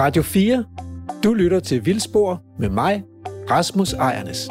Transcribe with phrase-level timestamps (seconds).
[0.00, 0.64] Radio 4.
[1.24, 3.02] Du lytter til Vildspor med mig,
[3.50, 4.48] Rasmus Ejernes.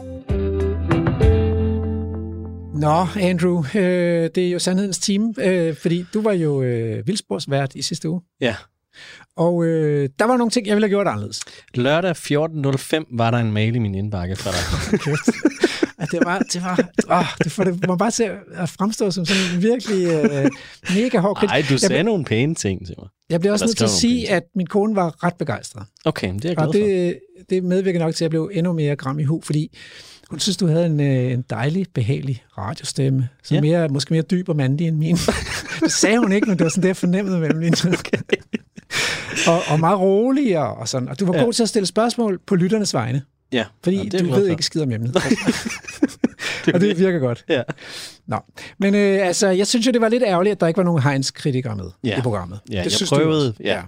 [2.82, 7.76] Nå, Andrew, øh, det er jo sandhedens time, øh, fordi du var jo øh, vildsporsvært
[7.76, 8.22] i sidste uge.
[8.42, 8.56] Ja.
[9.38, 11.42] Og øh, der var nogle ting, jeg ville have gjort anderledes.
[11.74, 15.00] Lørdag 14.05 var der en mail i min indbakke fra dig.
[16.12, 16.80] Det var, det var,
[17.20, 20.50] åh, det får det, man bare til at fremstå som sådan en virkelig øh,
[20.96, 21.50] mega hård kritik.
[21.50, 23.08] Nej, du sagde jeg, nogle pæne ting til mig.
[23.30, 25.84] jeg bliver også nødt til at sige, at min kone var ret begejstret.
[26.06, 26.80] Okay, det er jeg glad Og for.
[26.80, 29.78] det, det medvirker nok til, at jeg blev endnu mere gram i hu, fordi
[30.30, 33.62] hun synes, du havde en, øh, en dejlig, behagelig radiostemme, som Ja.
[33.62, 35.16] mere, måske mere dyb og mandig end min.
[35.84, 37.98] det sagde hun ikke, men det var sådan det, jeg fornemmede mellem linjerne.
[39.48, 41.10] og, og meget rolig og, og sådan.
[41.10, 41.44] Og du var Ja.
[41.44, 43.22] god til at stille spørgsmål på lytternes vegne,
[43.52, 44.52] Ja, fordi ja, ja, det jeg du ved for.
[44.52, 45.16] ikke skid om emnet.
[46.74, 47.46] og det virker godt.
[47.50, 47.62] Ja.
[48.28, 48.38] Nå.
[48.78, 51.02] Men øh, altså, jeg synes jo, det var lidt ærgerligt, at der ikke var nogen
[51.04, 52.18] Heinz-kritikere med Ja.
[52.20, 52.60] i programmet.
[52.72, 53.64] Ja, det jeg synes du prøvede, også.
[53.64, 53.82] ja.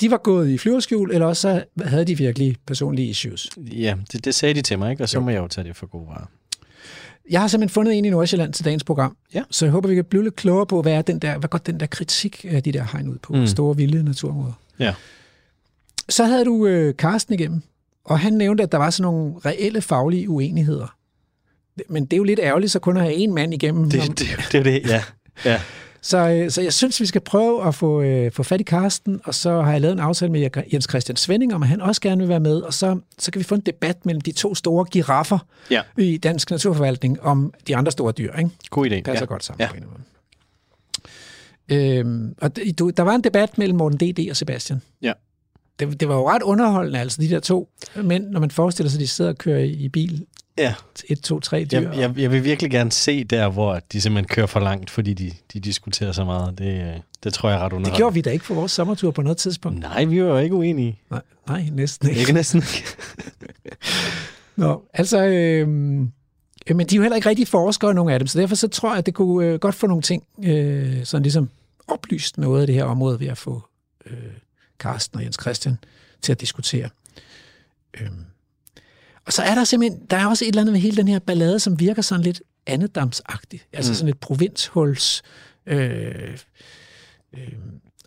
[0.00, 3.50] De var gået i flyverskjul, eller også så havde de virkelig personlige issues.
[3.56, 5.02] Ja, det, det sagde de til mig, ikke?
[5.02, 5.24] og så Jo.
[5.24, 6.26] må jeg jo tage det for god varer.
[7.30, 9.42] Jeg har simpelthen fundet en i Nordsjælland til dagens program, Ja.
[9.50, 11.58] så jeg håber, vi kan blive lidt klogere på, hvad, er den der, hvad går
[11.58, 13.32] den der kritik af de der hegn ud på.
[13.32, 13.46] Mm.
[13.46, 14.52] store vilde naturområder.
[14.78, 14.94] Ja.
[16.08, 17.62] Så havde du øh, Karsten igennem,
[18.04, 20.96] og han nævnte, at der var sådan nogle reelle faglige uenigheder.
[21.88, 23.90] Men det er jo lidt ærgerligt, så kun at have en mand igennem.
[23.90, 25.02] Det, Om- det, det er det, ja.
[25.44, 25.60] ja.
[26.00, 29.20] Så, øh, så jeg synes, vi skal prøve at få, øh, få fat i Karsten,
[29.24, 32.00] og så har jeg lavet en aftale med Jens Christian Svending, om at han også
[32.00, 34.54] gerne vil være med, og så, så kan vi få en debat mellem de to
[34.54, 35.38] store giraffer
[35.70, 35.80] Ja.
[35.98, 38.32] i dansk naturforvaltning om de andre store dyr.
[38.38, 38.50] Ikke?
[38.70, 39.00] God idé.
[39.00, 39.24] passer ja.
[39.24, 39.68] godt sammen Ja.
[39.70, 40.00] på en måde.
[41.68, 42.56] Øhm, og
[42.96, 44.30] der var en debat mellem Morten D.D.
[44.30, 44.82] og Sebastian.
[45.02, 45.12] Ja.
[45.78, 48.98] Det, det var jo ret underholdende, altså de der to mænd, når man forestiller sig,
[48.98, 50.26] at de sidder og kører i bil.
[50.58, 50.74] Ja.
[51.08, 51.80] Et, to, tre dyr.
[51.80, 55.14] Jeg, jeg, jeg vil virkelig gerne se der, hvor de simpelthen kører for langt, fordi
[55.14, 56.58] de, de diskuterer så meget.
[56.58, 57.96] Det, det tror jeg er ret det underholdende.
[57.96, 59.80] gjorde vi da ikke på vores sommertur på noget tidspunkt.
[59.80, 60.98] Nej, vi var jo ikke uenige.
[61.10, 62.20] Nej, nej næsten ikke.
[62.20, 62.84] Ikke næsten ikke.
[64.56, 68.40] Nå, altså, øh, men de er jo heller ikke rigtig forskere, nogle af dem, så
[68.40, 71.50] derfor så tror jeg, at det kunne øh, godt få nogle ting, øh, sådan ligesom
[71.88, 73.62] oplyst noget af det her område ved at få
[74.06, 74.16] øh,
[74.78, 75.78] Carsten og Jens Christian
[76.22, 76.88] til at diskutere.
[78.00, 78.08] Øh.
[79.26, 81.18] Og så er der simpelthen, der er også et eller andet med hele den her
[81.18, 83.94] ballade, som virker sådan lidt andedamsagtig, altså Mm.
[83.94, 85.22] sådan et provinshuls...
[85.66, 86.38] Øh,
[87.36, 87.48] øh,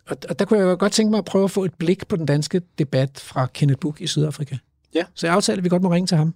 [0.06, 2.16] og, og der kunne jeg godt tænke mig at prøve at få et blik på
[2.16, 4.56] den danske debat fra Kenneth Buch i Sydafrika.
[4.94, 5.04] Ja.
[5.14, 6.34] Så jeg aftalte, at vi godt må ringe til ham.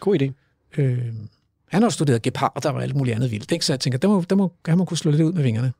[0.00, 0.32] God idé.
[0.80, 1.12] Øh,
[1.68, 3.64] han har studeret geparder og alt muligt andet vildt, ikke?
[3.64, 5.72] så jeg tænker, der må, der må, han må kunne slå lidt ud med vingerne.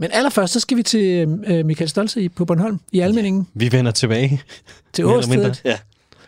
[0.00, 3.72] Men allerførst, så skal vi til øh, Michael Stolze i- på Bornholm, i Almeningen, Vi
[3.72, 4.42] vender tilbage.
[4.92, 5.04] til.
[5.06, 5.78] Åstedet, Ja.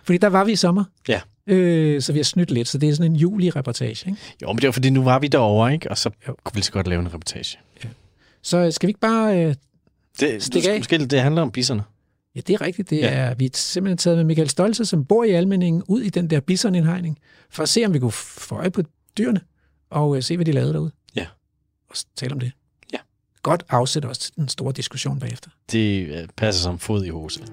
[0.05, 0.85] fordi der var vi i sommer.
[1.09, 1.21] Ja.
[1.47, 4.09] Øh, så vi har snydt lidt, så det er sådan en juli-reportage.
[4.11, 4.21] Ikke?
[4.43, 5.91] Jo, men det var fordi, nu var vi derovre, ikke?
[5.91, 6.35] Og så Jo.
[6.45, 7.59] kunne vi så godt lave en reportage.
[8.43, 9.45] Så øh, skal vi ikke bare...
[9.45, 9.55] Øh,
[10.21, 10.79] Det, Stik du- af.
[10.79, 11.83] Måske det handler om bisserne.
[12.35, 12.91] ja, det er rigtigt.
[12.91, 13.09] Det Ja.
[13.09, 16.31] er, vi er simpelthen taget med Michael Stolze, som bor i Almeningen, ud i den
[16.31, 17.19] der bisonindhegning,
[17.51, 18.83] for at se, om vi kunne få øje på
[19.19, 19.41] dyrene,
[19.91, 20.91] og øh, se, hvad de lavede derude.
[21.17, 21.27] Ja.
[21.91, 22.53] Og tale om det.
[23.43, 25.51] Godt afsæt også til den store diskussion bagefter.
[25.73, 27.47] Det øh, passer som fod i hosen.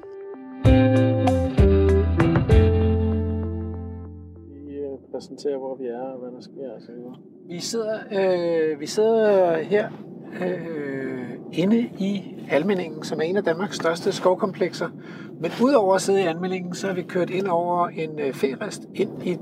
[4.68, 7.16] Vi øh, præsenterer, hvor vi er og hvad der sker og så videre.
[7.48, 9.90] Vi sidder, øh, vi sidder her
[10.42, 14.90] øh, inde i Almeningen, som er en af Danmarks største skovkomplekser.
[15.42, 18.82] Men udover at sidde i Almeningen, så har vi kørt ind over en øh, ferist
[18.96, 19.38] ind i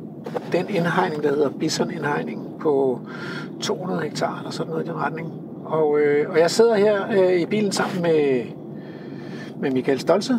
[0.51, 3.01] den indhegning, der hedder Bison-indhegning på
[3.61, 5.46] 200 hektar eller sådan noget i den retning.
[5.69, 8.43] Og, øh, og jeg sidder her øh, i bilen sammen med,
[9.59, 10.33] med Michael Stolze,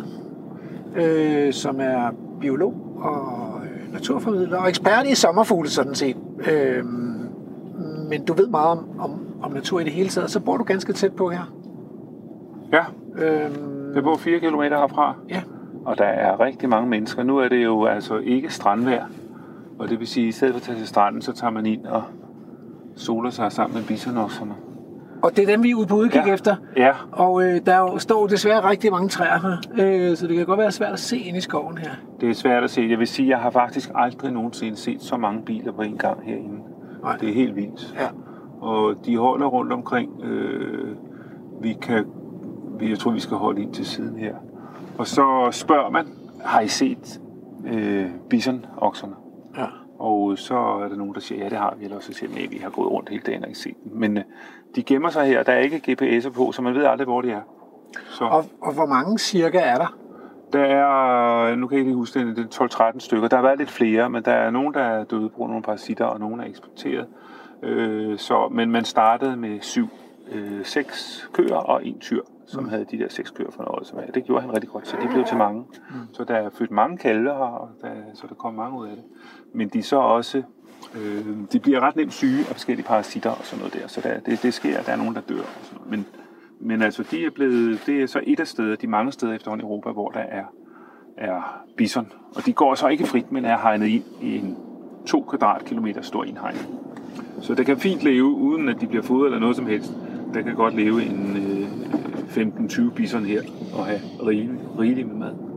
[0.95, 6.17] øh, som er biolog og øh, naturformidler og ekspert i sommerfugle sådan set.
[6.51, 6.85] Øh,
[8.09, 10.63] men du ved meget om, om, om natur i det hele taget, så bor du
[10.63, 11.53] ganske tæt på her.
[12.73, 12.83] Ja,
[13.19, 13.51] Øh,
[13.95, 15.41] jeg bor 4 km herfra, ja,
[15.85, 17.23] og der er rigtig mange mennesker.
[17.23, 19.05] Nu er det jo altså ikke strandvejr,
[19.79, 21.65] og det vil sige, at i stedet for at tage til stranden, så tager man
[21.65, 22.03] ind og
[22.95, 24.55] soler sig sammen med bisonokserne.
[25.21, 26.33] Og det er dem, vi er ude på udkig Ja.
[26.33, 26.55] efter.
[26.77, 29.57] Ja, Og øh, der er jo, står desværre rigtig mange træer her,
[30.11, 31.89] øh, så det kan godt være svært at se ind i skoven her.
[32.21, 32.87] det er svært at se.
[32.89, 35.97] Jeg vil sige, at jeg har faktisk aldrig nogensinde set så mange biler på en
[35.97, 36.57] gang herinde.
[37.03, 37.17] Nej.
[37.17, 37.95] Det er helt vildt.
[37.99, 38.07] Ja.
[38.61, 40.23] Og de holder rundt omkring.
[40.23, 40.95] Øh,
[41.61, 42.05] vi kan,
[42.81, 44.35] jeg tror, vi skal holde ind til siden her.
[44.97, 46.05] Og så spørger man,
[46.45, 47.21] har I set
[47.67, 49.13] øh, bisonokserne?
[49.57, 49.65] Ja.
[49.99, 51.85] Og så er der nogen, der siger, ja, det har vi.
[51.85, 53.91] Eller så siger nej, vi har gået rundt hele dagen og ikke set dem.
[53.95, 54.23] Men øh,
[54.75, 55.43] de gemmer sig her.
[55.43, 57.41] Der er ikke GPS'er på, så man ved aldrig, hvor de er.
[58.09, 59.97] Så Og, og hvor mange cirka er der?
[60.53, 63.27] der er, nu kan jeg ikke huske det, det er 12-13 stykker.
[63.27, 65.53] Der har været lidt flere, men der er nogen, der er døde på grund af
[65.53, 67.07] nogle parasitter, og nogen er eksporteret.
[67.63, 69.87] Øh, så, men man startede med syv
[70.31, 72.69] øh, seks køer og en tyr, som mm.
[72.69, 74.11] havde de der seks køer for noget år tilbage.
[74.13, 75.65] Det gjorde han rigtig godt, så de blev til mange.
[75.89, 75.95] Mm.
[76.13, 78.95] Så der er født mange kalve her, og der, så der kom mange ud af
[78.95, 79.03] det.
[79.53, 80.43] Men de er så også,
[80.95, 84.19] øh, de bliver ret nemt syge af forskellige parasitter og sådan noget der, så der,
[84.19, 85.91] det, det sker, der er nogen, der dør og sådan noget.
[85.91, 86.05] Men,
[86.59, 89.65] men altså, de er blevet, det er så et af steder, de mange steder efterhånden
[89.65, 90.43] i Europa, hvor der er,
[91.17, 92.11] er bison.
[92.35, 94.57] Og de går så ikke frit, men er hegnet ind i en
[95.05, 96.65] 2 kvadratkilometer stor indhegning.
[97.41, 99.91] Så der kan fint leve, uden at de bliver fodret eller noget som helst.
[100.33, 101.69] Der kan godt leve en øh,
[102.29, 103.41] 15-20 bison her
[103.73, 105.48] og have rigeligt rigelig med mad.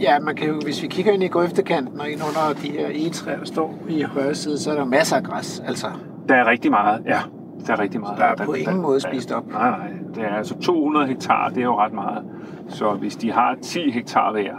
[0.00, 2.86] Ja, man kan jo, hvis vi kigger ind i grøftekanten og ind under de her
[2.88, 5.62] egetræer, der står i højre side, så er der masser af græs.
[5.66, 5.86] Altså,
[6.28, 7.18] Der er rigtig meget, ja.
[7.66, 8.18] Der er rigtig meget.
[8.18, 9.46] der er på ingen måde spist op.
[9.52, 9.88] Nej, nej.
[10.14, 12.24] Det er altså 200 hektar, det er jo ret meget.
[12.68, 14.54] Så hvis de har 10 hektar hver,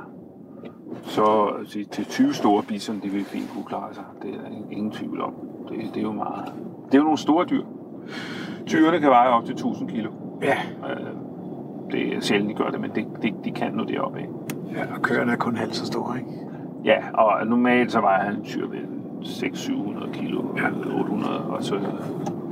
[1.04, 4.04] så til, til 20 store bison, det vil fint kunne klare sig.
[4.22, 5.34] Det er ingen- tvivl om.
[5.70, 6.46] Det, det er jo meget.
[6.86, 7.64] Det er jo nogle store dyr.
[8.66, 10.12] Tyrene kan veje op til 1000 kilo.
[10.42, 10.58] Ja,
[10.90, 11.06] Øh,
[11.92, 14.28] Det er sjældent, de gør det, men det, det, de kan nå deroppe af.
[14.76, 16.30] Ja og køerne er kun halvt så store, ikke?
[16.86, 18.80] Ja, og normalt så vejer han tyr ved
[19.22, 21.00] 600-700 kilo, Ja.
[21.00, 21.80] 800, og så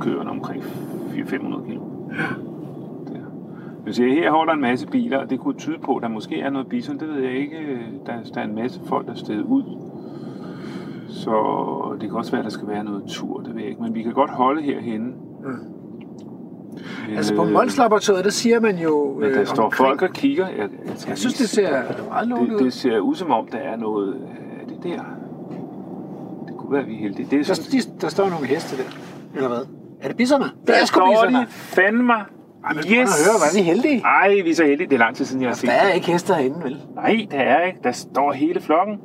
[0.00, 1.80] kører omkring 400-500 kilo.
[3.08, 3.14] Der.
[3.86, 6.40] Jeg siger, her holder en masse biler, og det kunne tyde på, at der måske
[6.40, 7.56] er noget bison, det ved jeg ikke.
[8.06, 9.62] Der, der er en masse folk, der er stedet ud.
[11.08, 11.32] Så
[12.00, 13.82] det kan også være, at der skal være noget tur, det ved jeg ikke.
[13.82, 15.06] Men vi kan godt holde herhenne.
[15.44, 15.58] Mm.
[17.16, 19.16] Altså på Mols Laboratoriet, der siger man jo...
[19.20, 20.48] Men der øh, står omkring- folk og kigger.
[20.48, 20.68] Jeg, jeg,
[21.08, 21.70] Jeg synes, det ser
[22.08, 22.64] meget det, ud.
[22.64, 24.16] det ser ud som om, der er noget...
[24.62, 25.02] Er det der?
[26.48, 27.26] Det kunne være, vi er heldige.
[27.30, 28.82] Det er Der, sådan, de, der står nogle heste der,
[29.34, 29.58] eller hvad?
[30.02, 30.44] Er det bisserne?
[30.44, 31.38] Det der er sgu står bisserne.
[31.38, 32.12] de fandme.
[32.12, 32.88] Ej, men yes!
[32.92, 33.02] høre,
[33.52, 34.02] er vi heldige.
[34.04, 34.88] Ej, vi er så heldige.
[34.88, 35.94] Det er lang tid siden, jeg har set Der er det.
[35.94, 36.76] ikke heste herinde, vel?
[36.94, 37.78] Nej, der er ikke.
[37.84, 38.98] Der står hele flokken.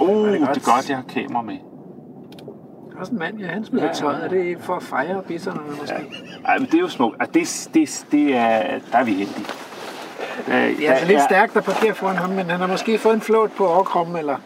[0.00, 0.64] Uh, det det er er godt.
[0.64, 1.54] godt, jeg har kamera med.
[2.96, 4.24] Der er også en mand, ja, han smider tøjet.
[4.24, 5.94] Er det for at fejre bisserne, måske?
[5.94, 6.48] Ja.
[6.48, 7.16] Ej, men det er jo smukt.
[7.20, 9.46] Altså, det, det, det er, der er vi heldige.
[10.46, 13.14] Der, Det er altså lidt stærkt, der parkerer foran ham, men han har måske fået
[13.14, 14.36] en flåt på overkrommen, eller...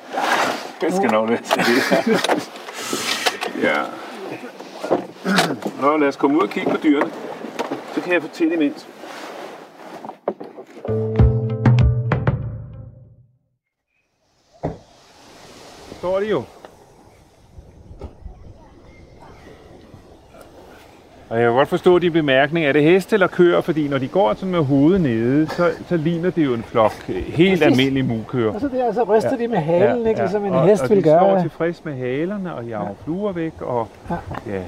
[0.80, 2.50] Det skal nok være til det.
[3.66, 3.76] ja.
[5.80, 7.10] Nå, lad os komme ud og kigge på dyrene.
[7.94, 8.88] Så kan jeg fortælle imens.
[15.98, 16.44] Står de jo.
[21.30, 22.68] Og jeg kan godt forstå de bemærkninger.
[22.68, 23.60] Er det heste eller køer?
[23.60, 26.92] Fordi når de går sådan med hovedet nede, så, så ligner det jo en flok
[27.08, 27.62] øh, helt Præcis.
[27.62, 28.52] almindelige mugkøer.
[28.54, 30.20] Og så det altså ryster de med halen, ikke?
[30.20, 31.42] Ligesom en og, hest og vil de står gøre.
[31.42, 33.52] tilfreds med halerne og jager fluer væk.
[33.62, 34.16] Og, Ja.
[34.46, 34.62] ja.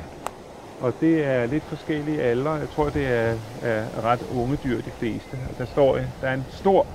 [0.80, 2.50] og det er lidt forskellige aldre.
[2.52, 5.34] Jeg tror, det er, er ret unge dyr, de fleste.
[5.52, 6.86] Og Der står der er en stor,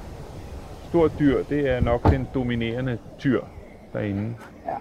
[0.90, 1.44] stor dyr.
[1.50, 3.42] Det er nok den dominerende tyr
[3.94, 4.34] derinde.
[4.66, 4.72] Ja.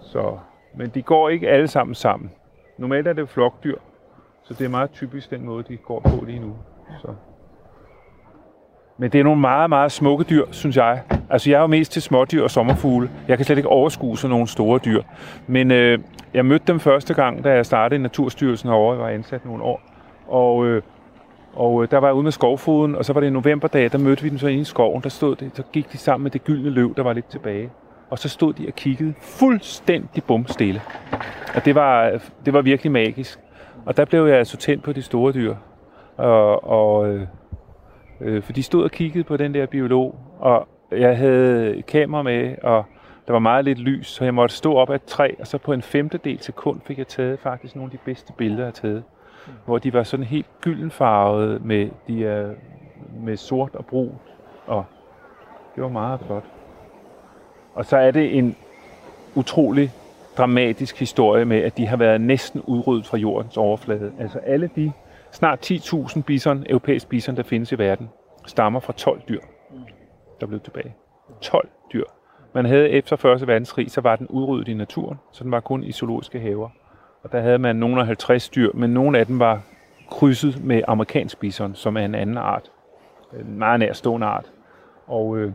[0.00, 0.36] Så,
[0.76, 2.30] men de går ikke alle sammen sammen.
[2.78, 3.76] Normalt er det flokdyr,
[4.50, 6.56] så det er meget typisk den måde, de går på lige nu.
[7.02, 7.08] Så.
[8.98, 11.02] Men det er nogle meget, meget smukke dyr, synes jeg.
[11.30, 13.10] Altså, jeg er jo mest til smådyr og sommerfugle.
[13.28, 15.02] Jeg kan slet ikke overskue sådan nogle store dyr.
[15.46, 15.98] Men øh,
[16.34, 18.94] jeg mødte dem første gang, da jeg startede i Naturstyrelsen herovre.
[18.94, 19.80] Jeg var ansat nogle år.
[20.28, 20.82] Og, øh,
[21.54, 23.98] og øh, der var jeg ude med skovfoden, og så var det en novemberdag, der
[23.98, 25.02] mødte vi dem så inde i skoven.
[25.02, 27.70] Der stod det, så gik de sammen med det gyldne løv, der var lidt tilbage.
[28.10, 30.80] Og så stod de og kiggede fuldstændig bumstille.
[31.54, 33.40] Og det var, det var virkelig magisk.
[33.86, 35.56] Og der blev jeg altså tændt på de store dyr.
[36.16, 37.26] Og, og, øh,
[38.20, 42.54] øh, for de stod og kiggede på den der biolog, og jeg havde kamera med,
[42.62, 42.84] og
[43.26, 45.58] der var meget lidt lys, så jeg måtte stå op af et træ, og så
[45.58, 48.72] på en femtedel sekund fik jeg taget faktisk nogle af de bedste billeder, jeg har
[48.72, 49.02] taget.
[49.64, 52.50] Hvor de var sådan helt gyldenfarvede med, de er,
[53.20, 54.18] med sort og brun,
[54.66, 54.84] og
[55.74, 56.44] det var meget flot.
[57.74, 58.56] Og så er det en
[59.34, 59.92] utrolig
[60.40, 64.12] dramatisk historie med, at de har været næsten udryddet fra jordens overflade.
[64.20, 64.92] Altså alle de
[65.32, 68.10] snart 10.000 bison, europæiske bison, der findes i verden,
[68.46, 69.40] stammer fra 12 dyr,
[70.40, 70.94] der blev tilbage.
[71.40, 72.04] 12 dyr.
[72.54, 73.46] Man havde efter 1.
[73.46, 76.68] verdenskrig, så var den udryddet i naturen, så den var kun i zoologiske haver.
[77.22, 79.60] Og der havde man nogle af 50 dyr, men nogle af dem var
[80.10, 82.70] krydset med amerikansk bison, som er en anden art.
[83.40, 84.52] En meget nærstående art.
[85.06, 85.52] Og, øh,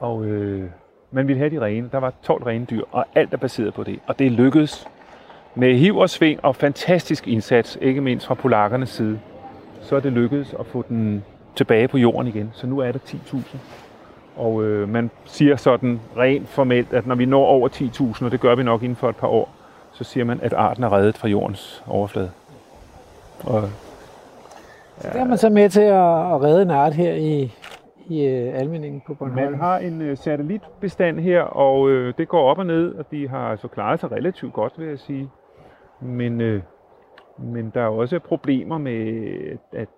[0.00, 0.70] og øh,
[1.10, 1.88] man ville have de rene.
[1.92, 3.98] Der var 12 rene dyr, og alt er baseret på det.
[4.06, 4.88] Og det lykkedes
[5.54, 9.18] med hiv og sving og fantastisk indsats, ikke mindst fra polakkernes side.
[9.82, 11.24] Så er det lykkedes at få den
[11.56, 12.50] tilbage på jorden igen.
[12.54, 13.56] Så nu er der 10.000.
[14.36, 18.40] Og øh, man siger sådan rent formelt, at når vi når over 10.000, og det
[18.40, 19.48] gør vi nok inden for et par år,
[19.92, 22.30] så siger man, at arten er reddet fra jordens overflade.
[23.44, 23.68] Og
[25.00, 27.52] Så der er man så med til at, at redde en art her i,
[28.08, 29.50] i øh, almindingen på Bornholm.
[29.50, 33.28] Man har en øh, satellitbestand her, og øh, det går op og ned, og de
[33.28, 35.30] har altså klaret sig relativt godt, vil jeg sige.
[36.00, 36.62] Men, øh,
[37.38, 39.22] Men der er også problemer med,
[39.72, 39.88] at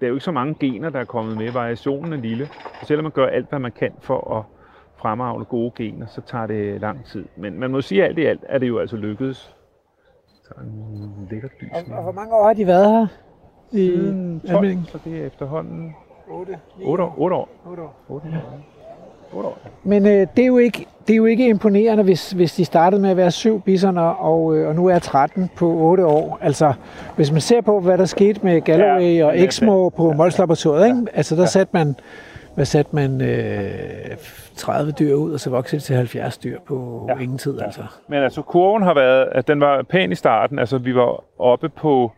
[0.00, 1.52] der er jo ikke så mange gener, der er kommet med.
[1.52, 2.48] Variationen er lille.
[2.80, 4.44] Og selvom man gør alt, hvad man kan for at
[4.96, 7.24] fremavle gode gener, så tager det lang tid.
[7.36, 9.56] Men man må sige, at alt i alt er det jo altså lykkedes.
[10.42, 11.70] Så en lækker dys.
[11.72, 13.06] Og, og hvor mange år har de været her?
[13.72, 14.86] I Siden 12, anmeldingen?
[14.86, 15.94] så det er efterhånden
[16.30, 16.58] 8.
[16.84, 17.14] 8 år.
[17.18, 17.48] 8 år.
[17.66, 17.94] 8 år.
[18.08, 18.58] 8 år.
[19.32, 19.58] 8 år.
[19.82, 23.02] Men øh, det, er jo ikke, det er jo ikke imponerende, hvis, hvis de startede
[23.02, 26.38] med at være syv bisoner, og, øh, og nu er 13 på 8 år.
[26.40, 26.72] Altså,
[27.16, 30.08] hvis man ser på, hvad der skete med Galloway Ja, ja, og ja, Exmo på
[30.08, 31.06] ja, Mols Laboratoriet, ikke?
[31.14, 31.46] altså der ja.
[31.46, 31.96] satte man,
[32.54, 34.16] hvad satte man, øh,
[34.56, 37.14] 30 dyr ud, og så voksede det til 70 dyr på ja.
[37.14, 37.58] Ja, ingen tid.
[37.58, 37.64] ja.
[37.64, 37.82] Altså.
[38.08, 40.58] Men altså kurven har været, at den var pæn i starten.
[40.58, 42.12] Altså vi var oppe på,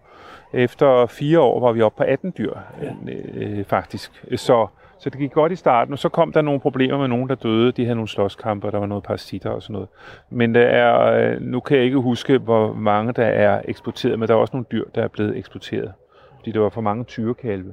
[0.52, 3.12] efter fire år var vi oppe på 18 dyr ja.
[3.34, 4.24] øh, faktisk.
[4.36, 4.66] Så,
[4.98, 7.34] så det gik godt i starten, og så kom der nogle problemer med nogen, der
[7.34, 7.72] døde.
[7.72, 9.88] De havde nogle slåskampe, og der var noget parasitter og sådan noget.
[10.30, 14.28] Men der er, øh, nu kan jeg ikke huske, hvor mange der er eksporteret, men
[14.28, 15.92] der er også nogle dyr, der er blevet eksporteret.
[16.36, 17.72] Fordi der var for mange tyrekalve.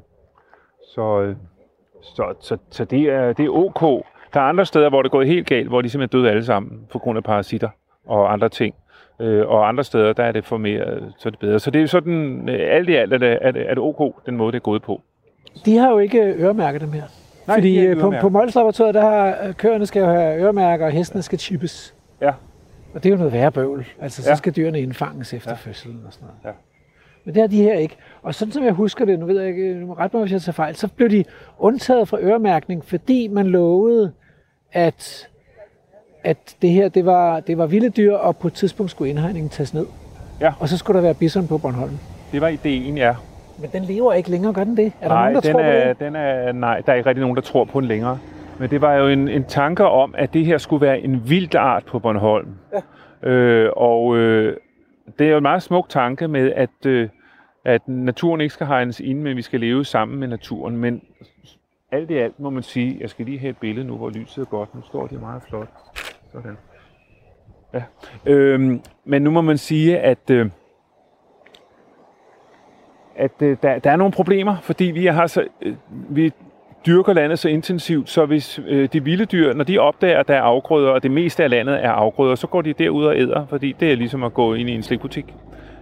[0.96, 1.36] Så, øh,
[2.02, 4.06] så, så, så det, er, det er ok.
[4.34, 6.46] Der er andre steder, hvor det er gået helt galt, hvor de simpelthen døde alle
[6.46, 7.70] sammen på grund af parasitter
[8.06, 8.76] og andre ting.
[9.20, 11.60] Øh, og andre steder, der er det for mere, så er det bedre.
[11.60, 14.26] Så det er sådan, øh, alt i alt er det, er det, er det ok,
[14.26, 15.02] den måde, det er gået på.
[15.66, 17.04] De har jo ikke øremærket dem her.
[17.48, 20.00] Nej, Fordi de har ikke øh, på, på Mols Laboratoriet, der har øh, køerne skal
[20.00, 21.96] jo have øremærker, og hestene skal chippes.
[22.22, 22.32] Ja.
[22.94, 23.86] Og det er jo noget værre bøvl.
[24.02, 24.36] Altså, så Ja.
[24.36, 25.56] skal dyrene indfanges efter Ja.
[25.56, 26.56] fødslen og sådan noget.
[26.56, 26.60] Ja.
[27.26, 27.96] Men det har de her ikke.
[28.22, 30.32] Og sådan som jeg husker det, nu ved jeg ikke, nu må ret mig, hvis
[30.32, 31.24] jeg tager fejl, så blev de
[31.60, 34.12] undtaget fra øremærkning, fordi man lovede,
[34.72, 35.28] at,
[36.24, 39.50] at det her, det var, det var vilde dyr, og på et tidspunkt skulle indhegningen
[39.50, 39.86] tages ned.
[40.42, 40.54] Ja.
[40.60, 41.98] Og så skulle der være bison på Bornholm.
[42.32, 43.16] Det var ideen, ja.
[43.62, 44.92] Men den lever ikke længere, gør den det?
[45.02, 46.00] Er der nej, nogen, der den tror på er, det?
[46.00, 48.20] den er, nej, der er ikke rigtig nogen, der tror på den længere.
[48.60, 51.56] Men det var jo en, en tanke om, at det her skulle være en vild
[51.56, 52.48] art på Bornholm.
[53.24, 53.30] Ja.
[53.30, 54.58] Øh, og øh,
[55.20, 57.10] det er jo en meget smuk tanke med, at, øh,
[57.66, 60.78] at naturen ikke skal hegnes ind, men vi skal leve sammen med naturen.
[60.78, 61.02] Men
[61.92, 64.42] alt i alt må man sige, jeg skal lige have et billede nu, hvor lyset
[64.42, 64.76] er godt.
[64.76, 65.68] Nu står det meget flot.
[66.34, 66.58] Sådan.
[67.74, 67.84] Ja.
[68.26, 70.30] Øhm, men nu må man sige, at...
[70.32, 70.50] Øh,
[73.16, 75.76] at øh, der, der er nogle problemer, fordi vi har så, øh,
[76.10, 76.32] vi
[76.86, 80.36] dyrker landet så intensivt, så hvis øh, de vilde dyr, når de opdager, at der
[80.36, 83.46] er afgrøder, og det meste af landet er afgrøder, så går de derud og æder,
[83.46, 85.34] fordi det er ligesom at gå ind i en slikbutik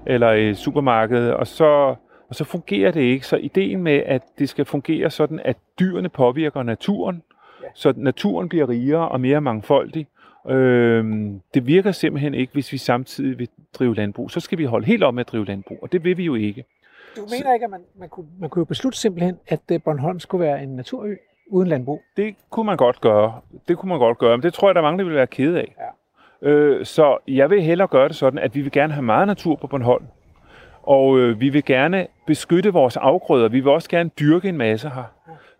[0.06, 1.96] eller et supermarked, og så,
[2.30, 3.28] og så fungerer det ikke.
[3.28, 7.24] Så ideen med, at det skal fungere sådan, at dyrene påvirker naturen,
[7.64, 7.68] ja.
[7.76, 10.08] så naturen bliver rigere og mere mangfoldig,
[10.50, 11.06] øh,
[11.54, 14.32] det virker simpelthen ikke, hvis vi samtidig vil drive landbrug.
[14.32, 16.36] Så skal vi holde helt op med at drive landbrug, og det vil vi jo
[16.36, 16.66] ikke.
[17.16, 20.20] Du mener ikke, at man, man, kunne, man kunne jo beslutte simpelthen, at øh, Bornholm
[20.20, 21.16] skulle være en naturø
[21.48, 22.02] uden landbrug?
[22.18, 23.40] Det kunne man godt gøre.
[23.68, 25.28] Det kunne man godt gøre, men det tror jeg, der er mange, der vil være
[25.28, 25.76] kede af.
[25.80, 26.50] Ja.
[26.50, 29.56] Øh, så jeg vil hellere gøre det sådan, at vi vil gerne have meget natur
[29.56, 30.06] på Bornholm.
[30.84, 33.50] Og øh, vi vil gerne beskytte vores afgrøder.
[33.50, 35.04] Vi vil også gerne dyrke en masse her.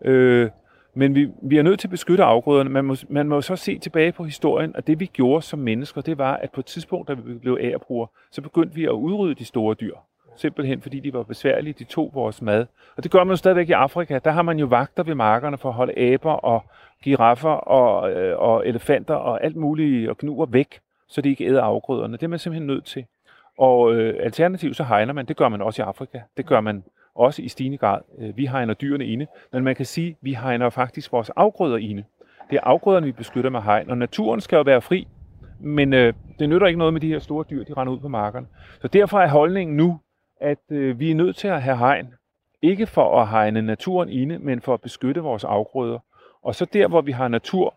[0.06, 0.50] Øh,
[0.94, 2.70] men vi, vi er nødt til at beskytte afgrøderne.
[2.70, 6.02] Man må, man må så se tilbage på historien, og det vi gjorde som mennesker,
[6.02, 9.36] det var, at på et tidspunkt, da vi blev ærebrugere, så begyndte vi at udrydde
[9.36, 9.96] de store dyr.
[10.36, 12.66] Simpelthen fordi de var besværlige, de tog vores mad.
[12.98, 14.20] Og det gør man jo stadigvæk i Afrika.
[14.20, 16.64] Der har man jo vagter ved markerne for at holde aber og
[17.04, 21.62] giraffer og, øh, og elefanter og alt muligt og knuger væk, så de ikke æder
[21.62, 22.14] afgrøderne.
[22.14, 23.06] Det er man simpelthen nødt til.
[23.58, 25.26] Og øh, alternativt så hegner man.
[25.26, 26.20] Det gør man også i Afrika.
[26.38, 26.84] Det gør man
[27.16, 28.02] også i stigende grad.
[28.20, 31.78] Øh, vi hegner dyrene inde, men man kan sige, at vi hegner faktisk vores afgrøder
[31.78, 32.04] inde.
[32.50, 35.08] Det er afgrøderne, vi beskytter med hegn, og naturen skal jo være fri,
[35.60, 38.08] men øh, det nytter ikke noget med de her store dyr, de render ud på
[38.08, 38.48] markerne.
[38.82, 40.00] Så derfor er holdningen nu,
[40.42, 42.14] at øh, vi er nødt til at have hegn.
[42.62, 46.00] Ikke for at hegne naturen inde, men for at beskytte vores afgrøder.
[46.44, 47.76] Og så der, hvor vi har natur,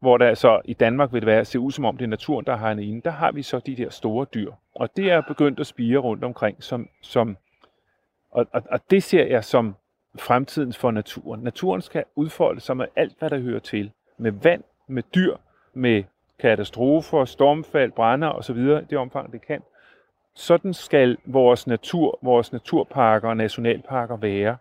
[0.00, 2.44] hvor der altså i Danmark vil det være, se ud som om det er naturen,
[2.46, 4.52] der har hegnet inde, der har vi så de der store dyr.
[4.74, 7.36] Og det er begyndt at spire rundt omkring, som, som
[8.32, 9.74] og, og, og det ser jeg som
[10.18, 11.40] fremtiden for naturen.
[11.40, 13.90] Naturen skal udfolde sig med alt, hvad der hører til.
[14.18, 15.36] Med vand, med dyr,
[15.74, 16.04] med
[16.38, 18.56] katastrofer, stormfald, brænder osv.
[18.56, 19.62] i det omfang, det kan.
[20.34, 24.56] Sådan skal vores natur, vores naturparker og nationalparker være.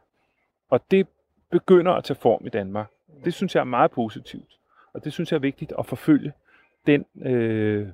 [0.70, 1.08] Og det
[1.52, 2.88] begynder at tage form i Danmark.
[3.26, 4.58] Det synes jeg er meget positivt.
[4.94, 6.34] Og det synes jeg er vigtigt at forfølge
[6.88, 7.88] den, øh,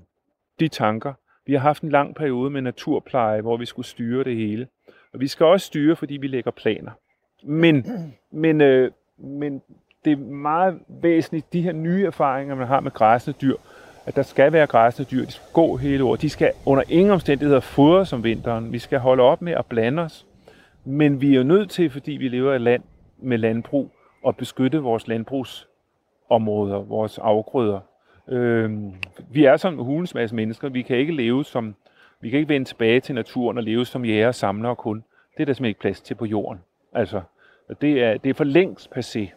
[0.60, 1.14] de tanker.
[1.46, 4.68] Vi har haft en lang periode med naturpleje, hvor vi skulle styre det hele.
[5.18, 6.92] Og vi skal også styre, fordi vi lægger planer.
[7.44, 7.86] Men,
[8.32, 9.62] men, øh, men
[10.06, 13.56] det er meget væsentligt, de her nye erfaringer, man har med græsende dyr,
[14.06, 16.22] at der skal være græsende dyr, de skal gå hele året.
[16.22, 18.72] De skal under ingen omstændigheder fodres om vinteren.
[18.72, 20.26] Vi skal holde op med at blande os.
[20.86, 22.84] Men vi er jo nødt til, fordi vi lever i et land
[23.18, 23.92] med landbrug,
[24.28, 27.80] at beskytte vores landbrugsområder, vores afgrøder.
[28.30, 28.72] Øh,
[29.32, 30.70] vi er som hulens masse mennesker.
[30.70, 31.76] Vi kan ikke leve som,
[32.22, 35.04] Vi kan ikke vende tilbage til naturen og leve som jæger og samlere kun.
[35.38, 36.60] Det er der simpelthen ikke plads til på jorden.
[36.94, 37.22] Altså,
[37.82, 39.30] det er, det er for længst passé.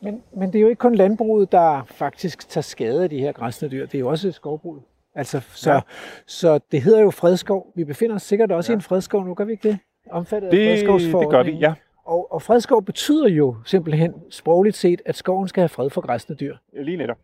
[0.00, 3.32] Men, men det er jo ikke kun landbruget, der faktisk tager skade af de her
[3.32, 3.86] græsne dyr.
[3.86, 4.82] Det er jo også skovbruget.
[5.14, 5.80] Altså, så, ja.
[6.26, 7.72] så det hedder jo fredskov.
[7.74, 8.74] Vi befinder os sikkert også ja.
[8.74, 9.78] i en fredskov nu, gør vi ikke det?
[10.10, 11.74] Omfattet det, af det gør vi, ja.
[12.04, 16.36] Og, og fredskov betyder jo simpelthen sprogligt set, at skoven skal have fred for græsne
[16.36, 16.56] dyr.
[16.72, 17.18] Lige netop.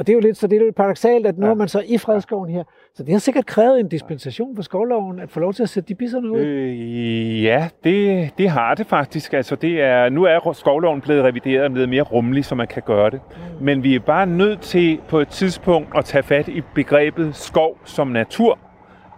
[0.00, 1.52] Og det er jo lidt, så det er lidt paradoxalt, at nu ja.
[1.52, 2.64] er man så i fredskoven her.
[2.94, 5.88] Så det har sikkert krævet en dispensation for skovloven, at få lov til at sætte
[5.88, 6.40] de bisserne ud.
[6.40, 9.32] Øh, ja, det, det har det faktisk.
[9.32, 12.82] Altså, det er, nu er skovloven blevet revideret og blevet mere rummelig, så man kan
[12.86, 13.20] gøre det.
[13.58, 13.64] Mm.
[13.64, 17.78] Men vi er bare nødt til på et tidspunkt at tage fat i begrebet skov
[17.84, 18.58] som natur.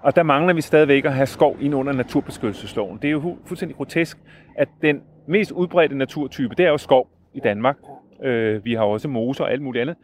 [0.03, 2.99] Og der mangler vi stadigvæk at have skov ind under naturbeskyttelsesloven.
[3.03, 4.19] Det er jo fuldstændig grotesk,
[4.59, 7.77] at den mest udbredte naturtype, det er jo skov i Danmark.
[8.25, 9.97] Øh, vi har også moser og alt muligt andet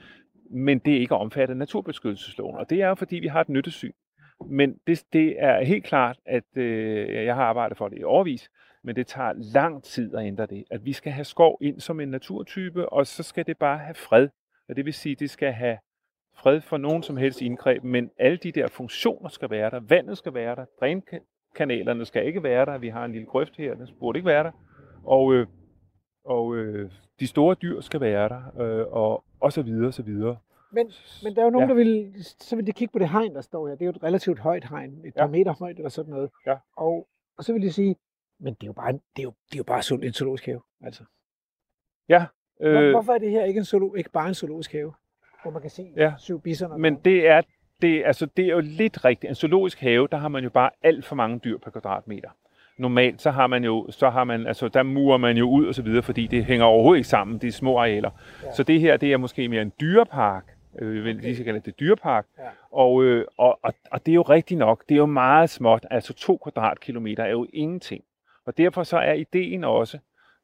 [0.50, 2.56] men det er ikke omfattet af naturbeskyttelsesloven.
[2.56, 3.92] Og det er jo, fordi vi har et nyttesyn.
[4.46, 8.50] Men det, det er helt klart, at øh, jeg har arbejdet for det i overvis,
[8.84, 10.64] men det tager lang tid at ændre det.
[10.70, 13.94] At vi skal have skov ind som en naturtype, og så skal det bare have
[13.94, 14.28] fred.
[14.68, 15.78] Og det vil sige, at det skal have
[16.36, 19.80] fred for nogen som helst indgreb, men alle de der funktioner skal være der.
[19.80, 20.64] Vandet skal være der.
[20.80, 22.78] Drænkanalerne skal ikke være der.
[22.78, 24.52] Vi har en lille grøft her, den burde ikke være der.
[25.04, 25.46] Og, øh,
[26.24, 26.90] og øh,
[27.20, 30.36] de store dyr skal være der, øh, og, og så videre, så videre.
[30.72, 30.92] Men,
[31.22, 31.74] men der er jo nogen, ja.
[31.74, 33.74] der vil, så vil de kigge på det hegn, der står her.
[33.74, 35.30] Det er jo et relativt højt hegn, et par ja.
[35.30, 36.30] meter højt eller sådan noget.
[36.46, 36.56] Ja.
[36.76, 37.96] Og, og så vil de sige,
[38.40, 40.46] men det er jo bare, det er jo, det er jo bare sundt en zoologisk
[40.46, 40.60] have.
[40.80, 41.04] Altså.
[42.08, 42.26] Ja.
[42.60, 44.92] Øh, Hvor, hvorfor er det her ikke, en zoolo, ikke bare en zoologisk have,
[45.42, 46.14] hvor man kan se ja.
[46.18, 46.76] syv bisser?
[46.76, 47.42] Men det er,
[47.82, 49.30] det, altså, det er jo lidt rigtigt.
[49.30, 52.30] En zoologisk have, der har man jo bare alt for mange dyr per kvadratmeter
[52.78, 55.74] normalt, så har man jo, så har man, altså der murer man jo ud og
[55.74, 58.10] så videre, fordi det hænger overhovedet ikke sammen, de små arealer.
[58.44, 58.52] Ja.
[58.52, 60.44] Så det her, det er måske mere en dyrepark,
[60.78, 62.42] øh, vil lige så kalde det dyrepark, ja.
[62.72, 65.86] og, øh, og, og, og det er jo rigtigt nok, det er jo meget småt,
[65.90, 68.04] altså to kvadratkilometer er jo ingenting.
[68.46, 69.98] Og derfor så er ideen også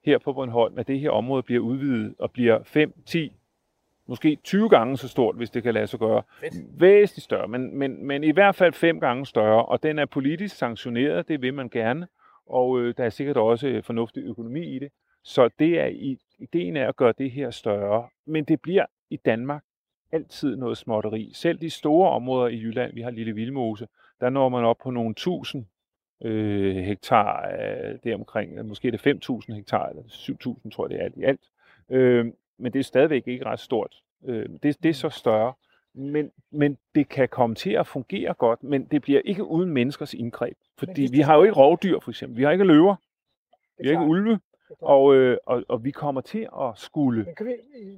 [0.04, 3.32] her på Bornholm, at det her område bliver udvidet og bliver 5, 10,
[4.06, 6.22] måske 20 gange så stort, hvis det kan lade sig gøre.
[6.40, 6.80] Fedt.
[6.80, 10.56] Væsentligt større, men, men, men i hvert fald fem gange større, og den er politisk
[10.56, 12.06] sanktioneret, det vil man gerne
[12.46, 14.92] og øh, der er sikkert også øh, fornuftig økonomi i det.
[15.22, 18.08] Så det er i, ideen er at gøre det her større.
[18.26, 19.64] Men det bliver i Danmark
[20.12, 21.30] altid noget småtteri.
[21.34, 23.88] Selv de store områder i Jylland, vi har Lille Vildmose,
[24.20, 25.64] der når man op på nogle tusind
[26.24, 31.00] øh, hektar, øh, det er omkring, måske det 5.000 hektar, eller 7.000 tror jeg det
[31.00, 31.40] er alt i alt.
[31.90, 32.26] Øh,
[32.58, 33.96] men det er stadigvæk ikke ret stort.
[34.24, 35.52] Øh, det, det er så større
[35.94, 40.14] men, men det kan komme til at fungere godt, men det bliver ikke uden menneskers
[40.14, 40.56] indgreb.
[40.78, 42.38] Fordi vi har jo ikke rovdyr, for eksempel.
[42.38, 42.96] Vi har ikke løver.
[43.82, 44.38] Vi har ikke ulve.
[44.80, 47.24] Og, øh, og, og vi kommer til at skulle...
[47.24, 47.52] Men kan vi,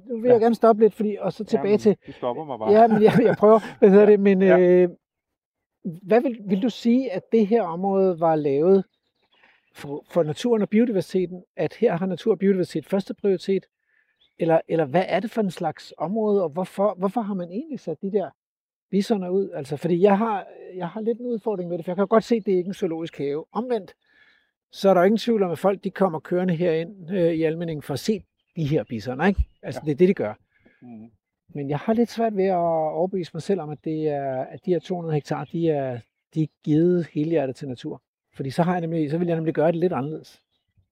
[0.07, 0.43] nu vil jeg ja.
[0.43, 1.97] gerne stoppe lidt, fordi, og så tilbage ja, til...
[2.07, 2.71] Du stopper mig bare.
[2.71, 3.59] Ja, men jeg, jeg prøver.
[3.79, 4.19] Hvad hedder det?
[4.19, 4.59] Men ja.
[4.59, 4.89] øh,
[6.03, 8.83] hvad vil, vil du sige, at det her område var lavet
[9.73, 11.43] for, for naturen og biodiversiteten?
[11.55, 13.65] At her har natur og biodiversitet første prioritet,
[14.39, 17.79] eller, eller hvad er det for en slags område, og hvorfor, hvorfor har man egentlig
[17.79, 18.29] sat de der
[18.91, 19.49] bisoner ud?
[19.49, 22.23] Altså, fordi jeg har, jeg har lidt en udfordring med det, for jeg kan godt
[22.23, 23.45] se, at det er ikke en zoologisk have.
[23.51, 23.93] Omvendt,
[24.71, 27.81] så er der ingen tvivl om, at folk de kommer kørende herind øh, i almindingen
[27.81, 28.23] for at se
[28.55, 29.25] de her bisoner.
[29.25, 29.45] Ikke?
[29.63, 29.85] Altså, ja.
[29.85, 30.33] det er det, de gør.
[30.81, 31.11] Mm.
[31.49, 34.65] Men jeg har lidt svært ved at overbevise mig selv om, at, det er, at
[34.65, 35.99] de her 200 hektar, de er,
[36.33, 38.01] de er givet helhjertet til natur.
[38.35, 40.41] Fordi så, har jeg nemlig, så vil jeg nemlig gøre det lidt anderledes.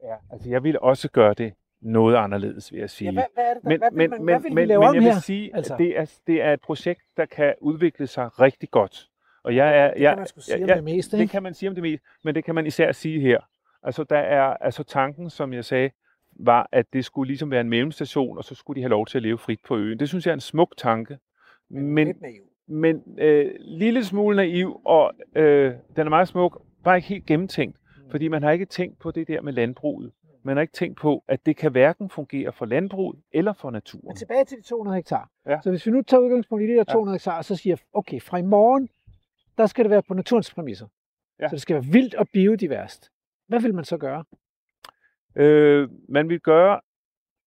[0.03, 1.53] Ja, altså jeg vil også gøre det
[1.85, 3.05] noget anderledes, vil jeg sige.
[3.05, 4.95] Ja, hvad, hvad er det, men, hvad, vil, men, hvad vil men, lave men, om
[4.95, 5.19] jeg vil her?
[5.19, 5.73] sige, altså.
[5.73, 9.07] at det er, det er et projekt, der kan udvikle sig rigtig godt.
[9.43, 11.21] Og jeg er, det kan man sige jeg, om det meste, ikke?
[11.21, 13.39] Det kan man sige om det meste, men det kan man især sige her.
[13.83, 15.89] Altså, der er altså tanken, som jeg sagde,
[16.39, 19.17] var, at det skulle ligesom være en mellemstation, og så skulle de have lov til
[19.17, 19.99] at leve frit på øen.
[19.99, 21.17] Det synes jeg er en smuk tanke.
[21.69, 22.15] Men, men,
[22.67, 27.77] men øh, lille smule naiv, og øh, den er meget smuk, bare ikke helt gennemtænkt,
[27.97, 28.11] mm.
[28.11, 30.11] fordi man har ikke tænkt på det der med landbruget.
[30.45, 34.07] Man har ikke tænkt på, at det kan hverken fungere for landbruget eller for naturen.
[34.07, 35.29] Men tilbage til de 200 hektar.
[35.45, 35.59] Ja.
[35.63, 37.15] Så hvis vi nu tager udgangspunkt i de der 200 ja.
[37.15, 38.89] hektar, så siger okay, fra i morgen,
[39.57, 40.87] der skal det være på naturens præmisser.
[41.39, 41.47] Ja.
[41.47, 43.11] Så det skal være vildt og biodiverst.
[43.47, 44.23] Hvad vil man så gøre?
[45.35, 46.81] Øh, man vil gøre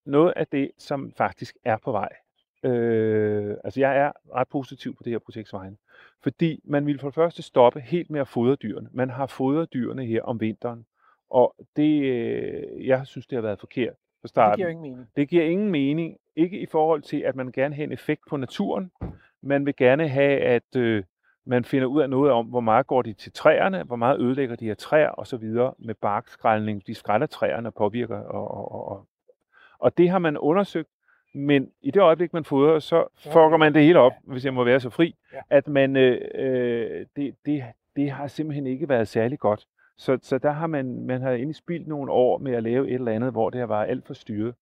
[0.07, 2.13] noget af det, som faktisk er på vej.
[2.63, 5.77] Øh, altså jeg er ret positiv på det her projekts vegne.
[6.23, 8.89] Fordi man vil for det første stoppe helt med at fodre dyrene.
[8.93, 10.87] Man har fodret dyrene her om vinteren.
[11.31, 14.59] Og det, øh, jeg synes, det har været forkert fra starten.
[14.59, 15.09] Det giver ingen mening.
[15.17, 16.17] Det giver ingen mening.
[16.37, 18.91] Ikke i forhold til, at man gerne vil have en effekt på naturen.
[19.43, 21.05] Man vil gerne have, at øh,
[21.47, 24.57] man finder ud af noget om, hvor meget går de til træerne, hvor meget ødelægger
[24.57, 25.45] de her træer osv.
[25.79, 26.87] med barkskrældning.
[26.87, 28.19] De skræller træerne og påvirker.
[28.19, 29.07] Og, og, og,
[29.79, 30.89] og det har man undersøgt.
[31.35, 34.65] Men i det øjeblik, man fodrer, så fucker man det hele op, hvis jeg må
[34.65, 35.41] være så fri, ja.
[35.51, 37.65] at man, øh, øh, det, det,
[37.97, 39.67] det har simpelthen ikke været særlig godt.
[39.99, 42.95] Så, så der har man, man har egentlig spildt nogle år med at lave et
[42.95, 44.55] eller andet, hvor det har været alt for styret.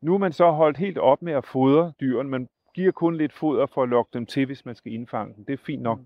[0.00, 2.28] Nu er man så holdt helt op med at fodre dyrene.
[2.28, 5.44] Man giver kun lidt foder for at lokke dem til, hvis man skal indfange dem.
[5.44, 5.98] Det er fint nok.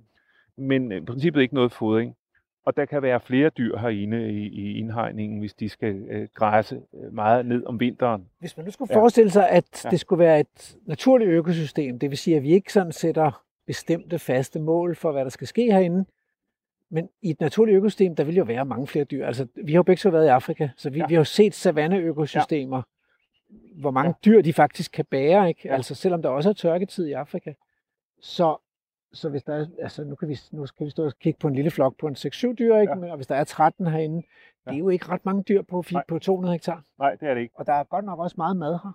[0.56, 2.16] Men i princippet ikke noget fodring.
[2.64, 6.80] Og der kan være flere dyr herinde i, i indhegningen, hvis de skal øh, græsse
[6.94, 8.28] øh, meget ned om vinteren.
[8.40, 9.90] Hvis man nu skulle forestille sig, at Ja.
[9.90, 14.18] det skulle være et naturligt økosystem, det vil sige, at vi ikke sådan sætter bestemte
[14.18, 16.04] faste mål for, hvad der skal ske herinde,
[16.90, 19.26] men i et naturligt økosystem, der vil jo være mange flere dyr.
[19.26, 21.02] Altså, vi har jo begge så været i Afrika, så vi, Ja.
[21.02, 21.06] ja.
[21.08, 22.76] vi har jo set savanneøkosystemer,
[23.50, 23.80] ja.
[23.80, 25.60] hvor mange dyr de faktisk kan bære, ikke?
[25.64, 25.70] Ja.
[25.70, 25.76] Ja.
[25.76, 27.52] Altså, selvom der også er tørketid i Afrika.
[28.20, 28.56] Så,
[29.12, 31.48] så hvis der er, altså nu kan, vi, nu skal vi stå og kigge på
[31.48, 32.92] en lille flok på en 6-7 dyr, ikke?
[32.92, 32.94] Ja.
[32.94, 34.22] Men, og hvis der er 13 herinde,
[34.66, 36.02] det er jo ikke ret mange dyr på, Nej.
[36.08, 36.82] på 200 hektar.
[36.98, 37.54] Nej, det er det ikke.
[37.58, 38.92] Og der er godt nok også meget mad her.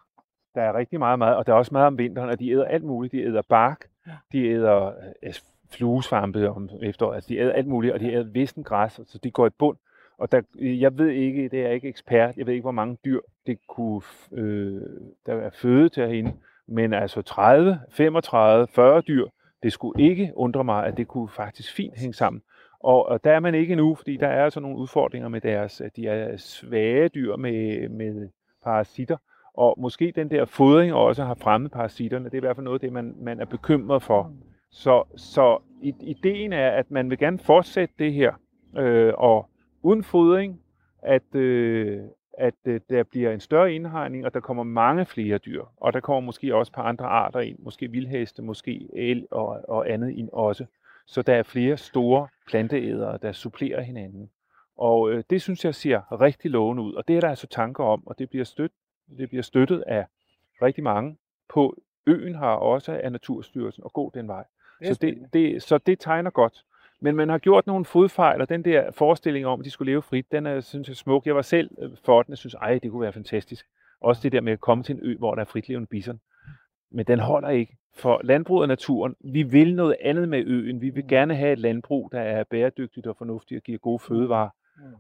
[0.55, 2.65] Der er rigtig meget mad, og der er også meget om vinteren, og de æder
[2.65, 3.11] alt muligt.
[3.11, 4.11] De æder bark, Ja.
[4.31, 4.85] de æder
[5.23, 5.33] øh,
[5.71, 9.31] fluesvampe om efteråret, altså de æder alt muligt, og de æder vissen græs, så de
[9.31, 9.77] går i bund.
[10.17, 12.97] Og der, jeg ved ikke, det er jeg ikke ekspert, jeg ved ikke, hvor mange
[13.05, 14.81] dyr det kunne, øh,
[15.25, 16.33] der er føde til herinde,
[16.67, 19.25] men altså 30, 35, 40 dyr,
[19.63, 22.41] det skulle ikke undre mig, at det kunne faktisk fint hænge sammen.
[22.79, 25.81] Og, og der er man ikke endnu, fordi der er altså nogle udfordringer med deres,
[25.81, 28.29] at de er svage dyr med, med
[28.63, 29.17] parasitter,
[29.53, 32.25] og måske den der fodring også har fremmet parasitterne.
[32.25, 34.33] Det er i hvert fald noget af det, man, man er bekymret for.
[34.71, 38.33] Så, så ideen er, at man vil gerne fortsætte det her,
[38.77, 39.49] øh, og
[39.81, 40.61] uden fodring,
[41.01, 42.01] at, øh,
[42.33, 45.63] at øh, der bliver en større indhegning, og der kommer mange flere dyr.
[45.77, 49.61] Og der kommer måske også et par andre arter ind, måske vildheste, måske el og,
[49.67, 50.65] og andet ind også.
[51.07, 54.29] Så der er flere store planteædere, der supplerer hinanden.
[54.77, 57.83] Og øh, det synes jeg ser rigtig lovende ud, og det er der altså tanker
[57.83, 58.71] om, og det bliver, støt,
[59.17, 60.05] det bliver støttet af
[60.61, 61.17] rigtig mange.
[61.49, 61.75] På
[62.07, 64.43] øen har også af Naturstyrelsen at gå den vej.
[64.83, 66.63] Så det, det, så det tegner godt.
[66.99, 70.01] Men man har gjort nogle fodfejl, og den der forestilling om, at de skulle leve
[70.01, 71.25] frit, den er, synes jeg, smuk.
[71.25, 73.65] Jeg var selv øh, for den, og synes, ej, det kunne være fantastisk.
[74.01, 76.19] Også det der med at komme til en ø, hvor der er fritlevende bison.
[76.91, 77.77] Men den holder ikke.
[77.95, 80.81] For landbruget og naturen, vi vil noget andet med øen.
[80.81, 84.49] Vi vil gerne have et landbrug, der er bæredygtigt og fornuftigt og giver gode fødevarer.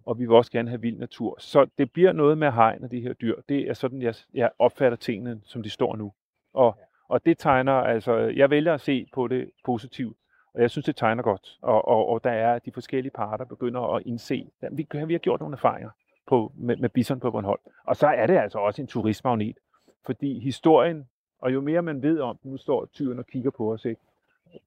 [0.05, 1.35] Og vi vil også gerne have vild natur.
[1.39, 3.35] Så det bliver noget med hegn og de her dyr.
[3.49, 6.13] Det er sådan, jeg, jeg opfatter tingene, som de står nu.
[6.53, 6.77] Og,
[7.11, 10.17] og det tegner, altså, jeg vælger at se på det positivt.
[10.53, 11.57] Og jeg synes, det tegner godt.
[11.61, 15.19] Og, og, og der er de forskellige parter begynder at indse, at vi, vi har
[15.19, 15.89] gjort nogle erfaringer
[16.27, 17.61] på, med, med bison på Bornholm.
[17.85, 19.57] Og så er det altså også en turistmagnet.
[20.05, 23.73] Fordi historien, og jo mere man ved om den, nu står tyren og kigger på
[23.73, 24.01] os, ikke?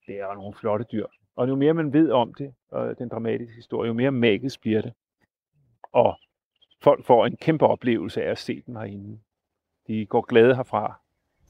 [0.06, 1.06] det er nogle flotte dyr.
[1.36, 4.82] Og jo mere man ved om det, og den dramatiske historie, jo mere magisk bliver
[4.82, 4.92] det.
[5.92, 6.18] Og
[6.82, 9.18] folk får en kæmpe oplevelse af at se dem herinde.
[9.86, 11.03] De går glade herfra.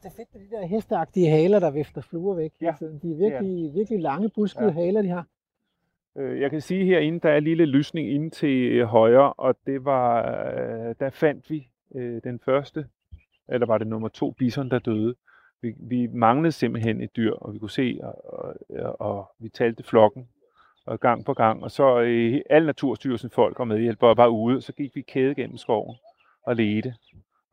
[0.05, 2.53] Det er fedt med de der hesteagtige haler, der vifter fluer væk.
[2.61, 2.87] Ja, Ja.
[3.03, 4.79] De er virkelig, virkelig lange, buskede Ja.
[4.81, 4.85] ja.
[4.85, 5.27] haler, de har.
[6.17, 9.57] Øh, Jeg kan sige herinde, der er en lille lysning inde til øh, højre, og
[9.67, 11.69] det var, øh, der fandt vi
[12.25, 12.87] den første,
[13.49, 15.15] eller var det nummer to bison, der døde.
[15.63, 18.15] Vi, vi manglede simpelthen et dyr, og vi kunne se, og,
[18.69, 20.29] og, og vi talte flokken
[20.87, 24.63] og gang på gang, og så øh, alle Naturstyrelsen folk og medhjælpere var ude, og
[24.63, 25.97] så gik vi kæde gennem skoven
[26.43, 26.95] og ledte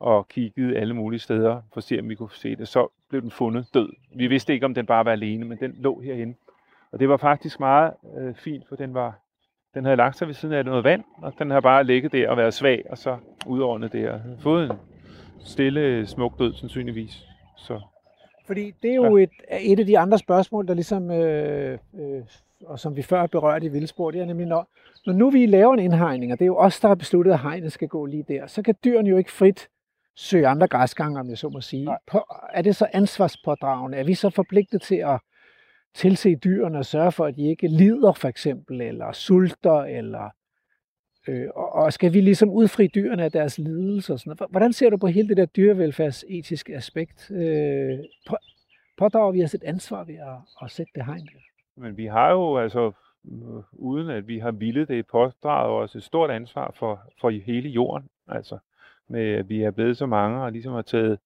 [0.02, 2.68] og kiggede alle mulige steder for at se, om vi kunne se det.
[2.68, 3.90] Så blev den fundet død.
[4.16, 6.36] Vi vidste ikke, om den bare var alene, men den lå herinde.
[6.92, 9.20] Og det var faktisk meget øh, fint, for den var
[9.74, 12.30] den havde lagt sig ved siden af noget vand, og den har bare ligget der
[12.30, 14.20] og været svag, og så udordnet der.
[14.40, 14.78] Fået en
[15.40, 17.26] stille, smuk død, sandsynligvis.
[17.58, 17.82] Så
[18.48, 19.24] Fordi det er jo ja.
[19.24, 19.30] et,
[19.72, 22.22] et af de andre spørgsmål, der ligesom, øh, øh,
[22.66, 24.68] og som vi før berørte i Vildspor, det er nemlig, når,
[25.06, 27.40] når nu vi laver en indhegning, og det er jo os, der har besluttet, at
[27.40, 29.70] hegnet skal gå lige der, så kan dyrene jo ikke frit
[30.22, 31.86] søge andre græsgange, om jeg så må sige.
[31.86, 31.98] Nej.
[32.08, 33.98] På, er det så ansvarspådragende?
[33.98, 35.20] Er vi så forpligtet til at
[35.94, 40.30] tilse dyrene og sørge for, at de ikke lider for eksempel, eller sulter, eller
[41.28, 44.14] øh, og, og skal vi ligesom udfri dyrene af deres lidelser?
[44.14, 44.52] Og sådan noget?
[44.52, 47.32] Hvordan ser du på hele det der dyrevelfærdsetiske aspekt?
[47.32, 48.38] Øh, på,
[48.98, 51.82] pådrager vi os et ansvar ved at, at sætte det hegn der?
[51.82, 52.92] Men vi har jo altså,
[53.32, 57.70] øh, uden at vi har villet det, pådraget os et stort ansvar for, for hele
[57.70, 58.08] jorden.
[58.28, 58.58] Altså,
[59.12, 61.20] med at vi er blevet så mange og ligesom har taget,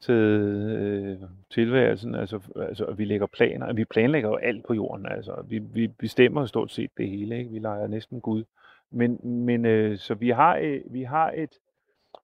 [0.00, 1.16] taget øh,
[1.50, 5.58] tilværelsen, altså, altså at vi lægger planer, vi planlægger jo alt på jorden, altså vi,
[5.58, 7.50] vi bestemmer stort set det hele, ikke?
[7.50, 8.44] vi leger næsten Gud.
[8.90, 11.58] Men, men øh, så vi har, øh, vi har et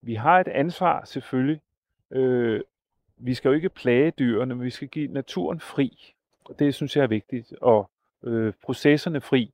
[0.02, 1.60] vi har et ansvar selvfølgelig.
[2.10, 2.60] Øh,
[3.16, 6.14] vi skal jo ikke plage dyrene, men vi skal give naturen fri.
[6.44, 7.52] Og det synes jeg er vigtigt.
[7.60, 7.90] Og
[8.24, 9.52] øh, processerne fri.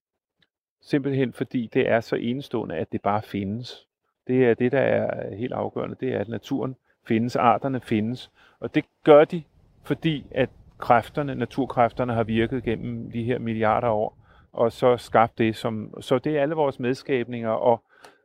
[0.81, 3.87] Simpelthen fordi det er så enestående, at det bare findes.
[4.27, 5.97] Det er det, der er helt afgørende.
[6.01, 6.77] Det er, at naturen
[7.09, 8.31] findes, arterne findes.
[8.61, 9.43] Og det gør de,
[9.85, 14.19] fordi at kræfterne, naturkræfterne har virket gennem de her milliarder år.
[14.53, 15.57] og så skabt det.
[15.57, 17.83] Som, så det er alle vores medskabninger, og,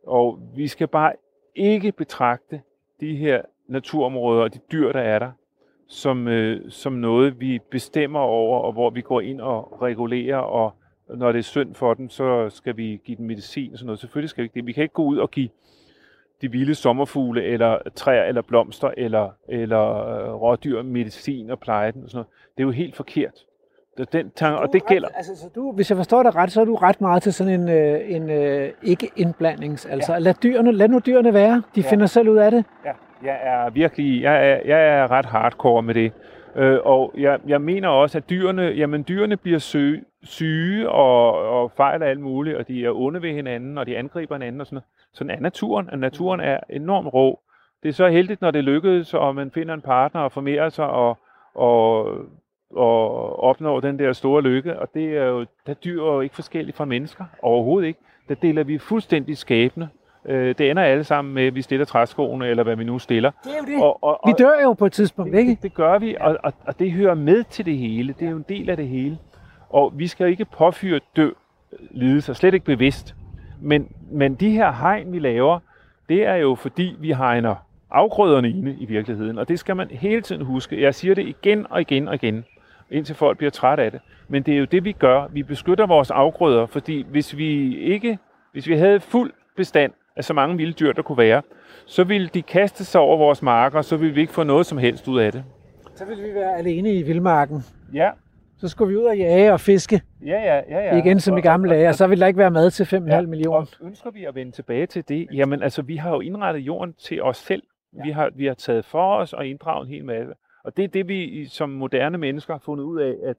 [0.08, 1.14] og vi skal bare
[1.56, 2.62] ikke betragte
[3.00, 5.32] de her naturområder og de dyr, der er der,
[5.88, 10.74] som, øh, som noget, vi bestemmer over, og hvor vi går ind og regulerer, og
[11.10, 14.00] når det er synd for dem, så skal vi give dem medicin og sådan noget.
[14.00, 14.66] Selvfølgelig skal vi ikke det.
[14.66, 15.50] Vi kan ikke gå ud og give
[16.42, 22.04] de vilde sommerfugle, eller træer, eller blomster, eller, eller øh, rådyr medicin og pleje den
[22.04, 22.28] og sådan noget.
[22.58, 23.46] Det er jo helt forkert.
[23.98, 25.08] Det, den tanke, og det gælder.
[25.16, 27.62] Altså, så du, hvis jeg forstår dig ret, så er du ret meget til sådan
[27.62, 29.86] en, øh, en øh, ikke-indblandings.
[29.86, 30.20] Altså, ja.
[30.20, 31.64] lad, dyrene, lad nu dyrene være.
[31.76, 31.90] De ja.
[31.90, 32.66] finder selv ud af det.
[32.86, 32.92] Ja,
[33.24, 36.12] jeg er virkelig, jeg er, jeg er ret hardcore med det.
[36.56, 41.72] Øh, og jeg, jeg mener også, at dyrene, jamen dyrene bliver syge, syge og, og
[41.72, 44.76] fejler alt muligt, og de er onde ved hinanden, og de angriber hinanden og sådan
[44.76, 44.86] noget.
[45.14, 47.40] Sådan er naturen, og naturen er enormt rå.
[47.84, 50.88] Det er så heldigt, når det lykkedes, og man finder en partner og formerer sig
[50.88, 51.18] og,
[51.54, 52.08] og,
[52.70, 54.80] og opnår den der store lykke.
[54.80, 58.00] Og det er jo, der dyr er jo ikke forskelligt fra mennesker, overhovedet ikke.
[58.30, 59.90] Der deler vi fuldstændig skæbne.
[60.26, 63.32] Øh, det ender alle sammen med, at vi stiller træskoene, eller hvad vi nu stiller.
[63.44, 63.84] Det er jo det.
[63.84, 65.52] Og, og, og, vi dør jo på et tidspunkt, det, ikke?
[65.52, 68.16] Det, det gør vi, og, og, og det hører med til det hele.
[68.20, 69.18] Det er jo en del af det hele.
[69.70, 71.30] Og vi skal ikke påfyre dø
[71.92, 73.16] lidelse, slet ikke bevidst.
[73.62, 75.60] Men, men de her hegn, vi laver,
[76.10, 77.56] det er jo fordi, vi hegner
[77.92, 79.38] afgrøderne inde i virkeligheden.
[79.38, 80.82] Og det skal man hele tiden huske.
[80.82, 82.46] Jeg siger det igen og igen og igen,
[82.92, 84.00] indtil folk bliver træt af det.
[84.28, 85.28] Men det er jo det, vi gør.
[85.32, 88.20] Vi beskytter vores afgrøder, fordi hvis vi ikke,
[88.52, 91.42] hvis vi havde fuld bestand af så mange vilde dyr, der kunne være,
[91.86, 94.78] så ville de kaste sig over vores marker, så ville vi ikke få noget som
[94.78, 95.44] helst ud af det.
[95.96, 97.64] Så ville vi være alene i vildmarken.
[97.94, 98.12] Ja.
[98.58, 100.02] Så skulle vi ud og jage og fiske.
[100.26, 100.80] Ja, ja, ja.
[100.80, 100.98] ja.
[100.98, 103.22] Igen som i gamle dage, og så ville der ikke være mad til 5,5 ja,
[103.22, 103.60] millioner.
[103.60, 105.28] Og ønsker vi at vende tilbage til det?
[105.34, 107.64] Jamen altså, vi har jo indrettet jorden til os selv.
[107.96, 108.04] Ja.
[108.04, 110.34] Vi, har, vi har taget for os og inddraget en hel masse.
[110.64, 113.38] Og det er det, vi som moderne mennesker har fundet ud af, at,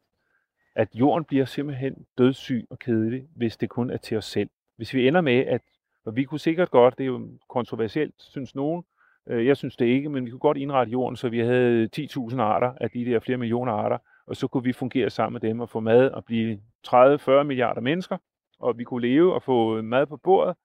[0.77, 4.51] at jorden bliver simpelthen dødssyg og kedelig, hvis det kun er til os selv.
[4.77, 5.61] Hvis vi ender med, at
[6.05, 8.85] og vi kunne sikkert godt, det er jo kontroversielt, synes nogen,
[9.27, 12.41] øh, jeg synes det ikke, men vi kunne godt indrette jorden, så vi havde 10.000
[12.41, 15.61] arter af de der flere millioner arter, og så kunne vi fungere sammen med dem
[15.61, 18.17] og få mad og blive 30-40 milliarder mennesker,
[18.59, 20.57] og vi kunne leve og få mad på bordet,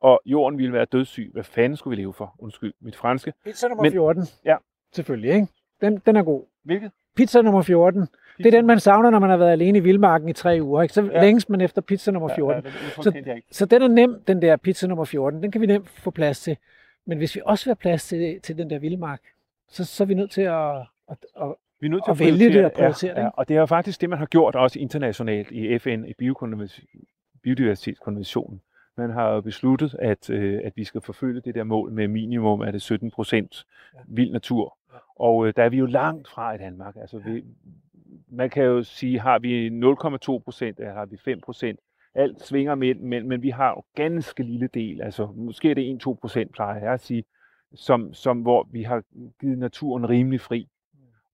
[0.00, 1.30] og jorden ville være dødssyg.
[1.32, 2.34] Hvad fanden skulle vi leve for?
[2.38, 3.32] Undskyld mit franske.
[3.44, 4.22] Pizza nummer men, 14.
[4.44, 4.56] Ja.
[4.92, 5.46] Selvfølgelig, ikke?
[5.80, 6.46] Den, den er god.
[6.64, 6.90] Hvilket?
[7.16, 8.08] Pizza nummer 14.
[8.42, 10.82] Det er den, man savner, når man har været alene i vildmarken i tre uger.
[10.82, 10.94] Ikke?
[10.94, 11.22] Så ja.
[11.22, 12.64] længes man efter pizza nummer 14.
[12.64, 15.42] Ja, ja, det, så, så den er nem, den der pizza nummer 14.
[15.42, 16.56] Den kan vi nemt få plads til.
[17.06, 19.20] Men hvis vi også vil have plads til, til den der vildmark,
[19.68, 20.76] så, så er vi nødt til at,
[21.10, 23.22] at, at, vi er nødt til at, at vælge det og prioritere ja, det.
[23.22, 26.14] Ja, og det er jo faktisk det, man har gjort også internationalt i FN, i
[27.42, 28.60] biodiversitetskonventionen.
[28.96, 32.62] Man har jo besluttet, at, øh, at vi skal forfølge det der mål med minimum
[32.62, 33.66] af det 17 procent
[34.06, 34.78] vild natur.
[35.16, 36.96] Og øh, der er vi jo langt fra i Danmark.
[36.96, 37.44] Altså, vi,
[38.28, 41.80] man kan jo sige, har vi 0,2 procent, eller har vi 5 procent?
[42.14, 46.06] Alt svinger med, men, men vi har jo ganske lille del, altså måske er det
[46.06, 47.24] 1-2 procent, plejer jeg at sige,
[47.74, 49.02] som, som, hvor vi har
[49.40, 50.68] givet naturen rimelig fri.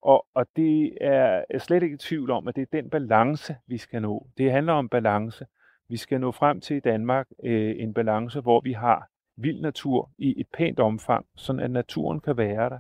[0.03, 3.57] Og, og det er jeg slet ikke i tvivl om, at det er den balance,
[3.67, 4.27] vi skal nå.
[4.39, 5.47] Det handler om balance.
[5.89, 10.11] Vi skal nå frem til i Danmark øh, en balance, hvor vi har vild natur
[10.19, 12.79] i et pænt omfang, så at naturen kan være der.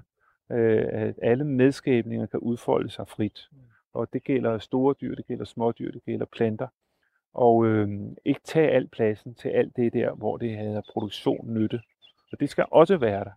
[0.52, 3.48] Øh, at alle medskabninger kan udfolde sig frit.
[3.98, 6.66] Og det gælder store dyr, det gælder små dyr, det gælder planter.
[7.34, 7.88] Og øh,
[8.24, 11.80] ikke tage al pladsen til alt det der, hvor det havde produktion nytte.
[12.32, 13.30] Og det skal også være der.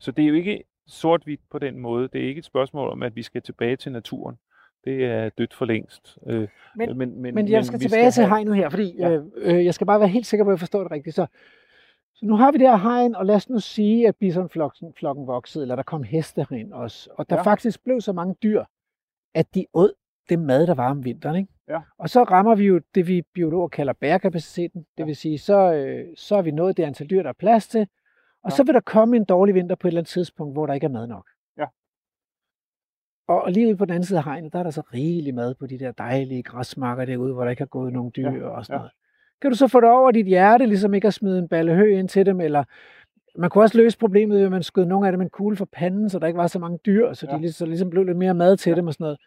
[0.00, 2.08] Så det er jo ikke sort-hvidt på den måde.
[2.08, 4.36] Det er ikke et spørgsmål om, at vi skal tilbage til naturen.
[4.84, 6.18] Det er dødt for længst.
[6.26, 9.10] Øh, men, men, men, men jeg skal men tilbage skal til hegnet her, fordi ja.
[9.10, 11.16] øh, øh, jeg skal bare være helt sikker på, at jeg forstår det rigtigt.
[11.16, 11.26] Så,
[12.14, 15.26] så nu har vi det her hegn, og lad os nu sige, at bisonflokken flokken
[15.26, 17.42] voksede, eller der kom heste herind også, og der ja.
[17.42, 18.64] faktisk blev så mange dyr,
[19.34, 19.92] at de åd
[20.28, 21.36] det mad, der var om vinteren.
[21.36, 21.52] Ikke?
[21.68, 21.80] Ja.
[21.98, 24.86] Og så rammer vi jo det, vi biologer kalder bærekapaciteten.
[24.98, 27.68] Det vil sige, så, øh, så er vi nået det antal dyr, der er plads
[27.68, 27.86] til,
[28.42, 28.56] og ja.
[28.56, 30.84] så vil der komme en dårlig vinter på et eller andet tidspunkt, hvor der ikke
[30.84, 31.26] er mad nok.
[31.58, 31.66] Ja.
[33.28, 35.34] Og, og lige ude på den anden side af hegnet, der er der så rigelig
[35.34, 38.48] mad på de der dejlige græsmarker derude, hvor der ikke har gået nogen dyr ja.
[38.48, 38.78] og sådan ja.
[38.78, 38.92] noget.
[39.42, 41.98] Kan du så få det over dit hjerte, ligesom ikke at smide en balle hø
[41.98, 42.64] ind til dem, eller
[43.38, 45.68] man kunne også løse problemet ved, at man skød nogle af dem en kugle for
[45.72, 47.36] panden, så der ikke var så mange dyr, så ja.
[47.36, 48.76] de ligesom, så ligesom blev lidt mere mad til ja.
[48.76, 49.18] dem og sådan noget.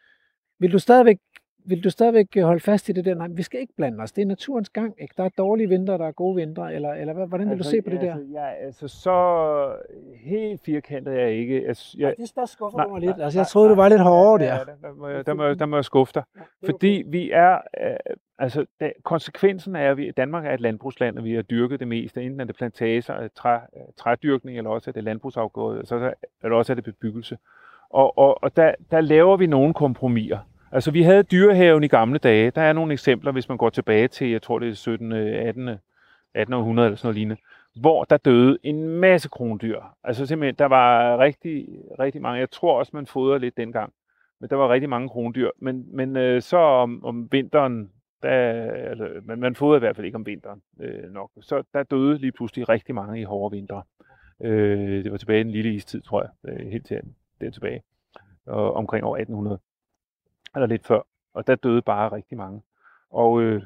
[0.62, 1.17] Vil du stadigvæk
[1.65, 3.15] vil du stadigvæk øh, holde fast i det der?
[3.15, 4.12] Nej, vi skal ikke blande os.
[4.12, 5.02] Det er naturens gang.
[5.02, 5.13] Ikke?
[5.17, 6.74] Der er dårlige vinter, der er gode vintre.
[6.74, 8.41] Eller, eller hvordan vil altså, du se på det altså, der?
[8.41, 9.76] Ja, altså så
[10.24, 11.67] helt firkantet er jeg ikke.
[11.67, 13.21] Altså, jeg, ja, det der skuffer nej, mig lidt.
[13.21, 14.54] Altså, jeg troede, du var lidt hårdere der.
[14.54, 16.24] Ja, der, der, må jeg, der, må, der må jeg skuffe dig.
[16.36, 17.12] Ja, Fordi okay.
[17.12, 17.95] vi er, øh,
[18.39, 21.88] altså da, konsekvensen er, at vi, Danmark er et landbrugsland, og vi har dyrket det
[21.88, 22.24] meste.
[22.24, 23.58] Enten er det plantager, træ,
[23.97, 27.38] trædyrkning, eller også er det landbrugsafgået, så er det også er det bebyggelse.
[27.89, 30.38] Og, og, og der, der laver vi nogle kompromiser.
[30.71, 32.51] Altså, vi havde dyrehaven i gamle dage.
[32.51, 35.12] Der er nogle eksempler, hvis man går tilbage til, jeg tror det er 17.
[35.12, 35.69] 18.
[36.36, 37.41] 1800 eller sådan noget lignende,
[37.81, 39.81] hvor der døde en masse krondyr.
[40.03, 41.67] Altså simpelthen, der var rigtig,
[41.99, 42.39] rigtig mange.
[42.39, 43.93] Jeg tror også, man fodrede lidt dengang.
[44.39, 45.49] Men der var rigtig mange krondyr.
[45.60, 47.91] Men, men øh, så om, om vinteren,
[48.23, 48.29] der,
[48.71, 51.31] altså, man, man fodrede i hvert fald ikke om vinteren øh, nok.
[51.41, 53.84] Så der døde lige pludselig rigtig mange i hårde vintre.
[54.41, 57.01] Øh, det var tilbage i den lille istid, tror jeg, øh, helt til
[57.41, 57.84] der tilbage,
[58.45, 59.60] og omkring år 1800,
[60.55, 61.01] eller lidt før.
[61.33, 62.61] Og der døde bare rigtig mange.
[63.11, 63.61] Og øh,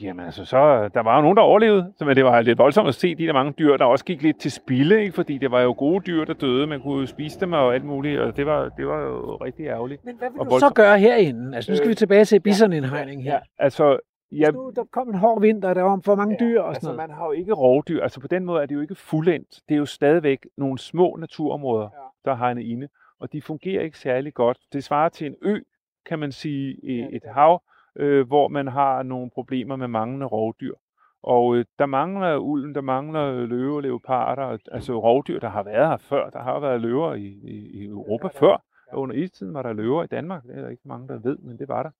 [0.00, 2.88] Jamen altså, så, der var jo nogen, der overlevede, så men det var lidt voldsomt
[2.88, 5.12] at se de der mange dyr, der også gik lidt til spilde, ikke?
[5.12, 8.20] fordi det var jo gode dyr, der døde, man kunne spise dem og alt muligt,
[8.20, 10.04] og det var, det var jo rigtig ærgerligt.
[10.04, 11.56] Men hvad vil du så gøre herinde?
[11.56, 13.32] Altså, nu skal vi tilbage til bisonindhegning her.
[13.32, 13.98] Ja, altså,
[14.32, 16.74] Ja, nu, der kom en hård vinter, der var for mange ja, dyr og sådan
[16.74, 17.08] altså, noget.
[17.08, 18.02] man har jo ikke rovdyr.
[18.02, 19.60] Altså på den måde er det jo ikke fuldendt.
[19.68, 22.30] Det er jo stadigvæk nogle små naturområder, ja.
[22.30, 22.88] der har hegnet inde.
[23.20, 24.58] Og de fungerer ikke særlig godt.
[24.72, 25.60] Det svarer til en ø,
[26.08, 26.76] kan man sige,
[27.12, 27.62] et hav,
[27.96, 30.74] øh, hvor man har nogle problemer med manglende rovdyr.
[31.22, 35.96] Og øh, der mangler ulden, der mangler løver, leoparder, altså rovdyr, der har været her
[35.96, 36.30] før.
[36.30, 38.62] Der har været løver i, i, i Europa før.
[38.92, 40.42] Under istiden var der løver i Danmark.
[40.42, 41.90] Det er der ikke mange, der ved, men det var der.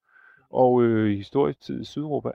[0.51, 2.31] Og øh, historisk tid i Sydeuropa,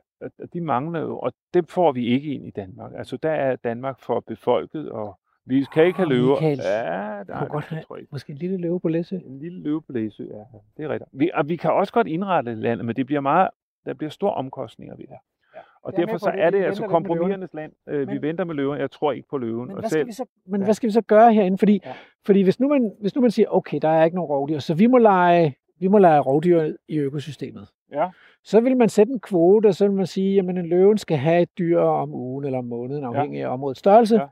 [0.54, 2.92] de mangler jo, og det får vi ikke ind i Danmark.
[2.96, 6.36] Altså der er Danmark for befolket, og vi kan ikke have løver.
[6.36, 9.16] Michael, ja, der er godt have, Måske en lille løve på Læsø.
[9.16, 10.44] En lille løve på Læsø, ja.
[10.78, 11.10] Det er rigtigt.
[11.14, 13.50] Vi, og vi kan også godt indrette landet, men det bliver meget,
[13.86, 15.18] der bliver store omkostninger ved det.
[15.56, 15.60] Ja.
[15.84, 17.72] Og derfor så er det, det altså kompromisernes land.
[17.90, 18.80] Øh, men, vi venter med løven.
[18.80, 19.68] Jeg tror ikke på løven.
[19.68, 20.66] Men, hvad, skal vi så, men ja.
[20.66, 21.58] hvad skal vi så gøre herinde?
[21.58, 21.94] Fordi, ja.
[22.26, 24.74] fordi hvis, nu man, hvis nu man siger, okay, der er ikke nogen rovdyr, så
[24.74, 27.68] vi må lege, vi må lege rovdyr i økosystemet.
[27.92, 28.10] Ja.
[28.44, 31.18] Så vil man sætte en kvote, og så vil man sige, at en løven skal
[31.18, 33.50] have et dyr om ugen eller om måneden, afhængig ja.
[33.50, 34.16] af områdets størrelse.
[34.16, 34.28] Ja.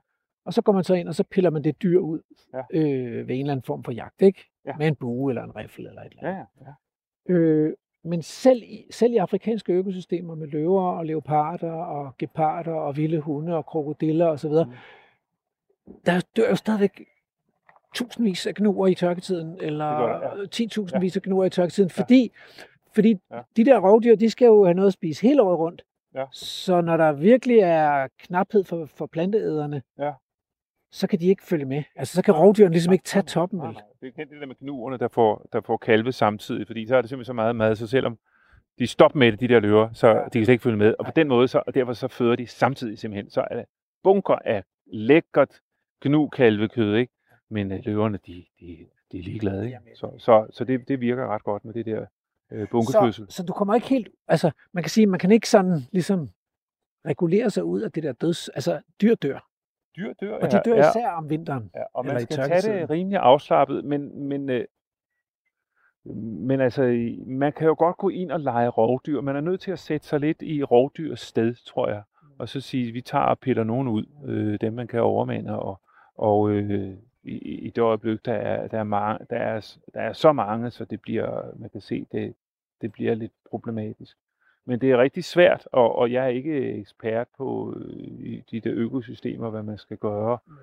[0.45, 2.19] Og så går man så ind, og så piller man det dyr ud
[2.53, 2.61] ja.
[2.73, 4.51] øh, ved en eller anden form for jagt, ikke?
[4.65, 4.75] Ja.
[4.77, 6.45] Med en bue eller en riffel eller et eller andet.
[6.61, 6.73] Ja,
[7.29, 7.33] ja.
[7.33, 7.73] Øh,
[8.03, 13.19] men selv i, selv i afrikanske økosystemer med løver og leoparder og geparder og vilde
[13.19, 14.73] hunde og krokodiller osv., mm.
[16.05, 17.01] der dør jo stadigvæk
[17.95, 20.95] tusindvis af gnuer i tørketiden, eller ja.
[20.95, 22.03] 10.000 vis af gnuer i tørketiden, ja.
[22.03, 22.31] fordi,
[22.95, 23.41] fordi ja.
[23.57, 25.83] de der rovdyr, de skal jo have noget at spise hele året rundt.
[26.15, 26.25] Ja.
[26.31, 30.11] Så når der virkelig er knaphed for, for planteæderne, ja
[30.91, 31.83] så kan de ikke følge med.
[31.95, 33.59] Altså, så kan rovdyrene ligesom ikke tage toppen.
[33.59, 33.73] Nej.
[34.01, 36.95] Det er kendt det der med knuerne, der får, der får kalve samtidig, fordi så
[36.95, 38.17] er det simpelthen så meget mad, så selvom
[38.79, 40.95] de stopper med det, de der løver, så de kan slet ikke følge med.
[40.99, 43.65] Og på den måde, så, og derfor så føder de samtidig simpelthen, så er det
[44.03, 45.61] bunker af lækkert
[46.01, 47.13] gnu-kalvekød, ikke?
[47.49, 48.77] Men øh, løverne, de, de,
[49.11, 49.77] de er ligeglade, ikke?
[49.95, 52.05] Så, så, så det, det virker ret godt med det der
[52.51, 53.25] øh, bunkefødsel.
[53.29, 56.29] Så, så du kommer ikke helt, altså man kan sige, man kan ikke sådan ligesom
[57.05, 59.50] regulere sig ud af det der døds, altså dyr dør
[59.97, 60.37] dyr dør.
[60.37, 60.89] Og de dør ja.
[60.89, 61.71] især om vinteren.
[61.75, 64.65] Ja, og man skal tage det rimelig afslappet, men, men, øh,
[66.47, 66.81] men altså,
[67.27, 69.21] man kan jo godt gå ind og lege rovdyr.
[69.21, 72.01] Man er nødt til at sætte sig lidt i rovdyrs sted, tror jeg.
[72.39, 75.81] Og så sige, vi tager og piller nogen ud, øh, dem man kan overmande, og,
[76.15, 80.13] og øh, i, i det øjeblik, der er, der, er mange, der, er, der er
[80.13, 82.35] så mange, så det bliver, man kan se, det,
[82.81, 84.17] det bliver lidt problematisk.
[84.65, 88.71] Men det er rigtig svært, og, og jeg er ikke ekspert på øh, de der
[88.73, 90.53] økosystemer, hvad man skal gøre mm.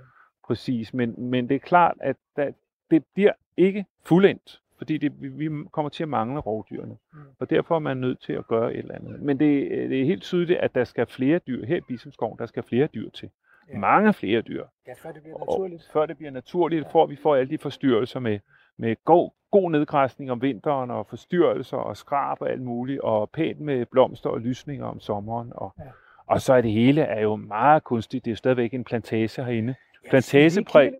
[0.47, 0.95] præcis.
[0.95, 2.53] Men, men det er klart, at der,
[2.91, 6.97] det bliver ikke fuldendt, fordi det, vi, kommer til at mangle rovdyrene.
[7.13, 7.19] Mm.
[7.39, 9.23] Og derfor er man nødt til at gøre et eller andet.
[9.23, 12.47] Men det, det er helt tydeligt, at der skal flere dyr, her i Bisonskoven, der
[12.47, 13.31] skal flere dyr til.
[13.69, 13.79] Ja.
[13.79, 14.65] Mange flere dyr.
[14.87, 15.87] Ja, før det bliver naturligt.
[15.87, 16.89] Og før det bliver naturligt, ja.
[16.89, 18.39] får vi får alle de forstyrrelser med,
[18.79, 23.61] med god, god nedgræsning om vinteren, og forstyrrelser og skrab og alt muligt, og pænt
[23.61, 25.53] med blomster og lysninger om sommeren.
[25.55, 25.85] Og, ja.
[26.27, 28.25] og så er det hele er jo meget kunstigt.
[28.25, 29.75] Det er jo stadigvæk en plantage herinde.
[30.09, 30.93] Plantagepræg.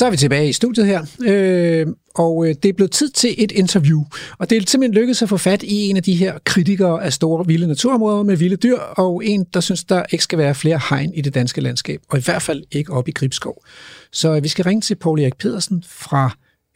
[0.00, 3.34] Så er vi tilbage i studiet her, øh, og øh, det er blevet tid til
[3.38, 4.04] et interview.
[4.38, 7.12] Og det er simpelthen lykkedes at få fat i en af de her kritikere af
[7.12, 10.80] store vilde naturområder med vilde dyr, og en, der synes, der ikke skal være flere
[10.90, 13.64] hegn i det danske landskab, og i hvert fald ikke op i Gribskov.
[14.12, 16.30] Så vi skal ringe til Paul Erik Pedersen fra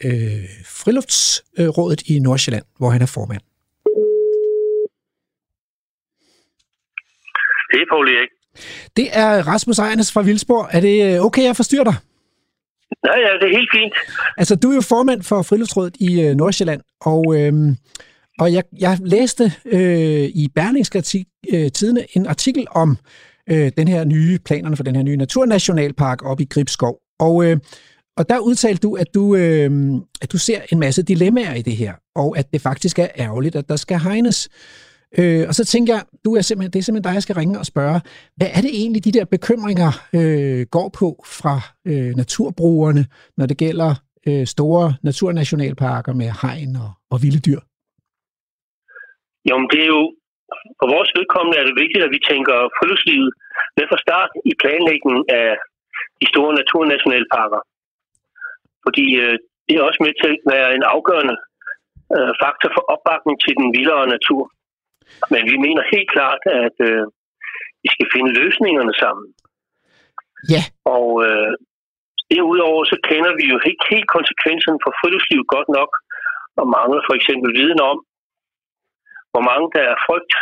[0.04, 0.12] øh,
[0.66, 3.40] Friluftsrådet i Nordsjælland, hvor han er formand.
[7.72, 8.28] Det er Paul Erik.
[8.96, 10.68] Det er Rasmus Ejernes fra Vildsborg.
[10.72, 11.94] Er det øh, okay, jeg forstyrrer dig?
[13.04, 13.92] Ja, ja, det er helt fint.
[14.36, 17.52] Altså, du er jo formand for Friluftsrådet i øh, Nordsjælland, og, øh,
[18.38, 22.98] og jeg, jeg læste øh, i Berlingske øh, Tidene en artikel om
[23.50, 26.98] øh, den her nye planerne for den her nye naturnationalpark op i Gribskov.
[27.18, 27.56] Og, øh,
[28.16, 29.70] og der udtalte du, at du, øh,
[30.22, 33.56] at du ser en masse dilemmaer i det her, og at det faktisk er ærgerligt,
[33.56, 34.48] at der skal hegnes.
[35.20, 37.58] Øh, og så tænker jeg, du er simpelthen, det er simpelthen dig, jeg skal ringe
[37.62, 38.00] og spørge,
[38.38, 41.08] hvad er det egentlig, de der bekymringer øh, går på
[41.38, 41.56] fra
[41.90, 43.02] øh, naturbrugerne,
[43.38, 43.90] når det gælder
[44.28, 47.60] øh, store naturnationalparker med hegn og, og vilde dyr?
[49.48, 50.02] Jo, men det er jo,
[50.78, 53.30] for vores vedkommende er det vigtigt, at vi tænker friluftslivet
[53.76, 55.48] med fra start i planlægningen af
[56.20, 57.60] de store naturnationalparker.
[58.84, 59.36] Fordi øh,
[59.66, 61.36] det er også med til at være en afgørende
[62.16, 64.42] øh, faktor for opbakning til den vildere natur.
[65.32, 67.04] Men vi mener helt klart, at øh,
[67.82, 69.26] vi skal finde løsningerne sammen.
[70.54, 70.62] Ja.
[70.96, 71.52] Og øh,
[72.32, 75.90] derudover så kender vi jo ikke helt konsekvenserne for friluftslivet godt nok,
[76.60, 77.98] og mangler for eksempel viden om,
[79.32, 80.34] hvor mange der er frygt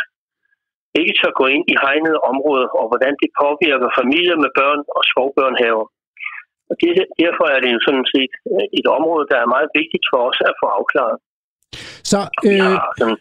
[0.99, 5.01] ikke tør gå ind i hegnede områder, og hvordan det påvirker familier med børn og
[5.09, 5.87] skovbørnhaver.
[6.69, 6.89] Og det,
[7.23, 8.33] derfor er det jo sådan set
[8.79, 11.17] et område, der er meget vigtigt for os at få afklaret.
[12.11, 12.51] Så, øh...
[12.51, 13.19] Vi har sådan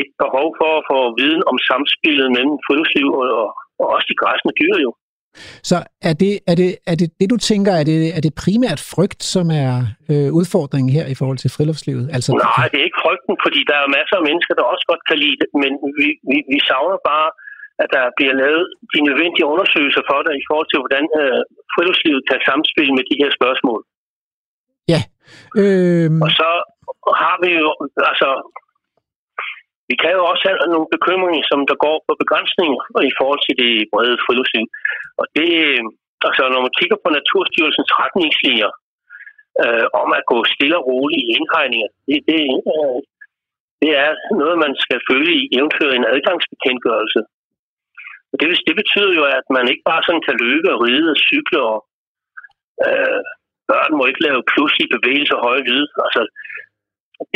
[0.00, 3.48] et behov for at få viden om samspillet mellem friluftsliv og, og,
[3.80, 4.90] og også de græsne dyr jo.
[5.70, 5.78] Så
[6.08, 9.22] er det, er det, er det, det du tænker, er det, er det primært frygt,
[9.34, 9.72] som er
[10.12, 12.06] øh, udfordringen her i forhold til friluftslivet?
[12.16, 15.02] Altså, Nej, det er ikke frygten, fordi der er masser af mennesker, der også godt
[15.08, 17.28] kan lide det, men vi, vi, vi savner bare,
[17.82, 21.40] at der bliver lavet de nødvendige undersøgelser for det i forhold til, hvordan øh,
[21.74, 23.80] friluftslivet kan samspille med de her spørgsmål.
[24.92, 25.00] Ja.
[25.62, 26.08] Øh...
[26.24, 26.50] Og så
[27.22, 27.70] har vi jo,
[28.10, 28.28] altså,
[29.90, 32.80] vi kan jo også have nogle bekymringer, som der går på begrænsninger
[33.10, 34.66] i forhold til det brede friluftsliv.
[35.20, 35.50] Og det,
[36.28, 38.72] altså når man kigger på Naturstyrelsens retningslinjer
[39.62, 42.42] øh, om at gå stille og roligt i indhegninger, det, det,
[42.74, 42.98] øh,
[43.82, 47.20] det er noget, man skal følge i eventuelt en adgangsbekendtgørelse.
[48.32, 51.18] Og det, det betyder jo, at man ikke bare sådan kan løbe og ride og
[51.28, 51.78] cykle, og
[52.86, 53.20] øh,
[53.70, 55.88] børn må ikke lave pludselige bevægelser og høje lyde.
[56.06, 56.22] Altså,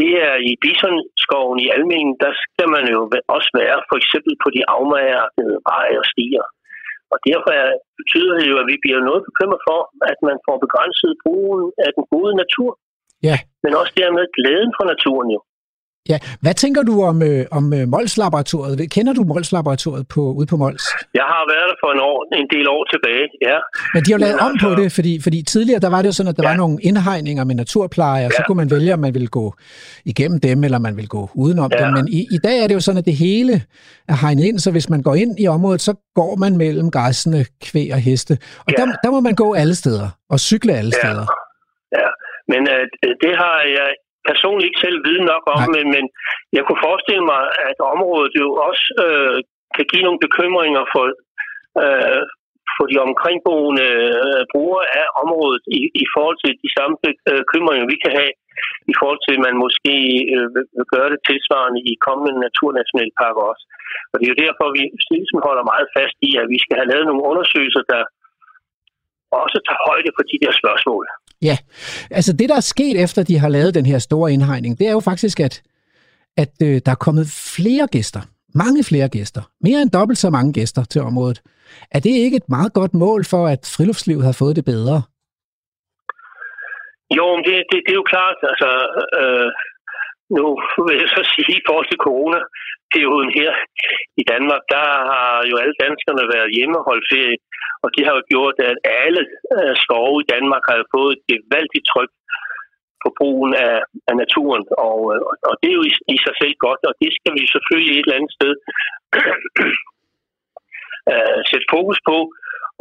[0.00, 3.00] det er i bisonskoven i Almingen, der skal man jo
[3.36, 6.46] også være for eksempel på de afmærkede veje og stier.
[7.12, 7.52] Og derfor
[8.00, 11.90] betyder det jo, at vi bliver noget bekymret for, at man får begrænset brugen af
[11.96, 12.70] den gode natur.
[13.28, 13.36] Ja.
[13.64, 15.40] Men også dermed glæden for naturen jo.
[16.08, 18.90] Ja, hvad tænker du om, øh, om øh, Mols-laboratoriet?
[18.90, 20.84] Kender du Mols-laboratoriet på, ude på Mols?
[21.14, 23.58] Jeg har været der for en, år, en del år tilbage, ja.
[23.94, 26.30] Men de har lavet om på det, fordi, fordi tidligere der var det jo sådan,
[26.30, 26.48] at der ja.
[26.48, 28.36] var nogle indhegninger med naturpleje, og ja.
[28.36, 29.54] så kunne man vælge, om man ville gå
[30.04, 31.84] igennem dem, eller man ville gå udenom ja.
[31.84, 31.92] dem.
[31.92, 33.54] Men i, i dag er det jo sådan, at det hele
[34.08, 37.44] er hegnet ind, så hvis man går ind i området, så går man mellem græsende
[37.62, 38.38] kvæg og heste.
[38.66, 38.76] Og ja.
[38.78, 41.00] der, der må man gå alle steder, og cykle alle ja.
[41.00, 41.26] steder.
[41.98, 42.08] Ja,
[42.52, 42.82] men øh,
[43.24, 43.90] det har jeg
[44.30, 46.04] personligt ikke selv viden nok om, men, men
[46.56, 49.38] jeg kunne forestille mig, at området jo også øh,
[49.76, 51.04] kan give nogle bekymringer for,
[51.82, 52.22] øh,
[52.76, 53.88] for de omkringboende
[54.26, 58.32] øh, brugere af området i, i forhold til de samme bekymringer, vi kan have
[58.92, 59.94] i forhold til, at man måske
[60.34, 63.64] øh, vil gøre det tilsvarende i kommende naturnationalparker også.
[64.10, 64.82] Og det er jo derfor, vi
[65.14, 68.02] ligesom holder meget fast i, at vi skal have lavet nogle undersøgelser, der
[69.42, 71.04] også tager højde for de der spørgsmål.
[71.42, 71.56] Ja,
[72.10, 74.92] altså det, der er sket efter, de har lavet den her store indhegning, det er
[74.92, 75.62] jo faktisk, at,
[76.36, 77.26] at øh, der er kommet
[77.56, 78.20] flere gæster.
[78.54, 79.42] Mange flere gæster.
[79.60, 81.42] Mere end dobbelt så mange gæster til området.
[81.90, 84.98] Er det ikke et meget godt mål for, at friluftslivet har fået det bedre?
[87.16, 88.38] Jo, men det, det, det er jo klart.
[88.50, 88.70] Altså,
[89.20, 89.48] øh,
[90.36, 90.44] nu
[90.86, 93.52] vil jeg så sige, i forhold til corona-perioden her
[94.22, 97.36] i Danmark, der har jo alle danskerne været hjemme og holdt ferie.
[97.86, 99.22] Og det har jo gjort, at alle
[99.56, 102.12] øh, skove i Danmark har fået et gevaldigt tryk
[103.02, 103.76] på brugen af,
[104.10, 104.64] af naturen.
[104.88, 107.42] Og, øh, og det er jo i, i sig selv godt, og det skal vi
[107.54, 108.52] selvfølgelig et eller andet sted
[111.12, 112.18] uh, sætte fokus på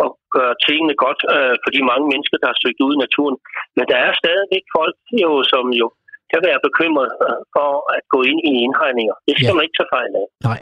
[0.03, 3.37] og gøre tingene godt uh, for de mange mennesker, der har søgt ud i naturen.
[3.77, 5.87] Men der er stadigvæk folk, jo, som jo
[6.31, 7.09] kan være bekymret
[7.55, 9.15] for at gå ind i indhegninger.
[9.27, 9.57] Det skal ja.
[9.57, 10.27] man ikke tage fejl af.
[10.49, 10.59] Nej.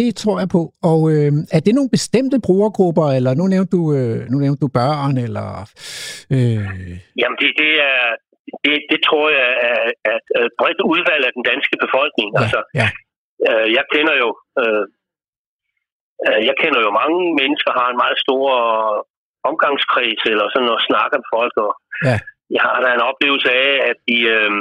[0.00, 0.62] Det tror jeg på.
[0.90, 4.68] Og øh, er det nogle bestemte brugergrupper, eller nu nævnte du, øh, nu nævnte du
[4.80, 5.48] børn, eller...
[6.36, 6.64] Øh...
[7.20, 8.02] Jamen, det, det er...
[8.64, 9.80] Det, det tror jeg er,
[10.10, 10.18] er
[10.48, 12.28] et bredt udvalg af den danske befolkning.
[12.32, 12.88] Ja, altså, ja.
[13.48, 14.30] Øh, jeg kender jo...
[14.62, 14.84] Øh,
[16.26, 18.44] øh, jeg kender jo mange mennesker, har en meget stor
[19.50, 21.72] omgangskreds, eller sådan at snakke med folk, og
[22.08, 22.16] ja.
[22.56, 24.18] jeg har da en oplevelse af, at de...
[24.36, 24.52] Øh,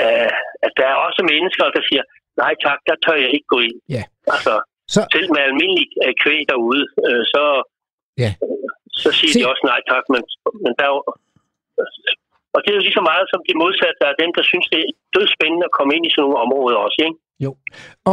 [0.00, 0.32] øh,
[0.66, 2.04] at der er også mennesker, der siger,
[2.44, 3.78] nej tak, der tør jeg ikke gå ind.
[3.96, 4.02] Ja.
[4.34, 4.54] Altså,
[4.94, 5.00] så...
[5.14, 7.44] selv med almindelig øh, kvæg derude, øh, så,
[8.24, 8.30] ja.
[9.02, 9.38] så siger Se...
[9.38, 10.22] de også nej tak, men,
[10.64, 10.94] men der er
[12.54, 14.66] og det er jo lige så meget som de modsatte, der er dem, der synes,
[14.72, 17.18] det er dødspændende at komme ind i sådan nogle områder også, ikke?
[17.44, 17.50] Jo,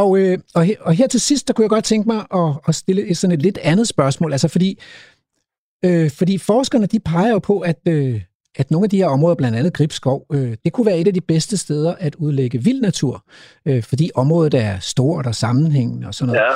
[0.00, 2.50] og, øh, og, her, og her til sidst, der kunne jeg godt tænke mig at,
[2.68, 4.70] at stille et, sådan et lidt andet spørgsmål, altså fordi,
[5.86, 8.16] øh, fordi forskerne, de peger jo på, at, øh,
[8.56, 11.14] at nogle af de her områder, blandt andet Gribskov, øh, det kunne være et af
[11.14, 13.24] de bedste steder at udlægge vild natur,
[13.66, 16.40] øh, fordi området er stort og sammenhængende og sådan noget.
[16.40, 16.54] Ja.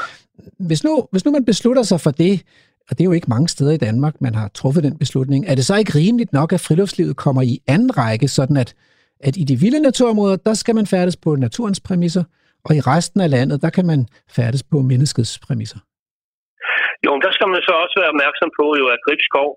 [0.58, 2.42] Hvis, nu, hvis nu man beslutter sig for det,
[2.90, 5.54] og det er jo ikke mange steder i Danmark, man har truffet den beslutning, er
[5.54, 8.74] det så ikke rimeligt nok, at friluftslivet kommer i anden række, sådan at,
[9.20, 12.24] at i de vilde naturområder, der skal man færdes på naturens præmisser,
[12.64, 15.78] og i resten af landet, der kan man færdes på menneskets præmisser?
[17.04, 19.48] Jo, men der skal man så også være opmærksom på, jo, at Gribskov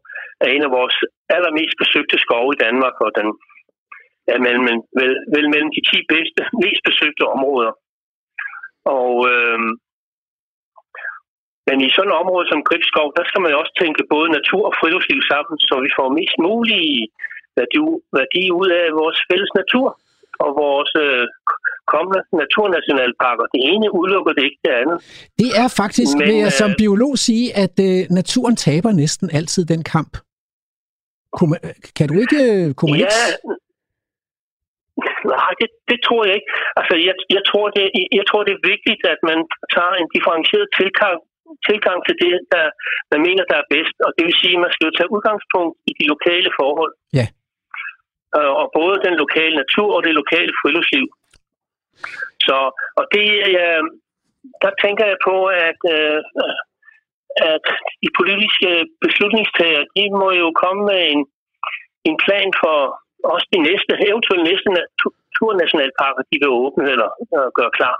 [0.43, 0.95] er en af vores
[1.35, 3.27] allermest besøgte skove i Danmark, og den
[4.33, 4.65] er mellem,
[4.99, 7.73] vel, vel mellem de 10 bedste, mest besøgte områder.
[8.97, 9.59] Og, øh,
[11.67, 14.63] men i sådan et område som Gribskov, der skal man jo også tænke både natur
[14.69, 16.83] og friluftsliv sammen, så vi får mest mulig
[17.59, 17.79] værdi,
[18.19, 19.87] værdi ud af vores fælles natur
[20.43, 21.25] og vores øh,
[21.93, 23.45] kommende naturnationalparker.
[23.53, 24.97] Det ene udelukker det ikke det andet.
[25.41, 29.27] Det er faktisk, Men, vil jeg som øh, biolog sige, at øh, naturen taber næsten
[29.39, 30.13] altid den kamp.
[31.37, 31.55] Kunne,
[31.97, 32.39] kan du ikke...
[32.77, 33.63] Kunne man Ja, ikke
[35.31, 36.51] nej, det, det tror jeg ikke.
[36.79, 37.85] Altså, jeg, jeg, tror, det,
[38.19, 39.39] jeg tror, det er vigtigt, at man
[39.75, 41.17] tager en differentieret tilgang,
[41.69, 42.65] tilgang til det, der
[43.13, 43.95] man mener, der er bedst.
[44.05, 46.93] Og det vil sige, at man skal jo tage udgangspunkt i de lokale forhold.
[47.19, 47.27] Ja.
[48.37, 51.07] Øh, og både den lokale natur og det lokale friluftsliv.
[52.45, 52.57] Så,
[52.99, 53.27] og det,
[53.63, 53.83] øh,
[54.63, 55.35] der tænker jeg på,
[55.69, 56.19] at, øh,
[57.53, 57.65] at
[58.03, 58.69] de politiske
[59.05, 61.21] beslutningstager, de må jo komme med en,
[62.09, 62.77] en plan for
[63.33, 67.95] også de næste, eventuelt næste naturnationalparker, de vil åbne eller øh, gøre klar.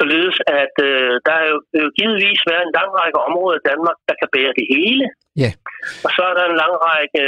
[0.00, 1.56] Således at øh, der er jo,
[1.98, 5.06] givetvis være en lang række områder i Danmark, der kan bære det hele.
[5.42, 5.50] Ja.
[6.04, 7.24] Og så er der en lang række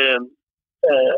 [0.90, 1.14] øh,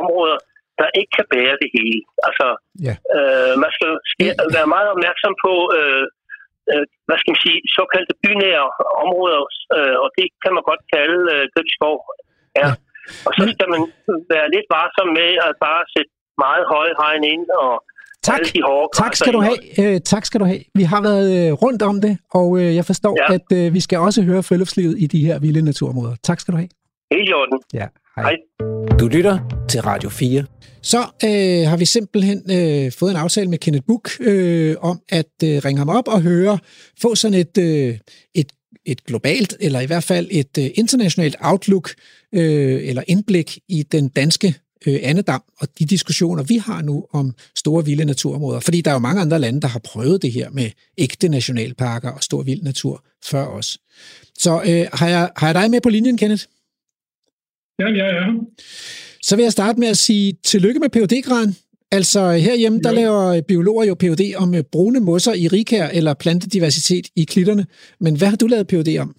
[0.00, 0.38] områder,
[0.80, 1.98] der ikke kan bære det hele.
[2.28, 2.46] Altså,
[2.86, 2.94] Ja.
[3.16, 3.90] øh, man skal
[4.56, 6.04] være meget opmærksom på, øh,
[6.72, 8.66] øh, hvad skal man sige, såkaldte bynære
[9.04, 9.42] områder,
[9.76, 11.96] øh, og det kan man godt kalde øh, Gribskov.
[12.58, 12.66] Ja.
[12.66, 12.70] Ja.
[13.26, 13.82] Og så skal man
[14.34, 16.12] være lidt varsom med at bare sætte
[16.44, 17.72] meget høje hegn ind og
[18.30, 18.40] Tak.
[19.02, 19.58] Tak skal du have.
[19.82, 20.60] Øh, tak skal du have.
[20.74, 23.34] Vi har været øh, rundt om det, og øh, jeg forstår, Ja.
[23.36, 26.14] at øh, vi skal også høre friluftslivet i de her vilde naturområder.
[26.28, 26.68] Tak skal du have.
[27.14, 27.58] Helt i orden.
[27.80, 27.86] Ja,
[28.16, 28.36] Hej.
[29.00, 29.38] Du lytter
[29.68, 30.44] til Radio 4.
[30.82, 35.32] Så øh, har vi simpelthen øh, fået en aftale med Kenneth Buch øh, om at
[35.44, 36.58] øh, ringe ham op og høre,
[37.02, 37.98] få sådan et, øh,
[38.34, 38.52] et,
[38.86, 41.90] et globalt, eller i hvert fald et øh, internationalt outlook,
[42.34, 44.54] øh, eller indblik i den danske
[44.86, 48.60] øh, andedam og de diskussioner, vi har nu om store vilde naturområder.
[48.60, 52.10] Fordi der er jo mange andre lande, der har prøvet det her med ægte nationalparker
[52.10, 53.78] og stor vild natur før os.
[54.38, 56.44] Så øh, har, jeg, har jeg dig med på linjen, Kenneth?
[57.78, 58.26] Ja, ja, ja.
[59.22, 61.56] Så vil jeg starte med at sige tillykke med phd graden
[61.94, 62.96] Altså herhjemme, der Jo.
[62.96, 67.66] laver biologer jo PhD om øh, brune mosser i rigkær eller plantediversitet i klitterne.
[68.00, 69.14] Men hvad har du lavet PhD om?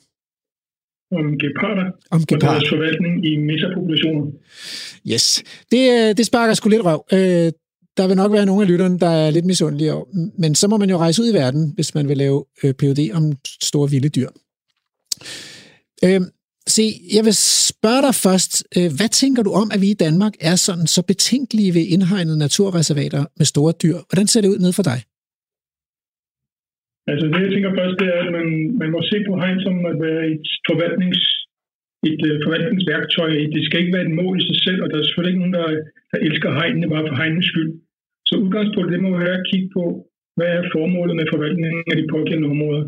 [1.12, 2.52] Om geparder Om og gepard.
[2.56, 4.26] deres forvaltning i mesapopulationer.
[5.12, 5.44] Yes.
[5.72, 7.06] Det, øh, det sparker sgu lidt røv.
[7.14, 7.52] Øh,
[7.98, 9.94] der vil nok være nogle af lytterne, der er lidt misundelige.
[9.94, 10.06] over-
[10.40, 13.12] Men så må man jo rejse ud i verden, hvis man vil lave øh, PhD
[13.14, 14.30] om store vilde dyr.
[16.06, 16.22] Øh,
[16.68, 16.86] se,
[17.18, 17.38] jeg vil
[17.70, 18.54] spørge dig først.
[18.78, 22.38] Øh, hvad tænker du om, at vi i Danmark er sådan så betænkelige ved indhegnede
[22.46, 23.98] naturreservater med store dyr?
[24.10, 25.00] Hvordan ser det ud ned for dig?
[27.12, 28.48] Altså det, jeg tænker først, det er, at man,
[28.82, 31.22] man må se på hegn som at være et, forvaltnings,
[32.10, 33.32] et uh, forvaltningsværktøj.
[33.56, 35.58] Det skal ikke være et mål i sig selv, og der er selvfølgelig ikke nogen,
[35.60, 35.68] der,
[36.12, 37.72] der elsker hegnene bare for hegnenes skyld.
[38.28, 39.86] Så udgangspunktet, det må være at kigge på,
[40.38, 42.84] hvad er formålet med forvaltningen af de pågældende områder.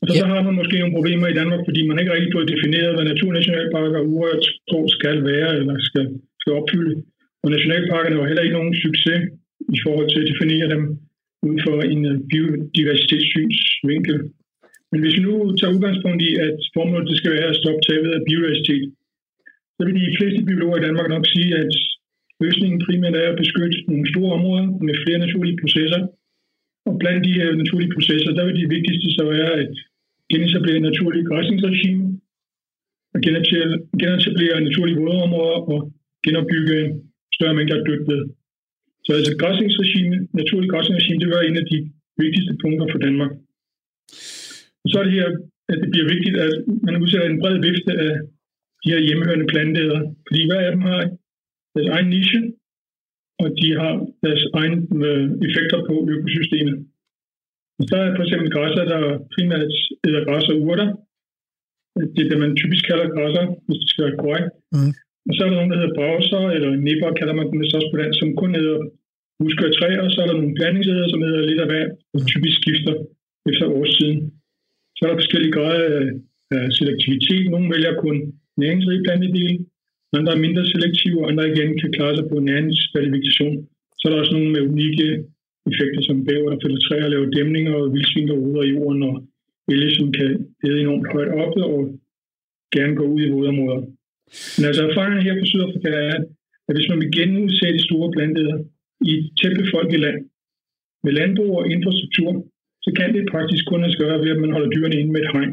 [0.00, 0.20] Og så, Ja.
[0.20, 3.06] så har man måske nogle problemer i Danmark, fordi man ikke rigtig fået defineret, hvad
[3.12, 6.06] naturnationalparker og urørt skov skal være eller skal,
[6.40, 6.94] skal opfylde.
[7.42, 9.20] Og nationalparkerne var heller ikke nogen succes
[9.76, 10.82] i forhold til at definere dem
[11.48, 14.16] ud fra en øh, biodiversitetssynsvinkel.
[14.90, 18.10] Men hvis vi nu tager udgangspunkt i, at formålet det skal være at stoppe tabet
[18.16, 18.84] af biodiversitet,
[19.76, 21.72] så vil de fleste biologer i Danmark nok sige, at
[22.44, 26.00] løsningen primært er at beskytte nogle store områder med flere naturlige processer.
[26.88, 29.72] Og blandt de her naturlige processer, der vil det vigtigste så være at
[30.32, 32.20] genetablere naturlige græsningsregime,
[33.14, 33.20] og
[34.02, 35.78] genetablere, naturlige vådområder og
[36.24, 36.78] genopbygge
[37.36, 38.22] større mængder af dødt ved.
[39.04, 41.78] Så altså græsningsregime, naturlig græsningsregime, det var en af de
[42.22, 43.32] vigtigste punkter for Danmark.
[44.82, 45.28] Og så er det her,
[45.72, 46.52] at det bliver vigtigt, at
[46.86, 48.14] man udsætter en bred vifte af
[48.82, 50.00] de her hjemmehørende planteæder.
[50.26, 51.00] Fordi hver af dem har
[51.74, 52.40] deres egen niche,
[53.42, 53.92] og de har
[54.26, 54.76] deres egne
[55.06, 56.76] øh, effekter på økosystemet.
[57.78, 59.00] Og så er for eksempel græsser, der
[59.34, 59.72] primært
[60.06, 60.88] æder græs og urter.
[62.14, 64.50] Det er det, man typisk kalder græsser, hvis det skal være korrekt.
[64.74, 64.92] Mm.
[65.28, 67.98] Og så er der nogen, der hedder browser, eller nipper, kalder man dem også på
[68.00, 68.78] dansk, som kun æder
[69.38, 72.20] buske og træer, og så er der nogle blandingsæder, som æder lidt af hver, og
[72.32, 72.94] typisk skifter
[73.50, 74.18] efter årstiden.
[74.96, 75.84] Så er der forskellige grader
[76.54, 77.44] af, selektivitet.
[77.50, 78.16] Nogle vælger kun
[78.62, 79.58] næringsrige plantedele,
[80.16, 82.72] Andre er mindre selektive, og andre igen kan klare sig på en anden
[83.14, 83.56] vegetation.
[83.98, 85.08] Så er der også nogle med unikke
[85.70, 89.14] effekter, som bæver, der filtrerer og laver dæmninger, og vildsvin, der ruder i jorden, og
[89.72, 90.28] elge, som kan
[90.64, 91.80] æde enormt højt op og
[92.76, 93.82] gerne gå ud i vådområder.
[94.56, 96.18] Men altså erfaringen her på Sydafrika er,
[96.68, 98.56] at hvis man vil genudsætte de store planteder
[99.08, 100.18] i et tætbefolket land,
[101.04, 102.30] med landbrug og infrastruktur,
[102.84, 105.32] så kan det praktisk kun at gøre ved, at man holder dyrene inde med et
[105.34, 105.52] hegn.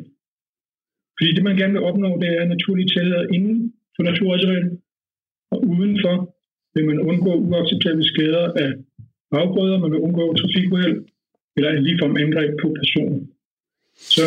[1.18, 4.72] Fordi det, man gerne vil opnå, det er naturlige tillader inden for naturreservatet,
[5.52, 6.16] og udenfor
[6.76, 8.70] vil man undgå uacceptable skader af
[9.42, 10.98] afgrøder, man vil undgå trafikuheld
[11.56, 13.20] eller en ligefrem angreb på personer.
[14.14, 14.26] Så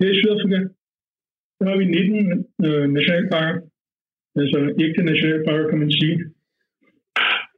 [0.00, 0.60] her i Sydafrika,
[1.58, 3.56] der har vi 19 øh, nationalparker,
[4.40, 6.16] altså ægte nationalparker, kan man sige.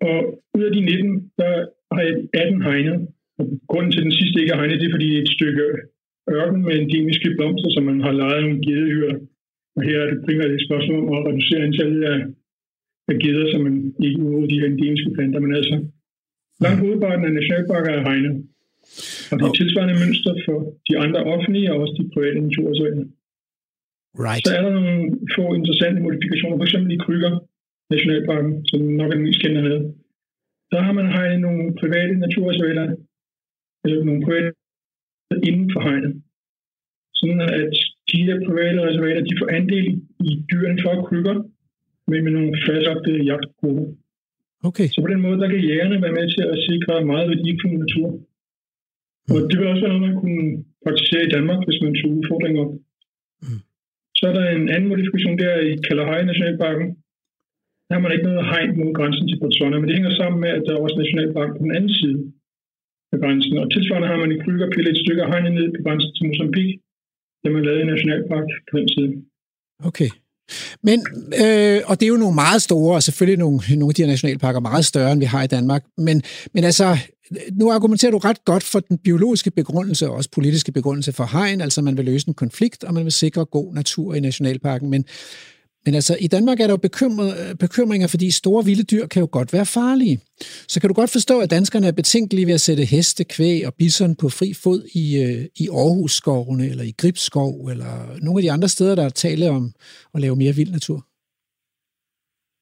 [0.09, 0.19] Og
[0.57, 1.53] ud af de 19, der
[1.95, 3.09] har jeg 18 hegnet.
[3.39, 5.37] Og grunden til, at den sidste ikke er hegnet, det er, fordi det er et
[5.39, 5.65] stykke
[6.39, 9.17] ørken med endemiske blomster, som man har lejet nogle gedehyrer.
[9.77, 12.19] Og her er det primært et spørgsmål om at reducere antallet af,
[13.11, 15.41] af geder, som man ikke udrydder de her endemiske planter.
[15.41, 15.75] Men altså,
[16.65, 18.35] langt hovedparten af nationalparker er hegnet.
[19.31, 20.59] Og det er tilsvarende mønster for
[20.89, 23.07] de andre offentlige og også de private naturreservater.
[24.27, 24.45] Right.
[24.47, 24.97] Så er der nogle
[25.37, 26.75] få interessante modifikationer, f.eks.
[26.97, 27.33] i Kryger
[27.93, 29.95] Nationalparken, som nok er den mest kendte hernede.
[30.73, 32.87] Der har man hegnet nogle private naturreservater,
[33.85, 34.53] eller nogle private
[35.49, 36.15] inden for hegnet.
[37.19, 37.75] Sådan at
[38.11, 39.87] de her private reservater, de får andel
[40.31, 41.37] i dyrene for krykker,
[42.11, 43.87] men med nogle fastlagte jagtgrupper.
[44.69, 44.89] Okay.
[44.95, 48.09] Så på den måde, der kan jægerne være med til at sikre meget værdifuld natur.
[49.33, 50.47] Og det vil også være noget, man kunne
[50.85, 52.73] praktisere i Danmark, hvis man tog udfordringer op.
[53.43, 53.61] Mm.
[54.19, 56.89] Så er der en anden modifikation der i Kalahari Nationalparken.
[57.87, 60.51] Der har man ikke noget hegn mod grænsen til Botswana, men det hænger sammen med,
[60.59, 62.19] at der er også nationalpark på den anden side
[63.13, 63.55] af grænsen.
[63.63, 66.75] Og tilsvarende har man i Kryger pillet et stykke hegn ned på grænsen til Mozambique,
[67.43, 69.13] da man lavede en nationalpark på den side.
[69.89, 70.11] Okay.
[70.83, 71.07] Men,
[71.41, 74.07] øh, og det er jo nogle meget store, og selvfølgelig nogle, nogle af de her
[74.07, 75.85] nationalparker meget større, end vi har i Danmark.
[75.99, 76.23] Men,
[76.55, 76.99] men altså,
[77.53, 81.61] nu argumenterer du ret godt for den biologiske begrundelse og også politiske begrundelse for hegn,
[81.61, 84.91] altså man vil løse en konflikt, og man vil sikre god natur i nationalparken.
[84.91, 85.05] Men,
[85.85, 86.83] men altså, i Danmark er der jo
[87.67, 90.19] bekymringer, fordi store vilde dyr kan jo godt være farlige.
[90.69, 93.75] Så kan du godt forstå, at danskerne er betænkelige ved at sætte heste, kvæg og
[93.75, 97.93] bison på fri fod i, øh, i Aarhus-skovene, eller i Gribskov, eller
[98.25, 99.65] nogle af de andre steder, der er tale om
[100.15, 100.99] at lave mere vild natur?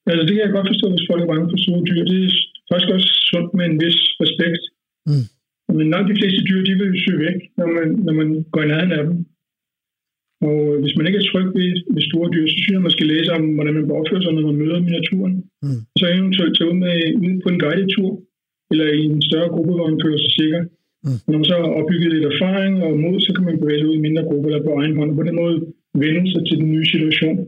[0.08, 2.02] Altså, det kan jeg godt forstå, hvis folk er bange for store dyr.
[2.10, 2.32] Det er
[2.70, 4.62] faktisk også sundt med en vis respekt.
[5.08, 5.26] Mm.
[5.78, 8.62] Men langt de fleste dyr, de vil jo søge væk, når man, når man går
[8.62, 9.16] i nærheden af dem.
[10.46, 13.10] Og hvis man ikke er tryg ved, ved store dyr, så synes jeg, man skal
[13.14, 15.34] læse om, hvordan man bør opføre sig, når man møder dem i naturen.
[15.64, 15.80] Mm.
[15.98, 18.12] Så eventuelt tage ud, med, ud på en guided tur,
[18.70, 20.60] eller i en større gruppe, hvor man føler sig sikker.
[21.04, 21.18] Mm.
[21.24, 23.88] Og når man så har opbygget lidt erfaring og mod, så kan man bevæge sig
[23.90, 25.56] ud i mindre grupper eller på egen hånd, og på den måde
[26.04, 27.38] vende sig til den nye situation.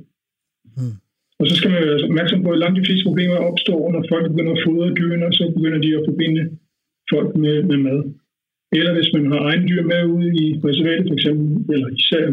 [0.76, 0.94] Mm.
[1.40, 4.24] Og så skal man være opmærksom på, at langt de fleste problemer opstår, når folk
[4.30, 6.42] begynder at fodre dyrene, og så begynder de at forbinde
[7.12, 8.00] folk med, med mad.
[8.72, 12.24] Eller hvis man har egen dyr med ude i reservatet for eksempel, eller især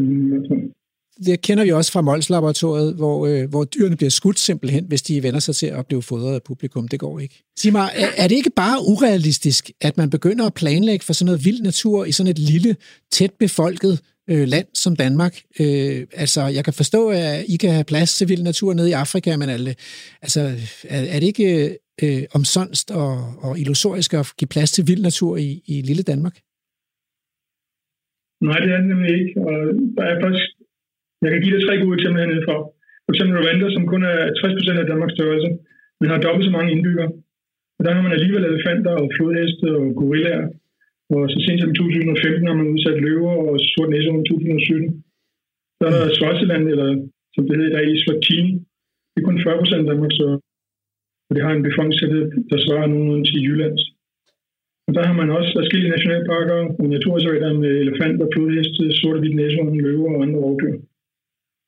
[1.25, 5.23] det kender vi også fra Mols-laboratoriet, hvor, øh, hvor dyrene bliver skudt simpelthen, hvis de
[5.23, 6.87] vender sig til at blive fodret af publikum.
[6.87, 7.43] Det går ikke.
[7.59, 11.25] Sig mig, er, er det ikke bare urealistisk, at man begynder at planlægge for sådan
[11.25, 12.75] noget vild natur i sådan et lille,
[13.11, 15.41] tæt befolket øh, land som Danmark?
[15.59, 18.93] Øh, altså, jeg kan forstå, at I kan have plads til vild natur nede i
[18.93, 19.75] Afrika, men alle,
[20.21, 20.41] altså,
[20.83, 23.13] er, er det ikke øh, omsonst og,
[23.45, 26.35] og illusorisk at give plads til vild natur i, i lille Danmark?
[28.47, 29.31] Nej, det er det nemlig ikke.
[29.47, 29.55] Og
[29.97, 30.47] der er faktisk,
[31.23, 32.59] jeg kan give dig tre gode eksempler hernede for.
[33.05, 35.49] For eksempel Rwanda, som kun er 60% af Danmarks størrelse,
[35.99, 37.11] men har dobbelt så mange indbyggere.
[37.77, 40.45] Og der har man alligevel elefanter og flodheste og gorillaer.
[41.13, 45.03] Og så sent som i 2015 har man udsat løver og sort næse i 2017.
[45.77, 46.89] Så er der Swaziland, eller
[47.33, 48.53] som det hedder i dag, Swatini.
[49.11, 50.46] Det er kun 40% af Danmarks størrelse.
[51.27, 53.83] Og det har en befolkningstæthed, der svarer nogenlunde til Jyllands.
[54.87, 59.81] Og der har man også forskellige nationalparker og naturreservater med elefanter, flodheste, sorte hvidt næsehorn,
[59.87, 60.75] løver og andre rovdyr.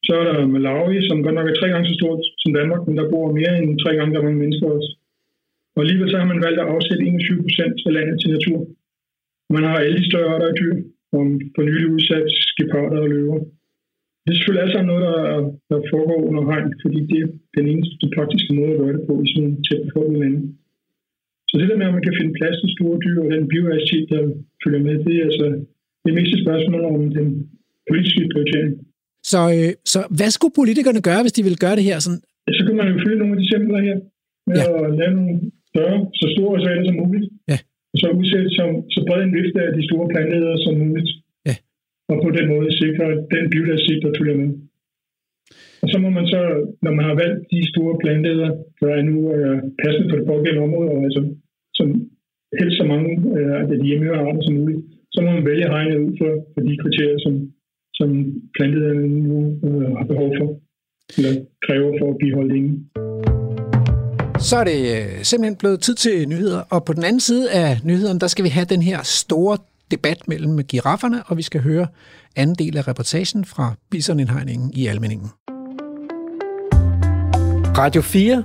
[0.05, 2.97] Så er der Malawi, som godt nok er tre gange så stort som Danmark, men
[2.99, 4.89] der bor mere end tre gange der mange mennesker også.
[5.75, 8.59] Og alligevel så har man valgt at afsætte 21 procent af landet til natur.
[9.55, 10.75] Man har alle de større arter af dyr,
[11.15, 11.23] og
[11.55, 13.39] for nylig udsat geparder og løver.
[14.23, 15.19] Det er selvfølgelig alt sammen noget, der,
[15.69, 19.13] der foregår under hegn, fordi det er den eneste praktiske måde at gøre det på
[19.23, 20.41] i sådan en tæt befolkning lande.
[21.49, 24.05] Så det der med, at man kan finde plads til store dyr og den biodiversitet,
[24.13, 24.21] der
[24.61, 25.47] følger med, det er altså
[26.05, 27.27] det meste spørgsmål om den
[27.87, 28.71] politiske prioritering.
[29.31, 31.97] Så, øh, så hvad skulle politikerne gøre, hvis de ville gøre det her?
[32.05, 32.21] Sådan?
[32.45, 33.97] Ja, så kan man jo følge nogle af de eksempler her,
[34.47, 34.65] med ja.
[34.87, 35.35] at lave nogle
[35.71, 37.25] større, så store reservater som muligt.
[37.51, 37.57] Ja.
[37.91, 41.09] Og så udsætte som, så bred en vifte af de store planteædere som muligt.
[42.11, 44.49] Og på den måde sikre den biodiversitet, der følger med.
[45.81, 46.41] Og så må man så,
[46.83, 48.49] når man har valgt de store planteder,
[48.81, 51.21] der er nu øh, passende på det pågældende område, og altså,
[51.79, 51.87] som
[52.59, 54.81] helst så mange øh, af de hjemmehørende arter som muligt,
[55.13, 57.33] så må man vælge hegnet ud for, for de kriterier, som,
[57.99, 58.09] som
[58.55, 60.47] plantederne nu øh, har behov for,
[61.17, 61.33] eller
[61.65, 62.73] kræver for at blive holdt inde.
[64.47, 67.69] Så er det øh, simpelthen blevet tid til nyheder, og på den anden side af
[67.89, 69.57] nyhederne, der skal vi have den her store
[69.91, 71.87] debat mellem girafferne, og vi skal høre
[72.35, 75.31] anden del af reportagen fra bisonindhegningen i Almeningen.
[77.77, 78.43] Radio 4.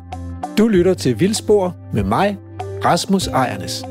[0.59, 2.39] Du lytter til Vildspor med mig,
[2.85, 3.85] Rasmus Ejernes.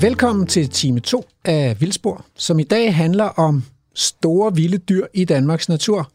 [0.00, 3.64] Velkommen til time 2 af Vildspor, som i dag handler om
[3.94, 6.10] store vilde dyr i Danmarks natur.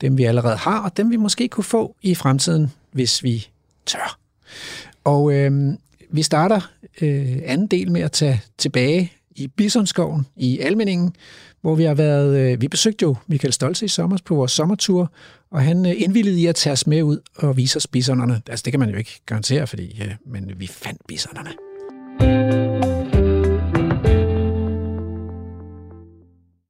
[0.00, 3.48] Dem vi allerede har, og dem vi måske kunne få i fremtiden, hvis vi
[3.86, 4.18] tør.
[5.04, 5.72] Og øh,
[6.12, 6.60] vi starter
[7.02, 11.14] øh, anden del med at tage tilbage i Bisonskoven i Almeningen,
[11.60, 15.12] hvor vi har været, øh, vi besøgte jo Michael Stolze i sommer på vores sommertur,
[15.50, 18.42] og han øh, indvildede i at tage os med ud og vise os bisonerne.
[18.48, 21.50] Altså det kan man jo ikke garantere, fordi, øh, men vi fandt bisonerne.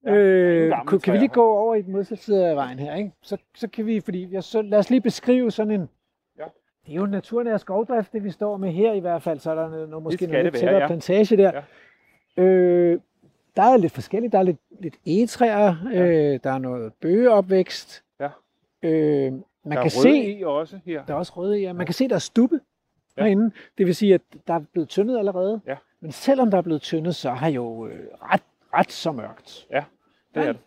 [0.08, 3.10] Øh, kan, kan vi lige gå over i den modsatte side af vejen her, ikke?
[3.22, 5.88] Så, så kan vi, fordi jeg, så, lad os lige beskrive sådan en.
[6.90, 9.54] Det er jo naturnær skovdrift, det vi står med her i hvert fald, så er
[9.54, 10.86] der noget, noget måske noget lidt være, tættere ja.
[10.86, 11.62] plantage der.
[12.36, 13.00] Øh,
[13.56, 18.04] der er lidt forskelligt, der er lidt, lidt egetræer, øh, der er noget bøgeopvækst.
[18.20, 18.28] Ja.
[18.82, 21.04] Øh, man der kan er se, røde i også her.
[21.04, 21.72] der er også røde i, ja.
[21.72, 22.60] Man kan se, der er stubbe
[23.16, 23.22] Ja.
[23.22, 23.26] ja.
[23.26, 23.50] herinde.
[23.78, 25.60] Det vil sige, at der er blevet tyndet allerede.
[25.66, 25.76] Ja.
[26.00, 27.98] Men selvom der er blevet tyndet, så er jo øh,
[28.32, 28.42] ret,
[28.74, 29.66] ret så mørkt.
[29.70, 29.84] Ja,
[30.34, 30.60] det er det.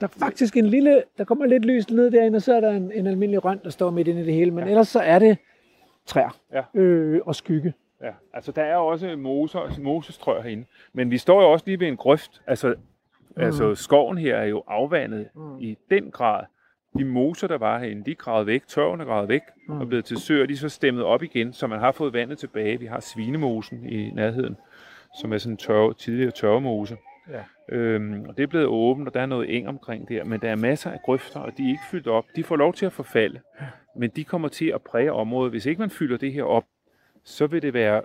[0.00, 2.70] Der er faktisk en lille, der kommer lidt lys ned derinde, og så er der
[2.70, 4.50] en, en almindelig røn, der står midt inde i det hele.
[4.50, 4.70] Men ja.
[4.70, 5.38] ellers så er det
[6.08, 6.80] træer Ja.
[6.80, 7.74] øh, og skygge.
[8.02, 10.64] Ja, altså der er også moser, mosestrør herinde.
[10.92, 12.42] Men vi står jo også lige ved en grøft.
[12.46, 12.74] Altså,
[13.36, 13.42] mm.
[13.42, 15.58] altså skoven her er jo afvandet mm.
[15.60, 16.44] i den grad.
[16.98, 18.66] De moser, der var herinde, de er gravet væk.
[18.66, 19.80] Tørven er gravet væk mm.
[19.80, 20.46] og blevet til søer.
[20.46, 22.78] De er så stemmet op igen, så man har fået vandet tilbage.
[22.80, 24.56] Vi har svinemosen i nærheden,
[25.20, 26.96] som er sådan en tør, tidligere tørvemose.
[27.32, 27.74] Ja.
[27.76, 30.24] Øhm, og det er blevet åbent, og der er noget eng omkring der.
[30.24, 32.24] Men der er masser af grøfter, og de er ikke fyldt op.
[32.36, 33.40] De får lov til at forfalde.
[33.96, 35.52] Men de kommer til at præge området.
[35.52, 36.64] Hvis ikke man fylder det her op,
[37.24, 38.02] så vil det være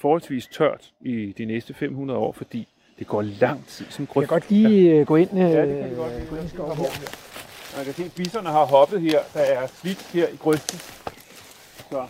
[0.00, 2.68] forholdsvis tørt i de næste 500 år, fordi
[2.98, 4.28] det går lang tid som Jeg grøft.
[4.28, 6.12] kan godt lige øh, gå ind, øh, Ja, det kan vi godt.
[6.30, 7.76] gå ind i skoven her.
[7.76, 9.18] Man kan se, at bisserne har hoppet her.
[9.34, 10.78] Der er slidt her i grøften.
[10.78, 12.06] Så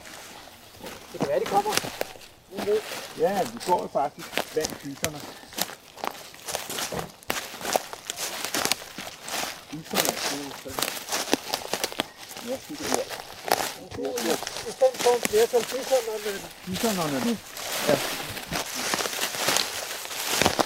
[1.12, 1.72] Det kan være, de kommer.
[3.20, 5.45] ja, vi går faktisk blandt bisserne.
[9.76, 9.82] Er
[10.62, 10.84] sådan.
[12.48, 13.06] Ja, kigge her.
[14.68, 16.30] I stedet for en flertal, bisonerne,
[16.66, 17.10] Bisserne.
[17.10, 17.36] det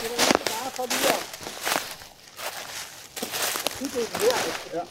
[0.07, 1.23] er ikke bare for lige at
[3.79, 4.37] kigge ind her.
[4.75, 4.85] Ja.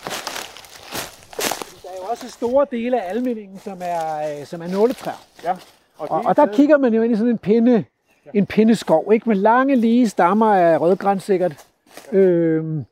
[1.83, 5.23] Der er jo også store dele af almeningen, som er, øh, som er nåletræer.
[5.43, 5.51] Ja.
[5.97, 7.85] Og, det er og der kigger man jo ind i sådan en pinde,
[8.33, 9.29] en pindeskov, ikke?
[9.29, 11.53] Med lange, lige stammer af rødgræns sikkert.
[12.11, 12.85] Øhm,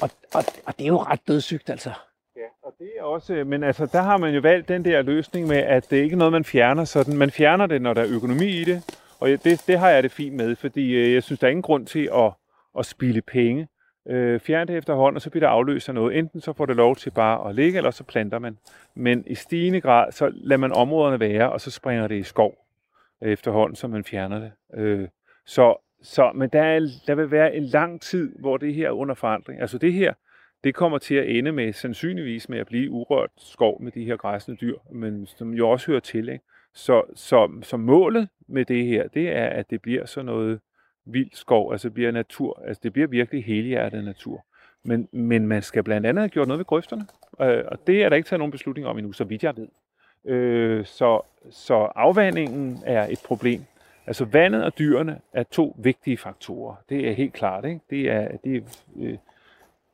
[0.00, 1.90] og, og, og det er jo ret dødssygt, altså.
[2.36, 5.02] Ja, og det er også, øh, men altså, der har man jo valgt den der
[5.02, 7.16] løsning med, at det ikke er noget, man fjerner sådan.
[7.16, 8.82] Man fjerner det, når der er økonomi i det,
[9.20, 11.62] og det, det har jeg det fint med, fordi øh, jeg synes, der er ingen
[11.62, 12.32] grund til at,
[12.78, 13.68] at spille penge.
[14.08, 16.18] Øh, fjern det efterhånden, og så bliver det afløst af noget.
[16.18, 18.58] Enten så får det lov til bare at ligge, eller så planter man.
[18.94, 22.54] Men i stigende grad, så lader man områderne være, og så springer det i skov
[23.22, 24.52] øh, efterhånden, så man fjerner det.
[24.74, 25.08] Øh,
[25.46, 28.92] så, så, men der, er, der vil være en lang tid, hvor det her er
[28.92, 29.60] under forandring.
[29.60, 30.14] Altså det her,
[30.64, 34.16] det kommer til at ende med, sandsynligvis med at blive urørt skov med de her
[34.16, 36.28] græsne dyr, men som jo også hører til.
[36.28, 36.44] Ikke?
[36.74, 40.60] Så, så, så målet med det her, det er, at det bliver sådan noget
[41.04, 44.44] vild skov, altså det bliver natur, altså det bliver virkelig helhjertet natur.
[44.84, 47.06] Men, men man skal blandt andet have gjort noget ved grøfterne,
[47.40, 49.68] øh, og det er der ikke taget nogen beslutning om endnu, så vidt jeg ved.
[50.32, 51.20] Øh, så,
[51.50, 53.62] så afvandingen er et problem.
[54.08, 56.74] Altså vandet og dyrene er to vigtige faktorer.
[56.88, 57.80] Det er helt klart, ikke?
[57.90, 58.60] Det er, det er,
[58.96, 59.16] øh,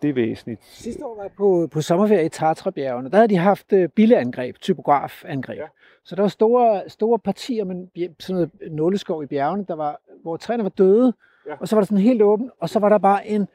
[0.03, 0.65] det er væsentligt.
[0.65, 3.11] Sidste år var jeg på, på sommerferie i Tatrabjergene.
[3.11, 5.59] Der havde de haft øh, billeangreb, typografangreb.
[5.59, 5.67] Ja.
[6.05, 7.87] Så der var store, store partier med
[8.21, 11.13] sådan noget nåleskov i bjergene, der var, hvor træerne var døde,
[11.47, 11.55] ja.
[11.61, 13.49] og så var der sådan helt åbent, og så var der bare en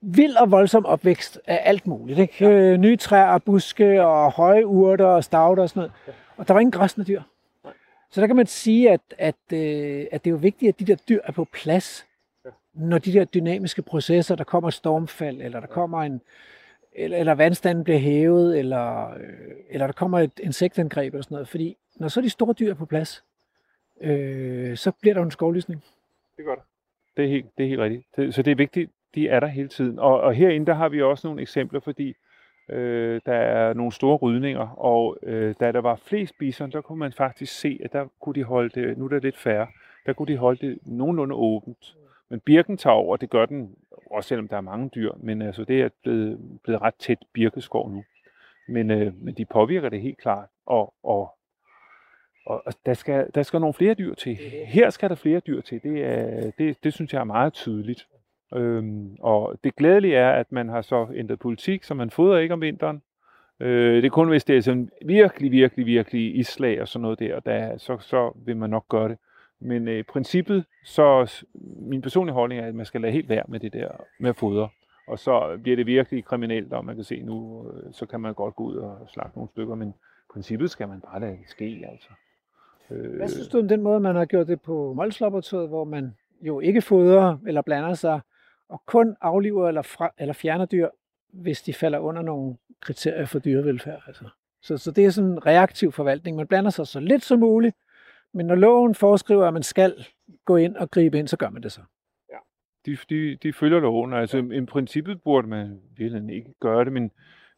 [0.00, 2.18] vild og voldsom opvækst af alt muligt.
[2.18, 2.34] Ikke?
[2.40, 2.50] Ja.
[2.50, 5.92] Øh, nye træer, buske og høje urter og stavter og sådan noget.
[6.06, 6.12] Ja.
[6.36, 7.22] Og der var ingen græsne dyr.
[8.14, 10.84] Så der kan man sige, at, at, øh, at det er jo vigtigt, at de
[10.84, 12.06] der dyr er på plads,
[12.44, 12.50] ja.
[12.74, 16.20] når de der dynamiske processer, der kommer stormfald, eller der kommer en,
[16.92, 21.48] eller, eller vandstanden bliver hævet, eller, øh, eller der kommer et insektangreb eller sådan noget.
[21.48, 23.24] Fordi når så de store dyr er på plads,
[24.00, 25.84] øh, så bliver der jo en skovlysning.
[26.36, 26.64] Det gør det.
[27.16, 28.04] Det er helt, det er helt rigtigt.
[28.16, 29.98] Det, så det er vigtigt, de er der hele tiden.
[29.98, 32.16] Og, og herinde der har vi også nogle eksempler, fordi
[32.68, 36.98] øh, der er nogle store rydninger, og øh, da der var flest bison, der kunne
[36.98, 39.66] man faktisk se, at der kunne de holde det, nu er der lidt færre,
[40.06, 41.96] der kunne de holde det nogenlunde åbent.
[42.28, 43.74] Men birken tager over, det gør den,
[44.10, 47.90] også selvom der er mange dyr, men altså, det er blevet, blevet ret tæt birkeskov
[47.90, 48.04] nu.
[48.68, 51.34] Men, øh, men de påvirker det helt klart, og, og,
[52.46, 54.36] og der, skal, der skal nogle flere dyr til.
[54.66, 58.06] Her skal der flere dyr til, det, er, det, det synes jeg er meget tydeligt.
[58.54, 62.54] Øhm, og det glædelige er, at man har så ændret politik, så man fodrer ikke
[62.54, 63.02] om vinteren.
[63.60, 67.18] Øh, det er kun, hvis det er sådan virkelig, virkelig, virkelig islag og sådan noget
[67.18, 69.18] der, der så, så vil man nok gøre det.
[69.60, 71.32] Men øh, princippet, så
[71.76, 73.88] min personlige holdning er, at man skal lade helt være med det der
[74.20, 74.68] med at fodre.
[75.06, 78.34] Og så bliver det virkelig kriminelt, og man kan se nu, øh, så kan man
[78.34, 79.94] godt gå ud og slagte nogle stykker, men
[80.32, 82.08] princippet skal man bare lade det ske, altså.
[82.90, 86.14] Øh, Hvad synes du om den måde, man har gjort det på Molslaboratoriet, hvor man
[86.42, 88.20] jo ikke fodrer eller blander sig,
[88.68, 90.88] og kun afliver eller, fra, eller fjerner dyr,
[91.32, 94.02] hvis de falder under nogle kriterier for dyrevelfærd?
[94.06, 94.24] Altså.
[94.62, 96.36] Så, så det er sådan en reaktiv forvaltning.
[96.36, 97.76] Man blander sig så lidt som muligt,
[98.34, 100.06] men når loven foreskriver, at man skal
[100.44, 101.80] gå ind og gribe ind, så gør man det så.
[102.30, 102.38] Ja.
[102.86, 104.12] De, de, de følger loven.
[104.12, 104.60] Altså, ja.
[104.60, 107.10] i princippet burde man virkelig ikke gøre det, men,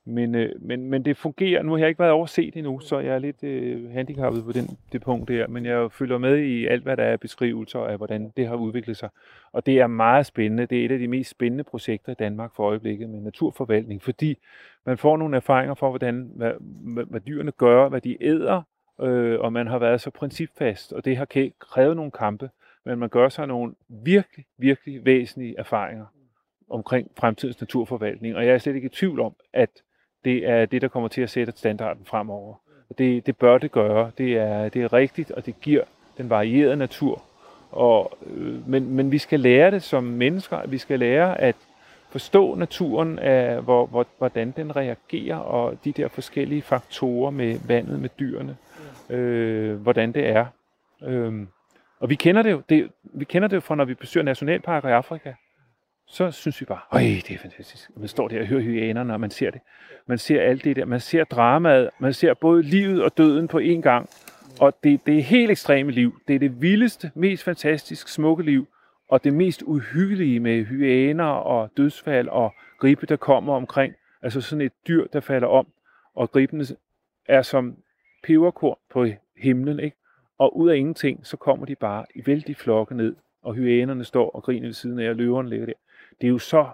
[0.09, 1.63] men, øh, men, men det fungerer.
[1.63, 4.79] Nu har jeg ikke været overset endnu, så jeg er lidt øh, handicappet på den,
[4.93, 8.33] det punkt der, men jeg følger med i alt, hvad der er beskrivelser af, hvordan
[8.37, 9.09] det har udviklet sig.
[9.53, 10.67] Og det er meget spændende.
[10.67, 14.39] Det er et af de mest spændende projekter i Danmark for øjeblikket med naturforvaltning, fordi
[14.87, 18.63] man får nogle erfaringer for, hvordan, hvad, hvad, hvad dyrene gør, hvad de æder,
[19.01, 22.51] øh, og man har været så principfast, og det har krævet nogle kampe,
[22.85, 26.07] men man gør sig nogle virkelig, virkelig væsentlige erfaringer
[26.71, 29.83] omkring fremtidens naturforvaltning, og jeg er slet ikke i tvivl om, at
[30.27, 32.55] det er det, der kommer til at sætte standarden fremover.
[32.91, 34.11] Og det, det bør det gøre.
[34.19, 35.83] Det er, det er rigtigt, og det giver
[36.19, 37.23] den varierede natur.
[37.71, 40.67] Og, øh, men, men vi skal lære det som mennesker.
[40.67, 41.57] Vi skal lære at
[42.11, 48.01] forstå naturen, af, hvor, hvor, hvordan den reagerer, og de der forskellige faktorer med vandet,
[48.01, 48.57] med dyrene
[49.11, 50.47] øh, hvordan det er.
[51.03, 51.47] Øh,
[52.01, 54.89] og vi kender det jo, det, vi kender det jo fra, når vi besøger nationalparker
[54.89, 55.33] i Afrika.
[56.07, 57.91] Så synes vi bare, øj, det er fantastisk.
[57.97, 59.61] Man står der og hører hyænerne, og man ser det.
[60.07, 60.85] Man ser alt det der.
[60.85, 61.91] Man ser dramaet.
[61.99, 64.09] Man ser både livet og døden på én gang.
[64.61, 66.21] Og det, det er helt ekstreme liv.
[66.29, 68.67] Det er det vildeste, mest fantastisk smukke liv.
[69.09, 73.95] Og det mest uhyggelige med hyæner og dødsfald og gribe, der kommer omkring.
[74.23, 75.67] Altså sådan et dyr, der falder om.
[76.15, 76.65] Og gribene
[77.29, 77.77] er som
[78.23, 79.97] peberkorn på himlen, ikke?
[80.39, 84.31] Og ud af ingenting, så kommer de bare i vældig flokke ned, og hyænerne står
[84.31, 85.73] og griner ved siden af, og løverne ligger der.
[86.21, 86.67] Det er jo så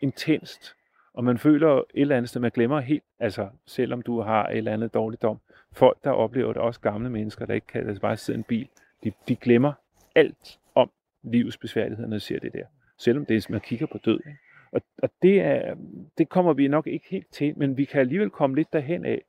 [0.00, 0.74] intenst,
[1.14, 4.56] og man føler et eller andet sted, man glemmer helt, altså selvom du har et
[4.56, 5.40] eller andet dårligdom,
[5.72, 8.44] folk, der oplever det, også gamle mennesker, der ikke kan altså bare sidde i en
[8.44, 8.68] bil,
[9.04, 9.72] de, de glemmer
[10.14, 10.90] alt om
[11.22, 12.64] livets besværligheder, når de ser det der.
[12.98, 14.20] Selvom det er, man kigger på død.
[14.26, 14.38] Ikke?
[14.72, 15.74] Og, og det, er,
[16.18, 19.22] det kommer vi nok ikke helt til, men vi kan alligevel komme lidt derhen af,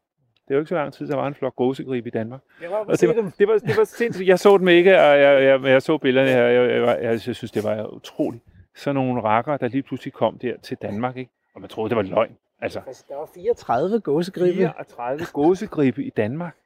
[0.48, 2.42] det er jo ikke så lang tid, der var en flok gåsegrib i Danmark.
[2.62, 4.28] Jeg var og det, var, det, var, det var sindssygt.
[4.28, 6.44] Jeg så dem ikke, og jeg, jeg, jeg så billederne her.
[6.44, 8.44] Jeg, jeg, jeg, jeg synes, det var utroligt.
[8.76, 11.32] Sådan nogle rakker, der lige pludselig kom der til Danmark, ikke?
[11.56, 12.38] og man troede, det var løgn.
[12.62, 14.58] Altså, der var 34 gåsegribe.
[14.58, 16.56] 34 gåsegribe i Danmark.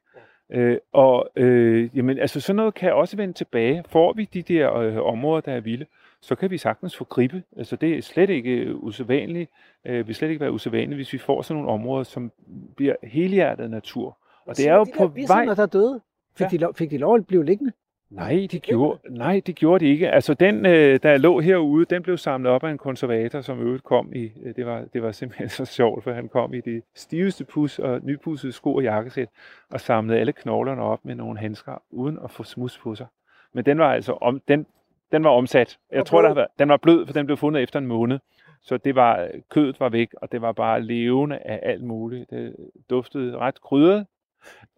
[0.50, 3.84] Øh, og øh, jamen, altså sådan noget kan også vende tilbage.
[3.88, 5.86] Får vi de der øh, områder, der er vilde,
[6.22, 7.44] så kan vi sagtens få gribe.
[7.58, 9.52] Altså det er slet ikke øh, usædvanligt.
[9.86, 12.32] Øh, vi slet ikke være usædvanligt, hvis vi får sådan nogle områder, som
[12.76, 14.18] bliver helhjertet natur.
[14.46, 15.46] Og det er jo de på der vej...
[15.46, 16.02] der er døde,
[16.38, 16.50] fik, ja.
[16.50, 17.72] de lov, fik de lov at blive liggende?
[18.10, 20.10] Nej, de gjorde, nej, det gjorde de ikke.
[20.12, 23.84] Altså den, øh, der lå herude, den blev samlet op af en konservator, som øvrigt
[23.84, 26.84] kom i, øh, det, var, det var simpelthen så sjovt, for han kom i det
[26.96, 29.30] stiveste pus og nypudsede sko og jakkesæt,
[29.72, 33.08] og samlede alle knoglerne op med nogle handsker, uden at få smus på sig.
[33.54, 34.66] Men den var altså om, den,
[35.12, 35.78] den var omsat.
[35.92, 38.20] Jeg og tror, der var, den var blød, for den blev fundet efter en måned.
[38.62, 42.30] Så det var, kødet var væk, og det var bare levende af alt muligt.
[42.30, 42.56] Det
[42.90, 44.06] duftede ret krydret,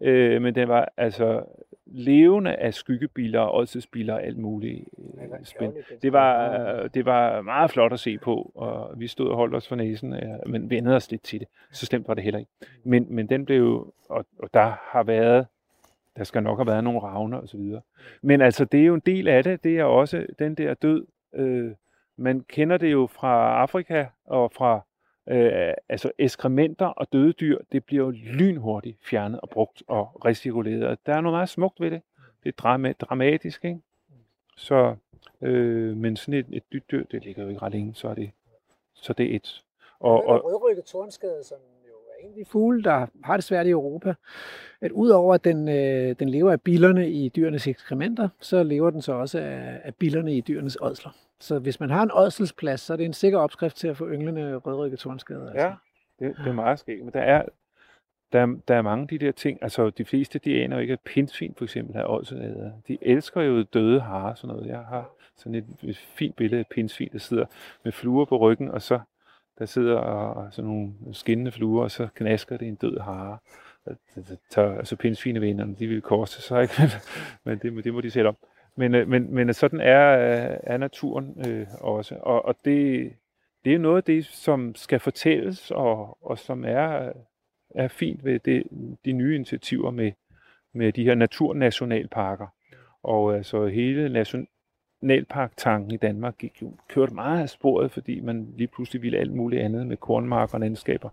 [0.00, 1.44] øh, men det var altså
[1.86, 5.72] levende af skyggebiler og ådselsbiler og alt muligt øh, spænd.
[6.02, 9.68] Det var, det var meget flot at se på, og vi stod og holdt os
[9.68, 10.14] for næsen,
[10.46, 11.48] men vendede os lidt til det.
[11.72, 12.50] Så slemt var det heller ikke.
[12.84, 15.46] Men, men den blev, og, og der har været
[16.18, 17.60] der skal nok have været nogle ravner osv.
[18.22, 19.64] Men altså, det er jo en del af det.
[19.64, 21.06] Det er også den der død.
[21.34, 21.72] Øh,
[22.16, 24.80] man kender det jo fra Afrika og fra
[25.30, 27.58] øh, altså eskrementer og døde dyr.
[27.72, 30.98] Det bliver jo lynhurtigt fjernet og brugt og recirkuleret.
[31.06, 32.02] Der er noget meget smukt ved det.
[32.44, 33.80] Det er drama- dramatisk, ikke?
[34.56, 34.96] Så,
[35.42, 38.14] øh, men sådan et, et dyt dyr, det ligger jo ikke ret længe, så er
[38.14, 38.30] det,
[38.94, 39.64] så det er et.
[40.00, 41.58] Og, og, rødrykket tornskade, som
[42.20, 44.14] en af de fugle, der har det svært i Europa,
[44.80, 49.02] at udover at den, øh, den lever af billerne i dyrenes ekskrementer, så lever den
[49.02, 51.10] så også af, af billerne i dyrenes ådsler.
[51.40, 54.08] Så hvis man har en ådselsplads, så er det en sikker opskrift til at få
[54.08, 55.50] ynglende rødrykket tornskader.
[55.50, 55.66] Altså.
[55.66, 55.74] Ja,
[56.26, 57.04] det, det er meget skægt.
[57.04, 57.42] Men der er,
[58.32, 59.58] der, er- der er mange af de der ting.
[59.62, 62.70] Altså, de fleste, de aner jo ikke, at pindsvin for eksempel har ådselader.
[62.88, 64.68] De elsker jo døde harer sådan noget.
[64.70, 67.44] Jeg har sådan et, et fint billede af pindsvin, der sidder
[67.84, 69.00] med fluer på ryggen, og så
[69.58, 73.38] der sidder og, sådan nogle skinnende fluer, og så knasker det en død hare.
[74.14, 76.74] Det tager- Altså pindsvinevinderne, de vil korse sig ikke,
[77.44, 78.36] men det, må- det må de sætte op.
[78.78, 83.12] Øh, men, men, men sådan er, øh, er naturen øh, også, og, og det,
[83.64, 87.12] det er noget af det, som skal fortælles, og, og som er,
[87.74, 88.62] er fint ved det,
[89.04, 90.12] de nye initiativer med,
[90.74, 92.46] med de her naturnationalparker.
[93.02, 98.68] Og altså hele nationalparktanken i Danmark gik jo kørt meget af sporet, fordi man lige
[98.68, 101.08] pludselig ville alt muligt andet med kornmarker og landskaber.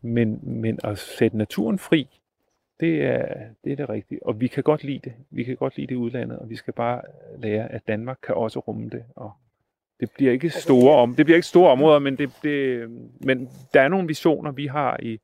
[0.00, 2.15] Men, men at sætte naturen fri,
[2.80, 4.26] det er, det er det rigtige.
[4.26, 5.12] Og vi kan godt lide det.
[5.30, 7.02] Vi kan godt lide det i udlandet, og vi skal bare
[7.38, 9.04] lære, at Danmark kan også rumme det.
[9.16, 9.32] Og
[10.00, 13.80] det bliver ikke store om, det bliver ikke store områder, men, det, det, men der
[13.80, 15.20] er nogle visioner, vi har i,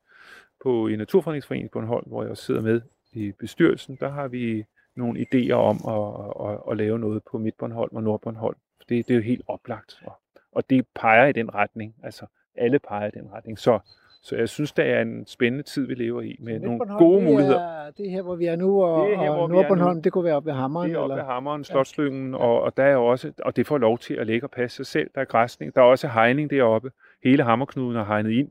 [0.63, 2.81] på i Naturfredningsforeningen på Bornholm, hvor jeg også sidder med
[3.13, 3.97] i bestyrelsen.
[3.99, 8.57] Der har vi nogle idéer om at, at, at lave noget på Midtbornholm og Nordbornholm.
[8.89, 10.13] Det, det er jo helt oplagt, og,
[10.51, 11.95] og det peger i den retning.
[12.03, 12.25] Altså,
[12.55, 13.59] alle peger i den retning.
[13.59, 13.79] Så,
[14.23, 17.27] så jeg synes, det er en spændende tid, vi lever i, med nogle gode det
[17.27, 17.91] er, muligheder.
[17.97, 20.11] Det er her, hvor vi er nu, og, Det er her, hvor og Nordbornholm, det
[20.11, 20.89] kunne være oppe ved Hammeren.
[20.89, 21.23] Det er oppe ved?
[21.23, 24.51] Hammeren, Slotslyngen, og, og der er også, og det får lov til at ligge og
[24.51, 25.09] passe sig selv.
[25.15, 26.91] Der er græsning, der er også hegning deroppe.
[27.23, 28.49] Hele Hammerknuden er hegnet ind,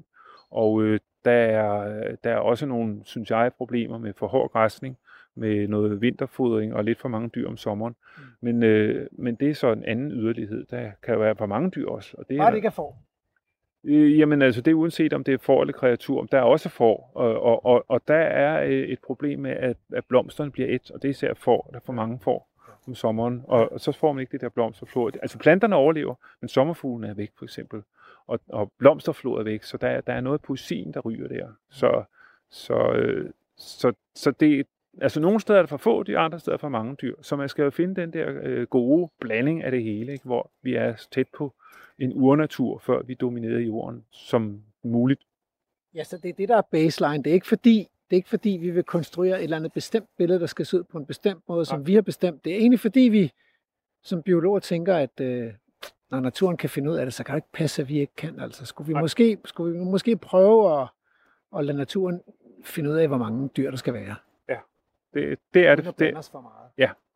[0.51, 4.99] og øh, der, er, der er også nogle, synes jeg, problemer med for hård græsning,
[5.35, 7.95] med noget vinterfodring og lidt for mange dyr om sommeren.
[8.17, 8.23] Mm.
[8.41, 10.67] Men, øh, men det er så en anden yderlighed.
[10.71, 12.15] Der kan være for mange dyr også.
[12.19, 12.97] Og det Bare er, det ikke er for.
[13.85, 16.25] Øh, jamen altså, det er uanset om det er får eller kreatur.
[16.25, 19.77] Der er også får, og, og, og, og der er øh, et problem med, at,
[19.93, 22.49] at blomsterne bliver et, og det er især får, der er for mange får
[22.87, 25.11] om sommeren, og, og så får man ikke det der blomsterflor.
[25.23, 27.83] Altså planterne overlever, men sommerfuglen er væk for eksempel,
[28.27, 31.49] og, og blomsterflor er væk, så der, er- der er noget poesien, der ryger der.
[31.71, 32.05] Så,
[32.51, 34.67] så, øh, så, så det,
[35.01, 37.37] altså nogle steder er der for få, de andre steder er for mange dyr, så
[37.37, 40.25] man skal jo finde den der øh, gode blanding af det hele, ikke?
[40.25, 41.53] hvor vi er tæt på
[41.99, 45.21] en urnatur, før vi dominerede jorden som muligt.
[45.95, 47.25] Ja, så det er det, der er baseline.
[47.25, 50.09] Det er ikke fordi, det er ikke fordi vi vil konstruere et eller andet bestemt
[50.19, 51.87] billede, der skal se ud på en bestemt måde, som Nej.
[51.87, 52.45] vi har bestemt.
[52.45, 53.33] Det er egentlig fordi, vi
[54.03, 55.53] som biologer tænker, at øh,
[56.11, 58.17] når naturen kan finde ud af det, så kan det ikke passe, at vi ikke
[58.17, 58.41] kan.
[58.41, 59.03] Altså, skulle vi, Nej.
[59.03, 60.89] måske, skulle vi måske prøve at,
[61.57, 62.21] at lade naturen
[62.65, 64.15] finde ud af, hvor mange dyr der skal være.
[65.15, 65.99] Det, det er det.
[65.99, 66.71] det os for meget.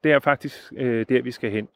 [0.05, 1.69] det er faktisk øh, der, vi skal hen.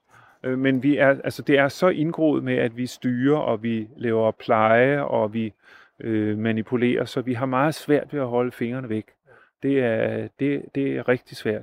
[0.43, 3.88] Øh, men vi er, altså, det er så indgroet med, at vi styrer, og vi
[3.97, 5.53] laver pleje, og vi
[6.01, 9.05] øh, manipulerer, så vi har meget svært ved at holde fingrene væk.
[9.62, 11.62] Det er, det, det er rigtig svært.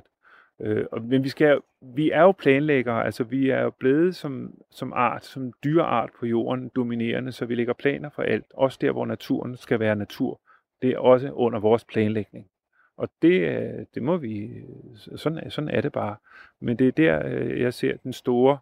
[0.60, 4.54] Øh, og- men vi, skal, vi er jo planlæggere, altså vi er jo blevet som,
[4.70, 8.90] som art, som dyreart på jorden dominerende, så vi lægger planer for alt, også der,
[8.92, 10.40] hvor naturen skal være natur.
[10.82, 12.46] Det er også under vores planlægning.
[12.96, 16.16] Og det, øh, det må vi, øh, sådan, sådan er det bare.
[16.60, 18.58] Men det er der, øh, jeg ser den store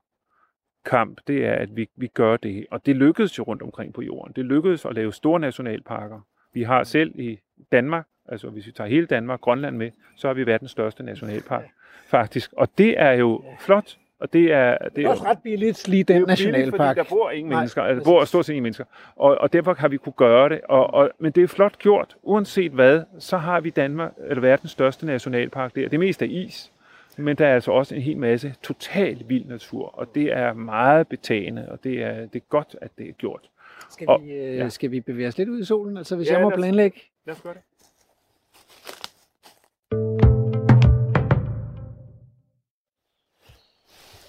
[0.87, 2.67] kamp, det er, at vi, vi gør det.
[2.71, 4.33] Og det lykkedes jo rundt omkring på jorden.
[4.37, 6.21] Det lykkedes at lave store nationalparker.
[6.55, 7.39] Vi har selv i
[7.73, 11.65] Danmark, altså hvis vi tager hele Danmark, Grønland med, så har vi verdens største nationalpark,
[12.07, 12.53] faktisk.
[12.53, 14.79] Og det er jo flot, og det er...
[14.79, 16.97] Det Det er også ret billigt, lige den jo billigt, nationalpark.
[16.97, 18.85] Fordi der bor ingen Nej, mennesker, altså, der bor stort set ingen mennesker.
[19.17, 20.61] Og, og derfor har vi kunne gøre det.
[20.69, 22.17] Og, og, men det er flot gjort.
[22.23, 25.89] Uanset hvad, så har vi Danmark, eller verdens største nationalpark der.
[25.89, 26.73] Det meste er is.
[27.17, 31.09] Men der er altså også en hel masse total vild natur, og det er meget
[31.09, 33.51] betagende, og det er, det er godt, at det er gjort.
[33.91, 34.69] Skal Og- vi, øh, ja.
[34.69, 35.97] skal vi bevæge os lidt ud i solen?
[35.97, 37.01] Altså hvis Ja, jeg må lad os- planlægge?
[37.27, 37.63] Lad os gøre det.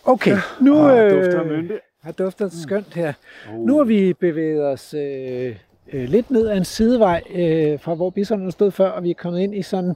[0.06, 1.80] Okay, nu Ah, dufter øh, mynte.
[2.02, 3.14] har dufter skønt her.
[3.54, 3.66] Uh.
[3.66, 5.56] Nu har vi bevæget os øh,
[5.94, 9.14] øh, lidt ned ad en sidevej øh, fra hvor bisonerne stod før, og vi er
[9.14, 9.96] kommet ind i sådan,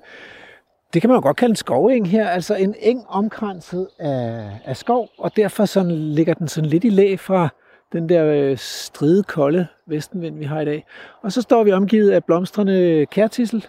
[0.93, 4.77] det kan man jo godt kalde en skoveng her, altså en eng omkranset af, af
[4.77, 7.49] skov, og derfor sådan ligger den sådan lidt i læ fra
[7.93, 10.85] den der øh, stride kolde vestenvind, vi har i dag.
[11.21, 13.67] Og så står vi omgivet af blomstrende kærtissel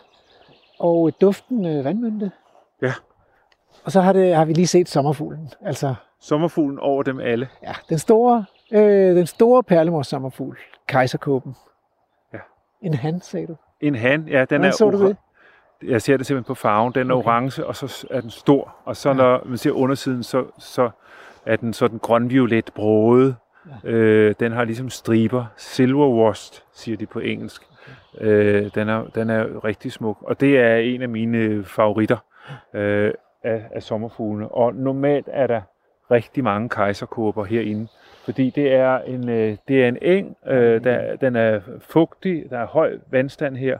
[0.78, 2.30] og duftende vandmynte.
[2.82, 2.92] Ja.
[3.84, 7.48] Og så har, det, har vi lige set sommerfuglen, altså Sommerfuglen over dem alle.
[7.62, 11.56] Ja, den store, øh, den store perlemors sommerfugl, kejserkåben.
[12.32, 12.38] Ja.
[12.82, 13.56] En han, sagde du.
[13.80, 15.16] En han, ja, den Hvordan er så du det?
[15.86, 16.92] Jeg ser det simpelthen på farven.
[16.94, 17.28] Den er Okay.
[17.28, 18.74] orange, og så er den stor.
[18.84, 19.14] Og så Ja.
[19.14, 20.90] når man ser undersiden, så, så
[21.46, 23.36] er den sådan grønviolet broget.
[23.84, 23.90] Ja.
[23.90, 25.44] Øh, den har ligesom striber.
[25.56, 27.62] Silver washed, siger de på engelsk.
[28.20, 30.16] Øh, den, er, den er rigtig smuk.
[30.22, 32.16] Og det er en af mine favoritter
[32.74, 33.12] øh,
[33.42, 34.48] af, af sommerfuglene.
[34.48, 35.60] Og normalt er der
[36.10, 37.88] rigtig mange kejserkåber herinde.
[38.24, 42.58] Fordi det er en, øh, det er en eng, øh, der, den er fugtig, der
[42.58, 43.78] er høj vandstand her,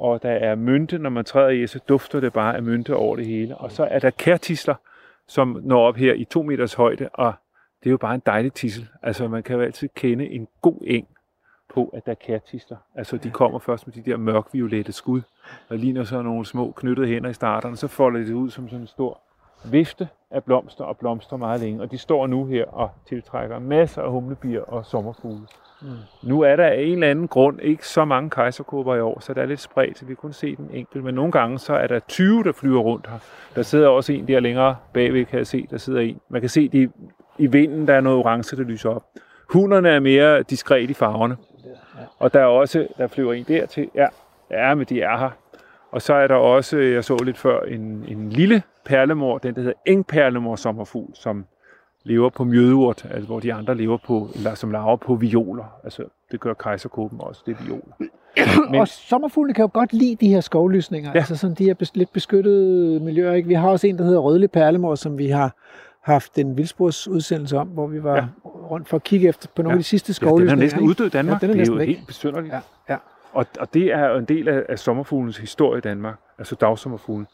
[0.00, 3.16] og der er mynte, når man træder i, så dufter det bare af mynte over
[3.16, 3.56] det hele.
[3.56, 4.74] Og så er der kærtisler,
[5.28, 7.32] som når op her i to meters højde, og
[7.80, 8.88] det er jo bare en dejlig tissel.
[9.02, 11.08] Altså man kan jo altid kende en god eng
[11.74, 12.76] på, at der er kærtister.
[12.94, 15.22] Altså de kommer først med de der mørkviolette skud,
[15.68, 18.80] og ligner så nogle små knyttede hænder i starterne, så folder det ud som sådan
[18.80, 19.20] en stor
[19.64, 21.82] vifte af blomster og blomster meget længe.
[21.82, 25.46] Og de står nu her og tiltrækker masser af humlebier og sommerfugle.
[25.82, 25.88] Mm.
[26.22, 29.34] Nu er der af en eller anden grund ikke så mange kejserkåber i år, så
[29.34, 31.04] der er lidt spredt, så vi kun se den enkelt.
[31.04, 33.18] Men nogle gange så er der 20, der flyver rundt her.
[33.54, 35.66] Der sidder også en der længere bagved, kan jeg se.
[35.70, 36.20] Der sidder en.
[36.28, 36.90] Man kan se, de,
[37.38, 39.02] i vinden der er noget orange, der lyser op.
[39.48, 41.36] Hunderne er mere diskret i farverne.
[42.18, 43.90] Og der er også, der flyver en der til.
[43.94, 44.06] Ja,
[44.50, 45.30] ja, men de er her.
[45.90, 49.60] Og så er der også, jeg så lidt før, en, en lille perlemor, den der
[49.60, 51.44] hedder engperlemor sommerfugl, som
[52.04, 55.80] lever på mjødeurt, altså hvor de andre lever på, eller som laver på violer.
[55.84, 57.94] Altså, det gør kejserkåben også, det er violer.
[58.70, 61.18] Men, og sommerfugle kan jo godt lide de her skovlysninger, ja.
[61.18, 63.32] altså sådan de her bes, lidt beskyttede miljøer.
[63.32, 63.48] Ikke?
[63.48, 65.54] Vi har også en, der hedder Rødlig Perlemor, som vi har
[66.02, 68.24] haft en vildspors udsendelse om, hvor vi var ja.
[68.44, 69.76] rundt for at kigge efter på nogle ja.
[69.76, 70.50] af de sidste skovlysninger.
[70.50, 71.42] Ja, den er næsten uddød i Danmark.
[71.42, 71.88] Ja, den er det er jo væk.
[71.88, 72.54] helt besynderligt.
[72.54, 72.60] Ja.
[72.88, 72.96] Ja.
[73.32, 77.26] Og, og det er jo en del af, af sommerfuglens historie i Danmark, altså dagsommerfuglen.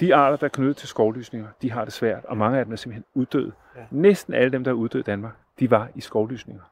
[0.00, 2.72] De arter, der er knyttet til skovlysninger, de har det svært, og mange af dem
[2.72, 3.52] er simpelthen uddøde.
[3.76, 3.80] Ja.
[3.90, 6.62] Næsten alle dem, der er uddøde i Danmark, de var i skovlysninger.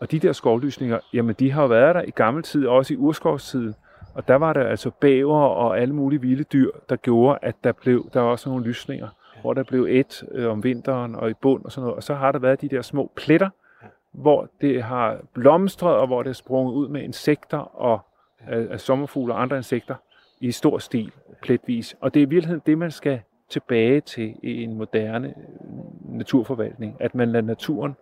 [0.00, 2.96] Og de der skovlysninger, jamen de har jo været der i gammel tid, også i
[2.96, 3.74] urskovstiden.
[4.14, 7.72] Og der var der altså bæver og alle mulige vilde dyr, der gjorde, at der
[7.72, 9.40] blev der var også nogle lysninger, ja.
[9.40, 11.96] hvor der blev et øh, om vinteren og i bund og sådan noget.
[11.96, 13.48] Og så har der været de der små pletter,
[13.82, 13.88] ja.
[14.12, 18.00] hvor det har blomstret, og hvor det er sprunget ud med insekter og
[18.46, 19.94] af, af sommerfugle og andre insekter
[20.40, 21.12] i stor stil,
[21.42, 21.96] pletvis.
[22.00, 26.96] Og det er i virkeligheden det, man skal tilbage til i en moderne øh, naturforvaltning.
[27.00, 27.96] At man lader naturen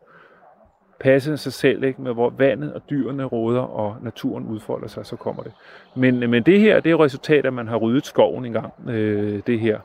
[1.01, 2.03] passe sig selv, ikke?
[2.03, 5.53] med hvor vandet og dyrene råder, og naturen udfolder sig, så kommer det.
[5.95, 9.43] Men, men det her, det er jo resultat, at man har ryddet skoven engang, øh,
[9.47, 9.81] det her.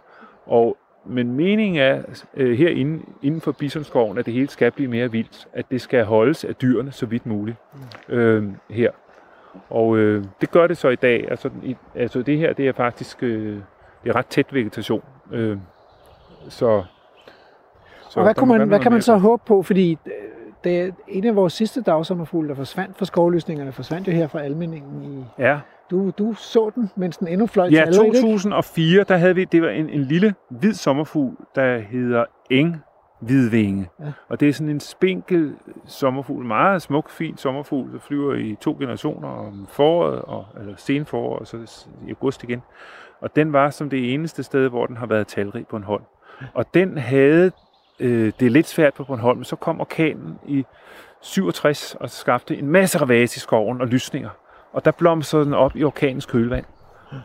[0.45, 2.01] Og, men meningen er
[2.33, 5.47] øh, herinde, inden for Bisonskoven, at det hele skal blive mere vildt.
[5.53, 7.57] At det skal holdes af dyrene så vidt muligt
[8.09, 8.91] øh, her.
[9.69, 11.27] Og øh, det gør det så i dag.
[11.31, 13.57] Altså, i, altså det her, det er faktisk øh,
[14.03, 15.03] det er ret tæt vegetation.
[15.31, 15.57] Øh,
[16.49, 16.83] så,
[18.09, 19.63] så og hvad, kunne man, hvad kan man så håbe på?
[19.63, 20.11] Fordi øh,
[20.63, 25.03] det en af vores sidste dagsommerfugle, der forsvandt fra skovlysningerne, forsvandt jo her fra Almeningen
[25.03, 25.41] i...
[25.41, 25.59] Ja.
[25.91, 29.69] Du, du så den, mens den endnu fløj Ja, 2004, der havde vi, det var
[29.69, 32.83] en, en lille hvid sommerfugl, der hedder Eng
[33.21, 33.89] hvidvinge.
[33.99, 34.11] Ja.
[34.29, 35.55] Og det er sådan en spinkel
[35.85, 41.05] sommerfugl, meget smuk, fin sommerfugl, der flyver i to generationer om foråret, og, eller sen
[41.05, 42.61] forår, og så i august igen.
[43.21, 46.01] Og den var som det eneste sted, hvor den har været talrig på en hold.
[46.53, 47.51] Og den havde
[47.99, 50.65] øh, det lidt svært på Bornholm, så kom orkanen i
[51.21, 54.29] 67 og skabte en masse ravage i skoven og lysninger.
[54.73, 56.65] Og der blomstrede den op i orkanens kølvand.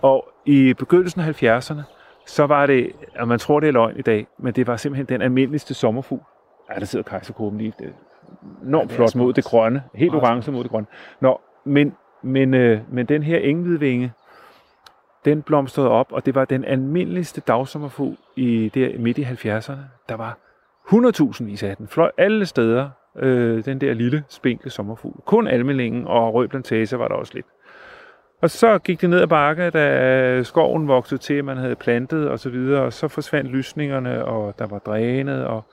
[0.03, 1.83] Og i begyndelsen af 70'erne,
[2.27, 5.07] så var det, og man tror det er løgn i dag, men det var simpelthen
[5.07, 6.23] den almindeligste sommerfugl.
[6.71, 7.73] Ja, der sidder kejserkåben lige.
[7.79, 7.93] Det
[8.65, 9.83] enormt ja, flot mod det grønne.
[9.95, 10.87] Helt orange mod det grønne.
[11.21, 14.13] Nå, men, men, øh, men den her engvidvinge,
[15.25, 19.79] den blomstrede op, og det var den almindeligste dagsommerfugl i der midt i 70'erne.
[20.09, 20.39] Der var
[20.89, 21.89] 100.000 af den.
[21.89, 25.21] Fløj alle steder, øh, den der lille, spinkle sommerfugl.
[25.25, 27.47] Kun almelingen og rød plantage var der også lidt.
[28.47, 32.39] Og så gik det ned ad bakke, da skoven voksede til, man havde plantet og
[32.39, 35.65] så videre, og så forsvandt lysningerne, og der var drænet, og,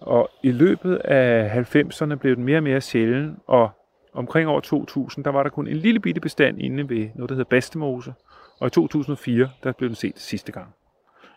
[0.00, 3.70] og i løbet af 90'erne blev den mere og mere sjælden, og
[4.14, 7.34] omkring år 2000, der var der kun en lille bitte bestand inde ved noget, der
[7.34, 8.14] hedder Bastemose,
[8.60, 10.74] og i 2004, der blev den set sidste gang.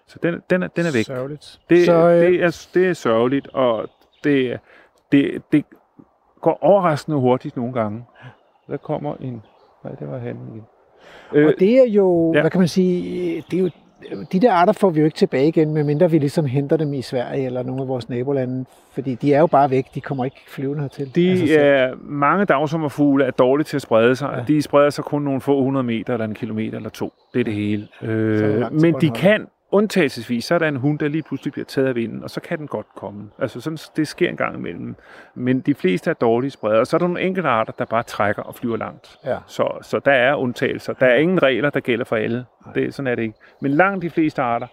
[0.08, 1.06] Så den, den, er, den er væk.
[1.06, 1.60] Sørgeligt.
[1.70, 2.22] Det, så, øh...
[2.22, 3.90] det, er, det er sørgeligt, og
[4.24, 4.60] det,
[5.12, 5.66] det, det
[6.42, 8.06] går overraskende hurtigt nogle gange.
[8.68, 9.44] Der kommer en...
[9.84, 10.64] Nej, det var han igen.
[11.34, 12.42] Øh, og det er jo, ja.
[12.42, 13.70] hvad kan man sige, det er jo
[14.32, 17.02] de der arter får vi jo ikke tilbage igen, medmindre vi ligesom henter dem i
[17.02, 20.42] Sverige eller nogle af vores nabolande, fordi de er jo bare væk, de kommer ikke
[20.48, 21.16] flyvende hertil.
[21.16, 24.30] De altså, er, mange dagsommerfugle er dårlige til at sprede sig.
[24.38, 24.54] Ja.
[24.54, 27.14] De spreder sig kun nogle få hundrede meter eller en kilometer eller to.
[27.34, 27.88] Det er det hele.
[28.02, 31.88] Øh, men de kan undtagelsesvis, så er der en hund, der lige pludselig bliver taget
[31.88, 33.30] af vinden, og så kan den godt komme.
[33.40, 34.96] Altså sådan, det sker en gang imellem.
[35.36, 38.04] Men de fleste er dårlige spreder, og så er der nogle enkelte arter, der bare
[38.04, 39.18] trækker og flyver langt.
[39.26, 39.38] Ja.
[39.48, 40.94] Så, så der er undtagelser.
[40.94, 42.46] Der er ingen regler, der gælder for alle.
[42.76, 43.36] Det, sådan er det ikke.
[43.62, 44.68] Men langt de fleste arter,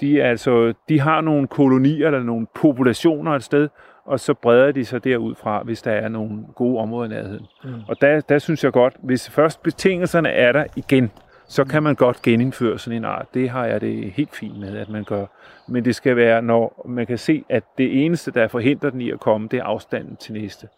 [0.00, 3.68] de, er altså, de har nogle kolonier eller nogle populationer et sted,
[4.04, 7.46] og så breder de sig derudfra, hvis der er nogle gode områder i nærheden.
[7.64, 7.70] Mm.
[7.88, 11.10] Og der, der synes jeg godt, hvis først betingelserne er der igen,
[11.48, 13.26] så kan man godt genindføre sådan en art.
[13.34, 15.26] Det har jeg det helt fint med, at man gør.
[15.68, 19.10] Men det skal være, når man kan se, at det eneste, der forhindrer den i
[19.10, 20.68] at komme, det er afstanden til næste.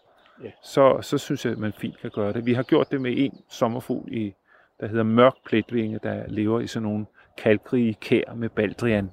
[0.43, 0.49] Ja.
[0.63, 2.45] Så, så synes jeg, at man fint kan gøre det.
[2.45, 4.33] Vi har gjort det med en sommerfugl, i,
[4.79, 7.05] der hedder mørk pletvinge, der lever i sådan nogle
[7.37, 9.11] kalkrige kær med baldrian.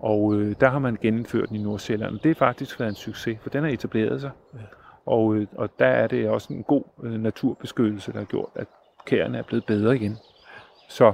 [0.00, 2.18] Og øh, der har man genindført den i Nordsjælland.
[2.18, 4.30] Det er faktisk været en succes, for den har etableret sig.
[4.54, 4.58] Ja.
[5.06, 8.66] Og, øh, og der er det også en god øh, naturbeskyttelse, der har gjort, at
[9.06, 10.18] kærene er blevet bedre igen.
[10.92, 11.12] Så,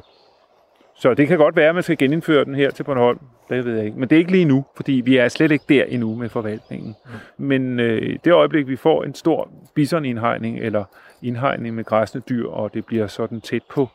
[0.95, 3.19] så det kan godt være, at man skal genindføre den her til Bornholm.
[3.49, 3.99] Det ved jeg ikke.
[3.99, 6.97] Men det er ikke lige nu, fordi vi er slet ikke der endnu med forvaltningen.
[7.39, 7.47] Mm.
[7.47, 10.85] Men øh, det øjeblik, vi får en stor bisonindhegning eller
[11.23, 13.89] indhegning med græsne dyr, og det bliver sådan tæt på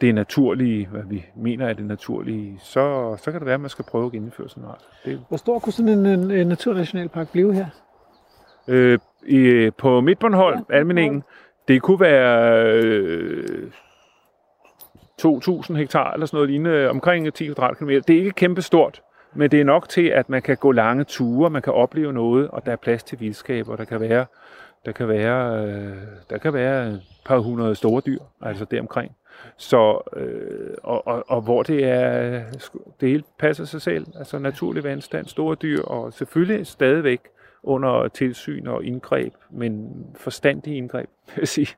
[0.00, 3.70] det naturlige, hvad vi mener er det naturlige, så, så kan det være, at man
[3.70, 4.78] skal prøve at gennemføre sådan noget.
[5.04, 7.66] Det, Hvor stor kunne sådan en, en, en naturnationalpark blive her?
[8.68, 11.22] øh, i, på Midtbornholm, ja, Almeningen,
[11.68, 13.70] det kunne være øh,
[15.22, 18.00] 2.000 hektar eller sådan noget lignende, øh, omkring 10 kvadratkilometer.
[18.00, 19.02] Det er ikke kæmpe stort,
[19.34, 22.48] men det er nok til, at man kan gå lange ture, man kan opleve noget,
[22.48, 24.26] og der er plads til vildskab, og der kan være,
[24.86, 25.96] der kan være, øh,
[26.30, 29.16] der kan være et par hundrede store dyr, altså deromkring.
[29.56, 32.42] Så, øh, og, og, og hvor det er,
[33.00, 37.20] det hele passer sig selv, altså naturlig vandstand, store dyr, og selvfølgelig stadigvæk
[37.66, 41.68] under tilsyn og indgreb, men forstandige indgreb, vil jeg sige.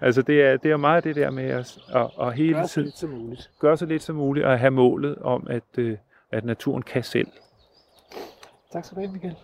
[0.00, 2.72] Altså det er, det er meget det der med at, at, at hele Gør så
[2.74, 3.50] tiden lidt som muligt.
[3.60, 5.96] gøre så lidt som muligt og have målet om, at, øh,
[6.32, 7.28] at naturen kan selv.
[8.72, 9.34] Tak skal du have, Michael.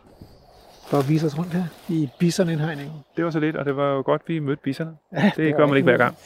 [0.87, 2.95] For at vise os rundt her i bisonindhegningen.
[3.16, 4.97] Det var så lidt, og det var jo godt, vi mødte bisserne.
[5.12, 6.16] Ja, Det gør man ikke hver gang.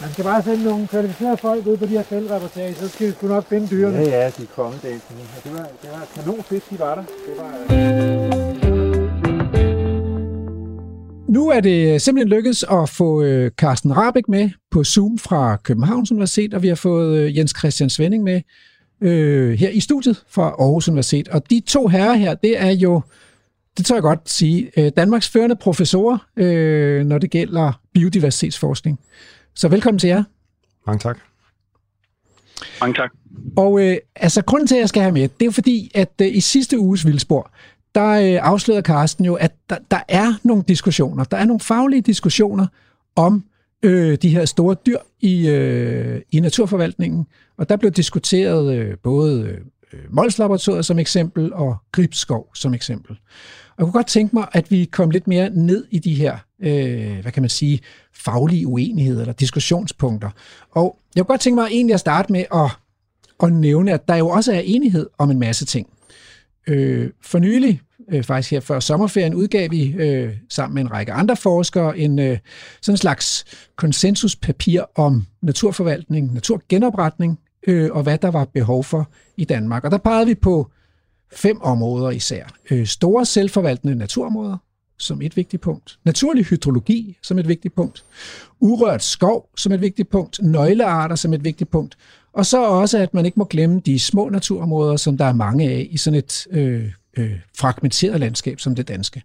[0.00, 3.12] Man skal bare sende nogle kvalificerede folk ud på de her feltreportager, så skal vi
[3.12, 3.98] sgu nok finde dyrene.
[3.98, 5.00] Ja, ja, de er kommet Det
[5.52, 7.02] var, det var kanon fedt, de var der.
[7.02, 7.50] Det var,
[11.28, 16.12] Nu er det simpelthen lykkedes at få øh, Carsten Rabeck med på Zoom fra Københavns
[16.12, 18.40] Universitet, og vi har fået øh, Jens Christian Svending med
[19.00, 21.28] øh, her i studiet fra Aarhus Universitet.
[21.28, 23.00] Og de to herrer her, det er jo,
[23.78, 29.00] det tør jeg godt sige, øh, Danmarks førende professorer, øh, når det gælder biodiversitetsforskning.
[29.58, 30.24] Så velkommen til jer.
[30.86, 31.18] Mange tak.
[32.80, 33.10] Mange tak.
[33.56, 36.36] Og øh, altså, grunden til, at jeg skal have med, det er fordi, at øh,
[36.36, 37.50] i sidste uges Vildspor,
[37.94, 42.02] der øh, afslørede Carsten jo, at der, der er nogle diskussioner, der er nogle faglige
[42.02, 42.66] diskussioner
[43.16, 43.44] om
[43.82, 47.26] øh, de her store dyr i, øh, i naturforvaltningen.
[47.56, 49.58] Og der blev diskuteret øh, både
[49.92, 53.18] øh, Mols-laboratoriet som eksempel og Gribskov som eksempel.
[53.78, 57.18] Jeg kunne godt tænke mig, at vi kom lidt mere ned i de her, øh,
[57.22, 57.80] hvad kan man sige,
[58.14, 60.30] faglige uenigheder eller diskussionspunkter.
[60.70, 62.70] Og jeg kunne godt tænke mig egentlig at starte med at,
[63.42, 65.86] at nævne, at der jo også er enighed om en masse ting.
[66.66, 67.80] Øh, for nylig,
[68.12, 72.18] øh, faktisk her før sommerferien, udgav vi øh, sammen med en række andre forskere en
[72.18, 72.38] øh,
[72.82, 73.44] sådan en slags
[73.76, 79.84] konsensuspapir om naturforvaltning, naturgenopretning øh, og hvad der var behov for i Danmark.
[79.84, 80.70] Og der pegede vi på
[81.32, 82.44] fem områder især.
[82.70, 84.56] Øh, store selvforvaltende naturområder
[84.98, 85.98] som et vigtigt punkt.
[86.04, 88.04] Naturlig hydrologi som et vigtigt punkt.
[88.60, 90.38] Urørt skov som et vigtigt punkt.
[90.42, 91.96] Nøglearter som et vigtigt punkt.
[92.32, 95.70] Og så også, at man ikke må glemme de små naturområder, som der er mange
[95.70, 99.22] af i sådan et øh, øh, fragmenteret landskab som det danske.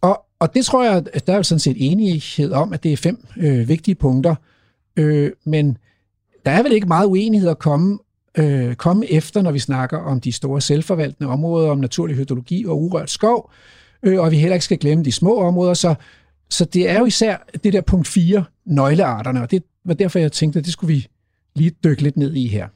[0.00, 2.96] Og, og det tror jeg, at der er sådan set enighed om, at det er
[2.96, 4.34] fem øh, vigtige punkter.
[4.96, 5.78] Øh, men
[6.46, 7.98] der er vel ikke meget uenighed at komme,
[8.38, 12.82] øh, komme efter, når vi snakker om de store selvforvaltende områder, om naturlig hydrologi og
[12.82, 13.50] urørt skov,
[14.02, 15.74] øh, og vi heller ikke skal glemme de små områder.
[15.74, 15.94] Så,
[16.50, 20.32] så det er jo især det der punkt 4, nøglearterne, og det var derfor, jeg
[20.32, 21.06] tænkte, at det skulle vi
[21.54, 22.68] lige dykke lidt ned i her.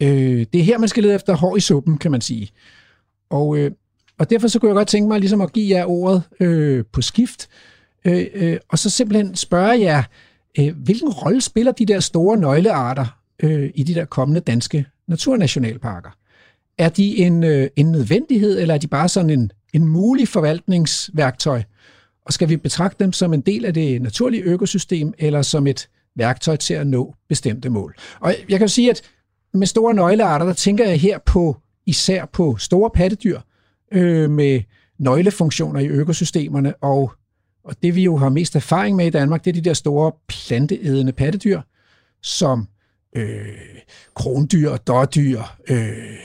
[0.00, 2.50] Øh, det er her, man skal lede efter hår i suppen, kan man sige.
[3.30, 3.70] Og, øh,
[4.18, 7.02] og derfor så kunne jeg godt tænke mig ligesom at give jer ordet øh, på
[7.02, 7.48] skift,
[8.04, 10.02] øh, øh, og så simpelthen spørge jer,
[10.58, 16.10] øh, hvilken rolle spiller de der store nøglearter øh, i de der kommende danske naturnationalparker?
[16.78, 21.62] Er de en, øh, en nødvendighed, eller er de bare sådan en, en mulig forvaltningsværktøj?
[22.26, 25.88] Og skal vi betragte dem som en del af det naturlige økosystem, eller som et
[26.16, 27.94] værktøj til at nå bestemte mål?
[28.20, 29.02] Og jeg kan jo sige, at
[29.54, 31.56] med store nøglearter, der tænker jeg her på
[31.86, 33.40] især på store pattedyr
[33.92, 34.60] øh, med
[34.98, 37.12] nøglefunktioner i økosystemerne, og,
[37.64, 40.12] og det vi jo har mest erfaring med i Danmark, det er de der store
[40.28, 41.60] planteædende pattedyr,
[42.22, 42.68] som
[43.16, 43.46] øh,
[44.14, 46.16] krondyr, dårdyr, øh,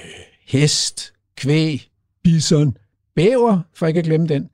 [0.47, 1.89] hest, kvæg,
[2.23, 2.77] bison,
[3.15, 4.49] bæver, for ikke at glemme den.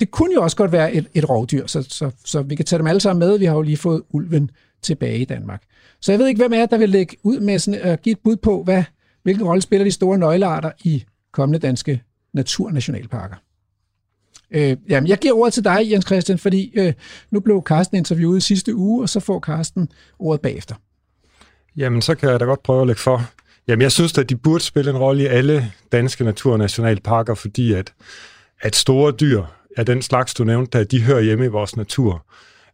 [0.00, 2.78] Det kunne jo også godt være et, et rovdyr, så, så, så vi kan tage
[2.78, 3.38] dem alle sammen med.
[3.38, 4.50] Vi har jo lige fået ulven
[4.82, 5.62] tilbage i Danmark.
[6.00, 8.18] Så jeg ved ikke, hvem er der vil lægge ud med sådan, at give et
[8.24, 8.84] bud på, hvad,
[9.22, 12.02] hvilken rolle spiller de store nøglearter i kommende danske
[12.32, 13.36] naturnationalparker.
[14.50, 16.92] Øh, jamen, jeg giver ordet til dig, Jens Christian, fordi øh,
[17.30, 19.88] nu blev Carsten interviewet i sidste uge, og så får Carsten
[20.18, 20.74] ordet bagefter.
[21.76, 23.30] Jamen, så kan jeg da godt prøve at lægge for.
[23.68, 27.92] Jamen, jeg synes, at de burde spille en rolle i alle danske naturnationalparker, fordi at,
[28.60, 29.42] at store dyr
[29.76, 32.26] af den slags, du nævnte, der, de hører hjemme i vores natur.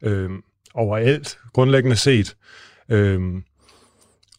[0.02, 0.30] Øh,
[0.74, 2.36] overalt, grundlæggende set.
[2.88, 3.20] Øh,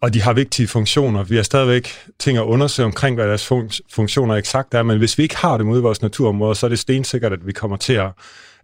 [0.02, 1.24] og de har vigtige funktioner.
[1.24, 1.90] Vi har stadigvæk
[2.20, 3.48] ting at undersøge omkring, hvad deres
[3.92, 6.70] funktioner eksakt er, men hvis vi ikke har dem ude i vores naturområder, så er
[6.70, 8.12] det stensikkert, at vi kommer til at,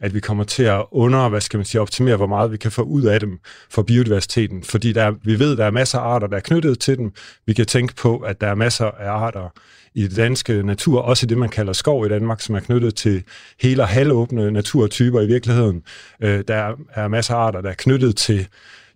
[0.03, 2.71] at vi kommer til at under, hvad skal man sige, optimere, hvor meget vi kan
[2.71, 3.39] få ud af dem
[3.69, 4.63] for biodiversiteten.
[4.63, 7.11] Fordi der, vi ved, der er masser af arter, der er knyttet til dem.
[7.45, 9.49] Vi kan tænke på, at der er masser af arter
[9.93, 12.95] i det danske natur, også i det, man kalder skov i Danmark, som er knyttet
[12.95, 13.23] til
[13.61, 15.83] hele og halvåbne naturtyper i virkeligheden.
[16.21, 18.47] Øh, der er masser af arter, der er knyttet til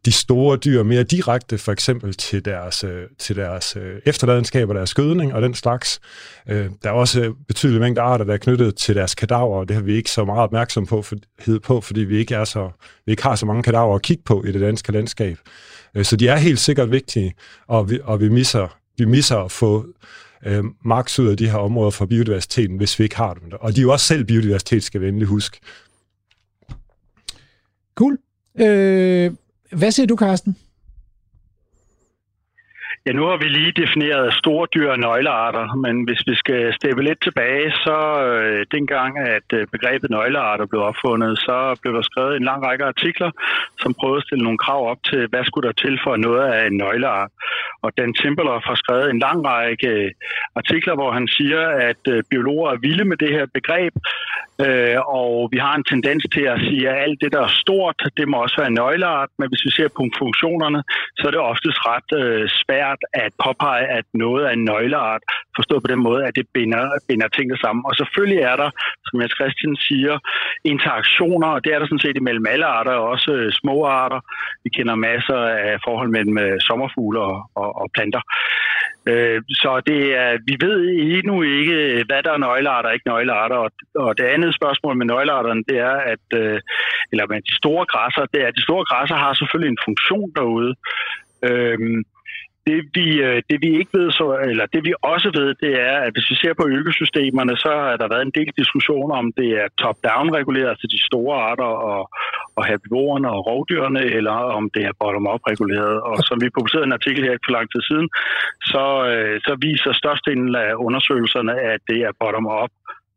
[0.05, 4.89] de store dyr mere direkte, for eksempel til deres, øh, til deres øh, efterladenskaber, deres
[4.89, 5.99] skødning og den slags.
[6.49, 9.75] Øh, der er også betydelige mængder arter, der er knyttet til deres kadaver, og det
[9.75, 11.03] har vi ikke så meget opmærksom på,
[11.63, 12.69] på fordi vi ikke, er så,
[13.05, 15.37] vi ikke har så mange kadaver at kigge på i det danske landskab.
[16.03, 17.33] Så de er helt sikkert vigtige,
[17.67, 19.85] og vi, og vi misser, vi misser at få
[20.45, 23.51] øh, maks ud af de her områder for biodiversiteten, hvis vi ikke har dem.
[23.51, 25.59] Og de er jo også selv biodiversitet, skal vi endelig huske.
[27.95, 28.17] Cool.
[28.59, 29.31] Øh,
[29.71, 30.55] hvad siger du, Karsten?
[33.07, 37.01] Ja, nu har vi lige defineret store dyr og nøglearter, men hvis vi skal steppe
[37.03, 37.97] lidt tilbage, så
[38.27, 42.85] øh, dengang, at øh, begrebet nøglearter blev opfundet, så blev der skrevet en lang række
[42.85, 43.31] artikler,
[43.81, 46.67] som prøvede at stille nogle krav op til, hvad skulle der til for noget af
[46.67, 47.31] en nøgleart.
[47.81, 50.11] Og Dan Timberloff har skrevet en lang række øh,
[50.55, 53.93] artikler, hvor han siger, at øh, biologer er vilde med det her begreb,
[54.65, 57.97] øh, og vi har en tendens til at sige, at alt det, der er stort,
[58.17, 60.83] det må også være en nøgleart, men hvis vi ser på funktionerne,
[61.17, 65.21] så er det oftest ret øh, svært svært at påpege, at noget er en nøgleart,
[65.55, 67.83] forstået på den måde, at det binder, binder tingene sammen.
[67.85, 68.69] Og selvfølgelig er der,
[69.07, 70.19] som jeg Christian siger,
[70.63, 74.19] interaktioner, og det er der sådan set imellem alle arter, og også øh, små arter.
[74.63, 78.21] Vi kender masser af forhold mellem øh, sommerfugle og, og, og planter.
[79.09, 80.79] Øh, så det er, vi ved
[81.17, 83.55] endnu ikke, hvad der er nøglearter og ikke nøglearter.
[83.55, 86.25] Og, og det andet spørgsmål med nøglearterne, det er, at
[87.11, 90.29] eller med de store græsser, det er, at de store græsser har selvfølgelig en funktion
[90.35, 90.71] derude.
[91.47, 92.03] Øhm,
[92.67, 95.97] det vi, øh, det vi ikke ved, så, eller det vi også ved, det er,
[96.05, 99.49] at hvis vi ser på økosystemerne, så har der været en del diskussioner om det
[99.61, 102.01] er top-down reguleret, altså de store arter og,
[102.57, 105.95] og herbivorerne og rovdyrene, eller om det er bottom-up reguleret.
[106.09, 108.07] Og som vi publicerede en artikel her for lang tid siden,
[108.71, 112.71] så, øh, så viser størstedelen af undersøgelserne, at det er bottom-up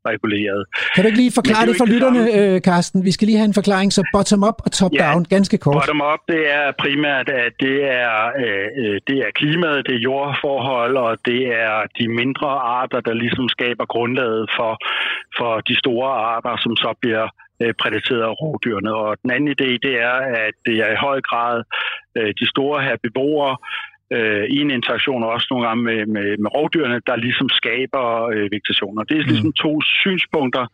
[0.06, 0.62] reguleret.
[0.94, 3.05] Kan du ikke lige forklare det, det for lytterne, øh, Carsten?
[3.05, 5.74] Vi skal lige have en forklaring, så bottom-up og top-down, ja, ganske kort.
[5.74, 10.97] Bottom-up, det er primært, at det er, øh, øh, det er klimaet, det er jordforhold,
[10.97, 14.72] og det er de mindre arter, der ligesom skaber grundlaget for,
[15.39, 17.27] for de store arter, som så bliver
[17.62, 18.93] øh, præditeret af rovdyrene.
[18.94, 20.16] Og den anden idé, det er,
[20.47, 21.56] at det er i høj grad
[22.18, 23.55] øh, de store herbivorer,
[24.16, 28.47] øh, i en interaktion også nogle gange med, med, med rovdyrene, der ligesom skaber øh,
[28.55, 28.99] vegetation.
[28.99, 29.61] Og det er ligesom mm.
[29.65, 30.65] to synspunkter,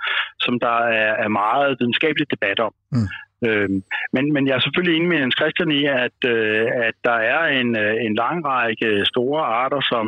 [0.44, 2.72] som der er, er meget videnskabelig debat om.
[2.92, 3.08] Mm.
[3.46, 3.82] Øhm,
[4.14, 7.42] men, men jeg er selvfølgelig enig med Jens Christian i, at, øh, at der er
[7.60, 10.06] en, øh, en lang række store arter, som,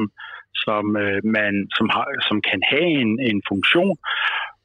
[0.64, 3.96] som, øh, man, som, har, som kan have en, en funktion,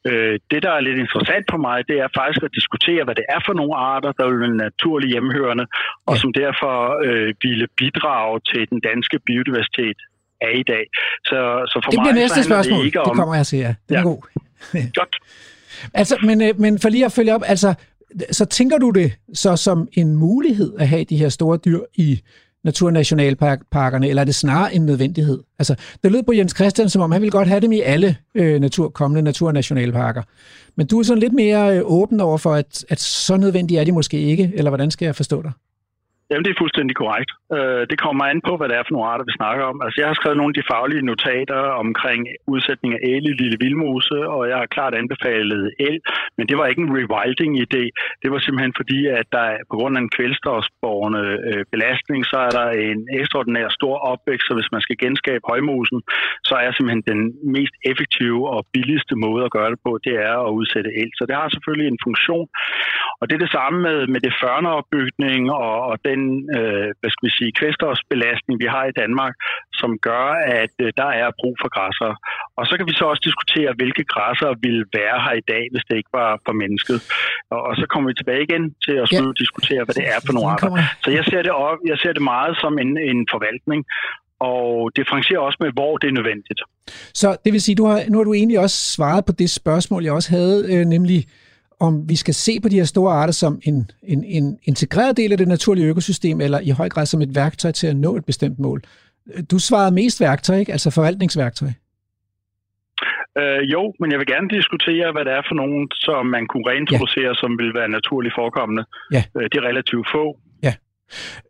[0.09, 3.25] Øh, det, der er lidt interessant for mig, det er faktisk at diskutere, hvad det
[3.35, 5.65] er for nogle arter, der vil være naturligt hjemmehørende,
[6.09, 6.73] og som derfor
[7.07, 9.99] øh, ville bidrage til den danske biodiversitet
[10.41, 10.85] af i dag.
[11.29, 11.39] Så,
[11.71, 12.79] så for det bliver mig, næste spørgsmål.
[12.79, 13.09] Det, ikke om...
[13.09, 13.73] det kommer jeg til, ja.
[13.89, 14.05] Det er ja.
[14.11, 14.21] god.
[15.01, 15.15] Godt.
[15.93, 17.73] Altså, men, øh, men for lige at følge op, altså,
[18.31, 22.21] så tænker du det så som en mulighed at have de her store dyr i
[22.63, 25.39] naturnationalparkerne, eller er det snarere en nødvendighed?
[25.59, 28.17] Altså, det lød på Jens Christian, som om han ville godt have dem i alle
[28.35, 30.21] øh, natur, kommende naturnationalparker.
[30.77, 33.83] Men du er sådan lidt mere øh, åben over for, at, at så nødvendige er
[33.83, 35.51] de måske ikke, eller hvordan skal jeg forstå dig?
[36.33, 37.31] Jamen, det er fuldstændig korrekt.
[37.57, 39.77] Øh, det kommer an på, hvad det er for nogle arter, vi snakker om.
[39.83, 42.21] Altså, jeg har skrevet nogle af de faglige notater omkring
[42.55, 45.97] udsætning af el i Lille Vildmose, og jeg har klart anbefalet el,
[46.37, 47.83] men det var ikke en rewilding-idé.
[48.21, 52.51] Det var simpelthen fordi, at der på grund af en kvælstofsborgende øh, belastning, så er
[52.59, 55.99] der en ekstraordinær stor opvækst, så hvis man skal genskabe højmosen,
[56.49, 57.21] så er simpelthen den
[57.55, 61.11] mest effektive og billigste måde at gøre det på, det er at udsætte el.
[61.17, 62.47] Så det har selvfølgelig en funktion.
[63.19, 66.22] Og det er det samme med, med det førneopbygning og, og den
[66.57, 69.33] øh, hvad skal vi sige, kvæstofsbelastning, vi har i Danmark,
[69.81, 70.27] som gør,
[70.61, 72.11] at øh, der er brug for græsser.
[72.59, 75.85] Og så kan vi så også diskutere, hvilke græsser ville være her i dag, hvis
[75.87, 76.97] det ikke var for mennesket.
[77.53, 79.41] Og, og så kommer vi tilbage igen til at skulle ja.
[79.43, 80.69] diskutere, hvad det er for nogle arter.
[81.03, 83.81] Så jeg ser det, op, jeg ser det meget som en, en forvaltning,
[84.51, 86.61] og differentiere også med, hvor det er nødvendigt.
[87.21, 90.03] Så det vil sige, du har, nu har du egentlig også svaret på det spørgsmål,
[90.03, 91.19] jeg også havde, øh, nemlig
[91.79, 95.31] om vi skal se på de her store arter som en, en, en integreret del
[95.31, 98.25] af det naturlige økosystem, eller i høj grad som et værktøj til at nå et
[98.25, 98.81] bestemt mål.
[99.51, 100.71] Du svarede mest værktøj, ikke?
[100.71, 101.69] altså forvaltningsværktøj.
[103.41, 106.69] Øh, jo, men jeg vil gerne diskutere, hvad det er for nogen, som man kunne
[106.71, 107.41] reintroducere, ja.
[107.41, 108.83] som vil være naturligt forekommende.
[109.15, 109.23] Ja.
[109.37, 110.25] Øh, det er relativt få.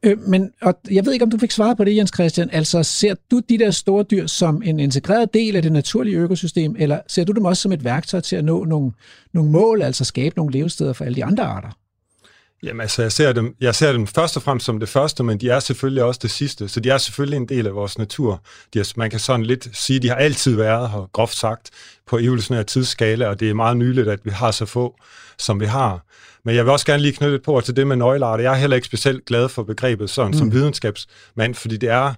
[0.03, 2.49] Øh, men og jeg ved ikke, om du fik svaret på det, Jens Christian.
[2.51, 6.75] Altså, ser du de der store dyr som en integreret del af det naturlige økosystem,
[6.80, 8.91] eller ser du dem også som et værktøj til at nå nogle,
[9.34, 11.69] nogle mål, altså skabe nogle levesteder for alle de andre arter?
[12.64, 15.38] Jamen altså, jeg ser, dem, jeg ser dem først og fremmest som det første, men
[15.38, 16.69] de er selvfølgelig også det sidste.
[16.69, 18.41] Så de er selvfølgelig en del af vores natur.
[18.73, 21.69] De er, man kan sådan lidt sige, de har altid været her, groft sagt,
[22.07, 24.95] på evolutionær tidsskala, og det er meget nyligt, at vi har så få,
[25.38, 26.06] som vi har.
[26.45, 28.44] Men jeg vil også gerne lige knytte et på til det med nøglearter.
[28.44, 30.38] Jeg er heller ikke specielt glad for begrebet sådan mm.
[30.38, 32.14] som videnskabsmand, fordi det er,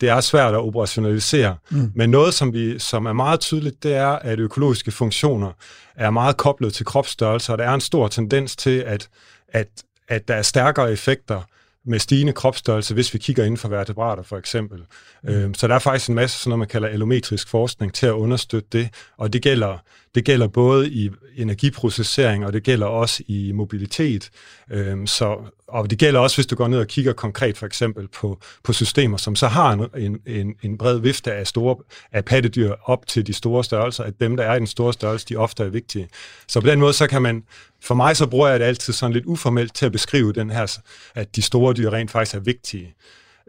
[0.00, 1.56] det er svært at operationalisere.
[1.70, 1.92] Mm.
[1.94, 5.52] Men noget, som, vi, som er meget tydeligt, det er, at økologiske funktioner
[5.96, 9.08] er meget koblet til kropsstørrelse, og der er en stor tendens til, at
[9.52, 9.68] at,
[10.08, 11.42] at der er stærkere effekter
[11.84, 14.84] med stigende kropsstørrelse, hvis vi kigger inden for vertebrater for eksempel.
[15.22, 15.28] Mm.
[15.28, 18.12] Øhm, så der er faktisk en masse sådan noget, man kalder allometrisk forskning til at
[18.12, 19.78] understøtte det, og det gælder,
[20.14, 24.30] det gælder både i energiprocessering, og det gælder også i mobilitet.
[24.70, 25.36] Øhm, så,
[25.68, 28.72] og det gælder også, hvis du går ned og kigger konkret for eksempel på, på
[28.72, 31.76] systemer, som så har en, en, en bred vifte af, store,
[32.12, 35.26] af pattedyr op til de store størrelser, at dem, der er i den store størrelse,
[35.26, 36.08] de ofte er vigtige.
[36.48, 37.42] Så på den måde, så kan man,
[37.82, 40.78] for mig så bruger jeg det altid sådan lidt uformelt til at beskrive den her,
[41.14, 42.94] at de store dyr rent faktisk er vigtige.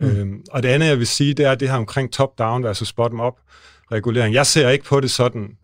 [0.02, 0.08] Mm.
[0.08, 3.34] Øhm, og det andet, jeg vil sige, det er det her omkring top-down versus bottom-up
[3.92, 4.36] regulering.
[4.36, 5.58] Jeg ser ikke på det sådan,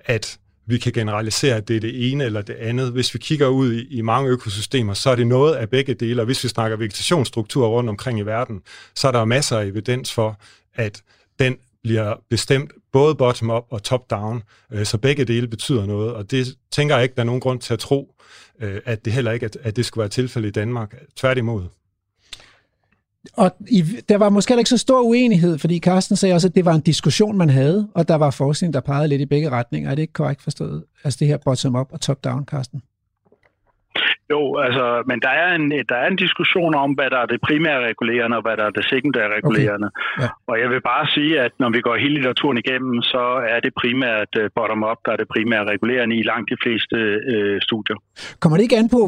[0.00, 2.92] at vi kan generalisere, at det er det ene eller det andet.
[2.92, 6.22] Hvis vi kigger ud i, i mange økosystemer, så er det noget af begge dele,
[6.22, 8.60] og hvis vi snakker vegetationsstrukturer rundt omkring i verden,
[8.94, 10.40] så er der masser af evidens for,
[10.74, 11.02] at
[11.38, 14.42] den bliver bestemt både bottom-up og top-down,
[14.72, 17.60] øh, så begge dele betyder noget, og det tænker jeg ikke, der er nogen grund
[17.60, 18.14] til at tro,
[18.60, 20.94] øh, at det heller ikke at det skulle være tilfældet i Danmark.
[21.16, 21.64] Tværtimod.
[23.36, 26.64] Og i, der var måske ikke så stor uenighed, fordi Carsten sagde også, at det
[26.64, 29.90] var en diskussion, man havde, og der var forskning, der pegede lidt i begge retninger.
[29.90, 30.84] Er det ikke korrekt forstået?
[31.04, 32.82] Altså det her bottom-up og top-down, Carsten?
[34.30, 37.40] Jo, altså, men der er, en, der er en diskussion om, hvad der er det
[37.40, 39.88] primære regulerende, og hvad der er det sekundære regulerende.
[39.94, 40.22] Okay.
[40.22, 40.28] Ja.
[40.46, 43.24] Og jeg vil bare sige, at når vi går hele litteraturen igennem, så
[43.54, 46.96] er det primært øh, bottom-up, der er det primære regulerende i langt de fleste
[47.34, 47.96] øh, studier.
[48.40, 49.00] Kommer det ikke an på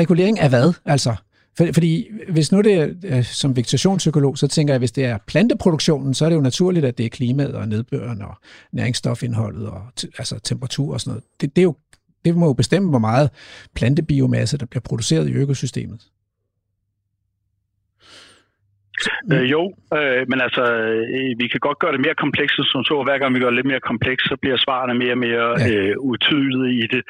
[0.00, 0.68] regulering af hvad?
[0.94, 1.12] Altså,
[1.56, 5.04] for, fordi hvis nu det er øh, som vegetationspsykolog, så tænker jeg, at hvis det
[5.04, 8.34] er planteproduktionen, så er det jo naturligt, at det er klimaet og nedbøren og
[8.72, 9.82] næringsstofindholdet og
[10.18, 11.24] altså temperatur og sådan noget.
[11.40, 11.74] Det, det, er jo,
[12.24, 13.30] det må jo bestemme, hvor meget
[13.74, 16.00] plantebiomasse, der bliver produceret i økosystemet.
[19.32, 19.62] Øh, jo,
[19.98, 20.64] øh, men altså,
[21.18, 23.02] øh, vi kan godt gøre det mere komplekst, som så.
[23.06, 25.66] Hver gang vi gør det lidt mere komplekst, så bliver svarene mere og mere ja.
[25.70, 27.02] øh, utydelige i det.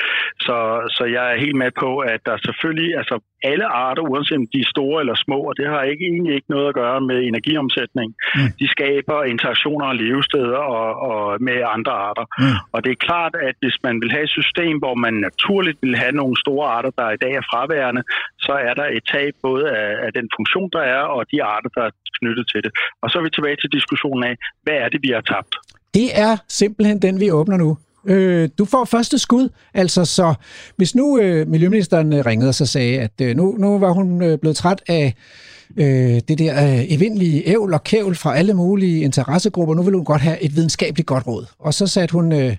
[0.46, 0.56] Så,
[0.96, 4.60] så jeg er helt med på, at der selvfølgelig, altså alle arter, uanset om de
[4.60, 8.08] er store eller små, og det har ikke, egentlig ikke noget at gøre med energiomsætning.
[8.34, 8.50] Mm.
[8.60, 12.24] De skaber interaktioner og levesteder og, og med andre arter.
[12.38, 12.58] Mm.
[12.72, 15.96] Og det er klart, at hvis man vil have et system, hvor man naturligt vil
[15.96, 18.02] have nogle store arter, der i dag er fraværende,
[18.46, 21.70] så er der et tab både af, af den funktion, der er, og de arter,
[21.81, 22.73] der er knyttet til det.
[23.02, 24.35] Og så er vi tilbage til diskussionen af,
[24.65, 25.52] hvad er det, vi har tabt?
[25.98, 27.70] Det er simpelthen den, vi åbner nu.
[28.07, 30.35] Øh, du får første skud, altså så
[30.77, 34.23] hvis nu øh, Miljøministeren øh, ringede og så sagde, at øh, nu, nu var hun
[34.23, 35.15] øh, blevet træt af
[35.77, 40.05] øh, det der øh, evindelige ævl og kævl fra alle mulige interessegrupper, nu vil hun
[40.05, 41.47] godt have et videnskabeligt godt råd.
[41.59, 42.32] Og så satte hun...
[42.32, 42.57] Øh,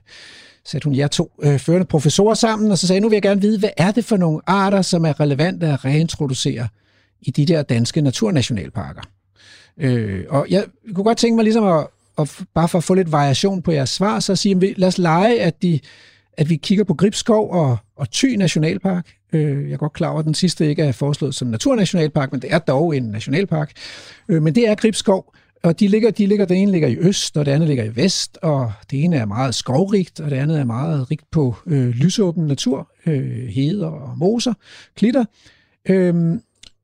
[0.65, 3.41] satte hun jer to øh, førende professorer sammen, og så sagde nu vil jeg gerne
[3.41, 6.67] vide, hvad er det for nogle arter, som er relevante at reintroducere
[7.21, 9.01] i de der danske naturnationalparker?
[9.77, 10.65] Øh, og jeg
[10.95, 11.87] kunne godt tænke mig ligesom at,
[12.19, 15.41] at bare for at få lidt variation på jeres svar, så sige, lad os lege,
[15.41, 15.79] at, de,
[16.33, 19.07] at vi kigger på Gribskov og, og Thy Nationalpark.
[19.33, 22.41] Øh, jeg er godt klar over, at den sidste ikke er foreslået som naturnationalpark, men
[22.41, 23.71] det er dog en nationalpark.
[24.29, 25.33] Øh, men det er Gribskov,
[25.63, 27.95] og de ligger, de ligger, det ene ligger i øst, og det andet ligger i
[27.95, 31.89] vest, og det ene er meget skovrigt, og det andet er meget rigt på øh,
[31.89, 34.53] lysåben natur, øh, heder og moser,
[34.95, 35.25] klitter.
[35.89, 36.35] Øh,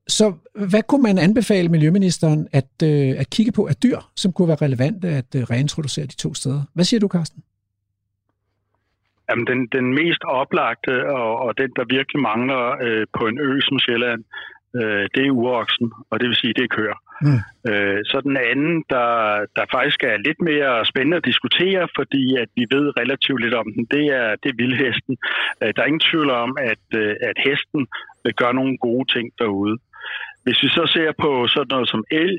[0.08, 0.34] så
[0.72, 4.66] hvad kunne man anbefale Miljøministeren at, øh, at kigge på af dyr, som kunne være
[4.68, 6.62] relevante at øh, reintroducere de to steder?
[6.74, 7.44] Hvad siger du, Carsten?
[9.30, 13.60] Jamen, den, den mest oplagte og, og den, der virkelig mangler øh, på en ø
[13.62, 14.24] som Sjælland,
[14.76, 17.00] øh, det er uroksen, og det vil sige, det er køer.
[17.22, 17.40] Mm.
[17.70, 19.12] Øh, så den anden, der,
[19.56, 23.68] der faktisk er lidt mere spændende at diskutere, fordi at vi ved relativt lidt om
[23.76, 25.18] den, det er, det er vildhesten.
[25.62, 27.88] Øh, der er ingen tvivl om, at, øh, at hesten
[28.42, 29.78] gør nogle gode ting derude.
[30.48, 32.34] Hvis vi så ser på sådan noget som el,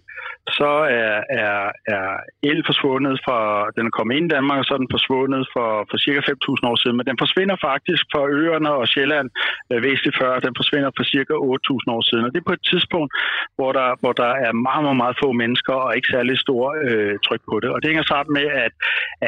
[0.59, 1.59] så er, er,
[1.95, 2.09] er
[2.51, 3.39] el forsvundet fra,
[3.77, 6.71] den er kommet ind i Danmark, og så er den forsvundet for, for cirka 5.000
[6.71, 9.29] år siden, men den forsvinder faktisk fra øerne og Sjælland
[9.71, 12.69] øh, væsentligt før, den forsvinder for cirka 8.000 år siden, og det er på et
[12.73, 13.11] tidspunkt,
[13.59, 17.15] hvor der, hvor der er meget, meget, meget få mennesker og ikke særlig stor øh,
[17.27, 17.71] tryk på det.
[17.75, 18.75] Og det hænger sammen med, at,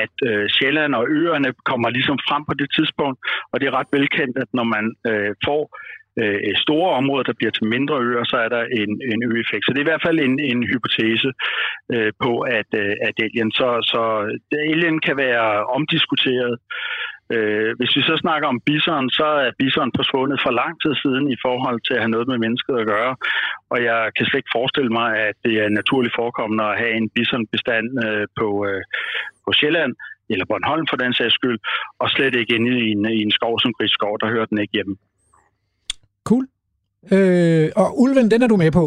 [0.02, 3.18] at øh, Sjælland og øerne kommer ligesom frem på det tidspunkt,
[3.52, 5.62] og det er ret velkendt, at når man øh, får
[6.20, 9.64] øh, store områder, der bliver til mindre øer, så er der en, en øeffekt.
[9.64, 11.30] Så det er i hvert fald en, en hypotese
[11.94, 14.02] øh, på, at, øh, at alien, så, så
[14.72, 16.54] alien kan være omdiskuteret.
[17.34, 21.24] Øh, hvis vi så snakker om bison, så er bison forsvundet for lang tid siden
[21.34, 23.12] i forhold til at have noget med mennesket at gøre.
[23.72, 27.10] Og jeg kan slet ikke forestille mig, at det er naturligt forekommende at have en
[27.16, 28.82] bisonbestand øh, på, øh,
[29.44, 29.92] på Sjælland
[30.32, 31.58] eller Bornholm for den sags skyld,
[32.02, 34.76] og slet ikke inde i en, i en skov som Grisskov, der hører den ikke
[34.78, 34.96] hjemme.
[36.30, 36.46] Cool.
[37.14, 38.84] Øh, og ulven, den er du med på.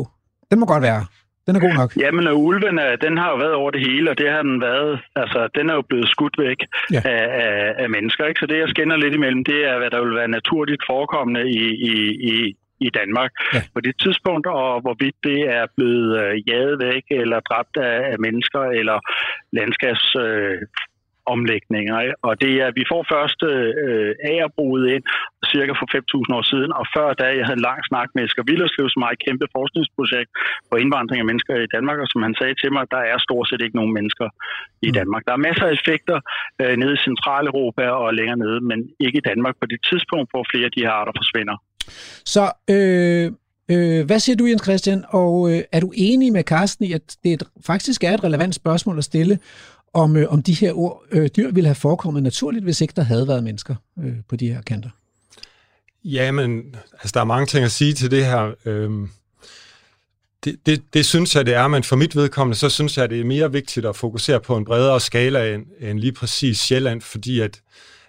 [0.52, 1.02] Den må godt være.
[1.48, 1.92] Den er god nok.
[2.04, 4.94] Jamen, og ulven, den har jo været over det hele, og det har den været,
[5.16, 6.60] altså, den er jo blevet skudt væk
[6.96, 7.02] ja.
[7.16, 8.40] af, af, af mennesker, ikke?
[8.40, 11.66] Så det, jeg skænder lidt imellem, det er, hvad der vil være naturligt forekommende i,
[11.92, 11.94] i,
[12.32, 12.56] i,
[12.88, 13.62] i Danmark ja.
[13.76, 18.20] på det tidspunkt, og hvorvidt det er blevet øh, jaget væk, eller dræbt af, af
[18.20, 18.98] mennesker, eller
[19.58, 20.16] landskabs...
[20.26, 20.58] Øh,
[21.26, 21.96] omlægninger.
[22.28, 25.04] Og det er, vi får først øh, agerbruget ind
[25.54, 28.44] cirka for 5.000 år siden, og før da jeg havde en lang snak med Esker
[28.50, 30.32] Villerslev, som har et kæmpe forskningsprojekt
[30.70, 33.46] på indvandring af mennesker i Danmark, og som han sagde til mig, der er stort
[33.50, 34.28] set ikke nogen mennesker
[34.88, 34.96] i mm.
[35.00, 35.22] Danmark.
[35.28, 36.18] Der er masser af effekter
[36.62, 40.44] øh, nede i Centraleuropa og længere nede, men ikke i Danmark på det tidspunkt, hvor
[40.52, 41.56] flere af de her arter forsvinder.
[42.34, 42.44] Så
[42.74, 43.26] øh,
[43.74, 45.04] øh, hvad siger du, Jens Christian?
[45.10, 48.98] Og øh, er du enig med Carsten i, at det faktisk er et relevant spørgsmål
[48.98, 49.40] at stille,
[49.94, 53.04] om, øh, om de her ord, øh, dyr ville have forekommet naturligt, hvis ikke der
[53.04, 54.90] havde været mennesker øh, på de her kanter?
[56.04, 58.52] Ja, men altså, der er mange ting at sige til det her.
[58.66, 59.10] Øhm,
[60.44, 63.20] det, det, det synes jeg, det er, men for mit vedkommende, så synes jeg, det
[63.20, 67.40] er mere vigtigt at fokusere på en bredere skala end, end lige præcis Sjælland, fordi
[67.40, 67.62] at,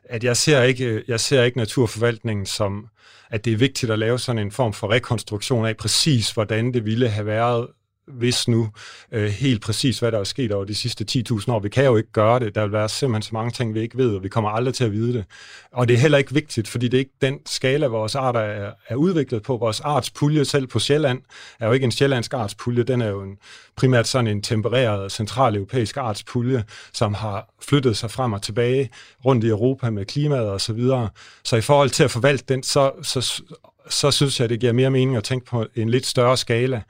[0.04, 2.88] at jeg, ser ikke, øh, jeg ser ikke naturforvaltningen som,
[3.30, 6.84] at det er vigtigt at lave sådan en form for rekonstruktion af præcis, hvordan det
[6.84, 7.66] ville have været
[8.06, 8.68] hvis nu
[9.12, 11.60] øh, helt præcis, hvad der er sket over de sidste 10.000 år.
[11.60, 12.54] Vi kan jo ikke gøre det.
[12.54, 14.84] Der vil være simpelthen så mange ting, vi ikke ved, og vi kommer aldrig til
[14.84, 15.24] at vide det.
[15.72, 18.72] Og det er heller ikke vigtigt, fordi det er ikke den skala, vores arter er,
[18.88, 19.56] er udviklet på.
[19.56, 21.22] Vores artspulje selv på Sjælland
[21.60, 22.82] er jo ikke en sjællandsk artspulje.
[22.82, 23.38] Den er jo en,
[23.76, 28.90] primært sådan en tempereret centraleuropæisk artspulje, som har flyttet sig frem og tilbage
[29.24, 31.08] rundt i Europa med klimaet og så videre.
[31.44, 33.42] Så i forhold til at forvalte den, så, så,
[33.90, 36.82] så synes jeg, det giver mere mening at tænke på en lidt større skala.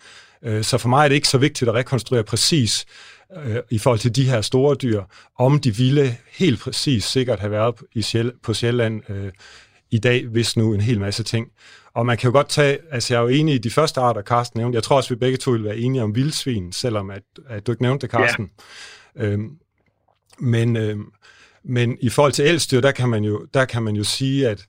[0.44, 2.86] Øh, så for mig er det ikke så vigtigt at rekonstruere præcis
[3.44, 5.02] øh, i forhold til de her store dyr,
[5.38, 9.32] om de ville helt præcis sikkert have været i Sjæl, på Sjælland øh,
[9.90, 11.48] i dag, hvis nu en hel masse ting.
[11.94, 14.22] Og man kan jo godt tage, altså jeg er jo enig i de første arter,
[14.22, 14.76] Carsten nævnte.
[14.76, 17.72] Jeg tror også, vi begge to vil være enige om vildsvin, selvom at, at du
[17.72, 18.50] ikke nævnte det, Carsten.
[19.16, 19.24] Ja.
[19.24, 19.50] Øhm,
[20.38, 21.04] men, øhm,
[21.64, 24.66] men i forhold til elstyr, der kan man jo, der kan man jo sige, at,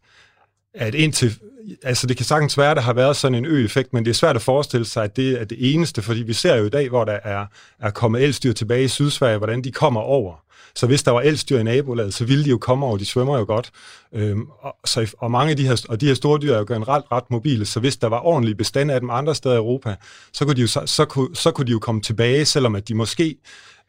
[0.74, 1.40] at indtil
[1.84, 4.16] altså det kan sagtens være, at der har været sådan en ø-effekt, men det er
[4.16, 6.90] svært at forestille sig, at det er det eneste, fordi vi ser jo i dag,
[6.90, 7.46] hvor der er,
[7.80, 10.46] er kommet elstyr tilbage i Sydsverige, hvordan de kommer over.
[10.76, 13.38] Så hvis der var elstyr i nabolaget, så ville de jo komme over, de svømmer
[13.38, 13.72] jo godt.
[14.14, 16.66] Øhm, og, så, og mange af de her, og de her store dyr er jo
[16.68, 19.96] generelt ret mobile, så hvis der var ordentlige bestand af dem andre steder i Europa,
[20.34, 22.88] så kunne de jo, så, så, kunne, så kunne de jo komme tilbage, selvom at
[22.88, 23.36] de måske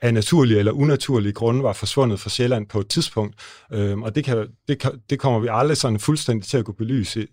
[0.00, 3.34] af naturlige eller unaturlige grunde var forsvundet fra Sjælland på et tidspunkt.
[3.72, 6.74] Øhm, og det, kan, det, kan, det kommer vi aldrig sådan fuldstændig til at kunne
[6.74, 7.26] belyse i,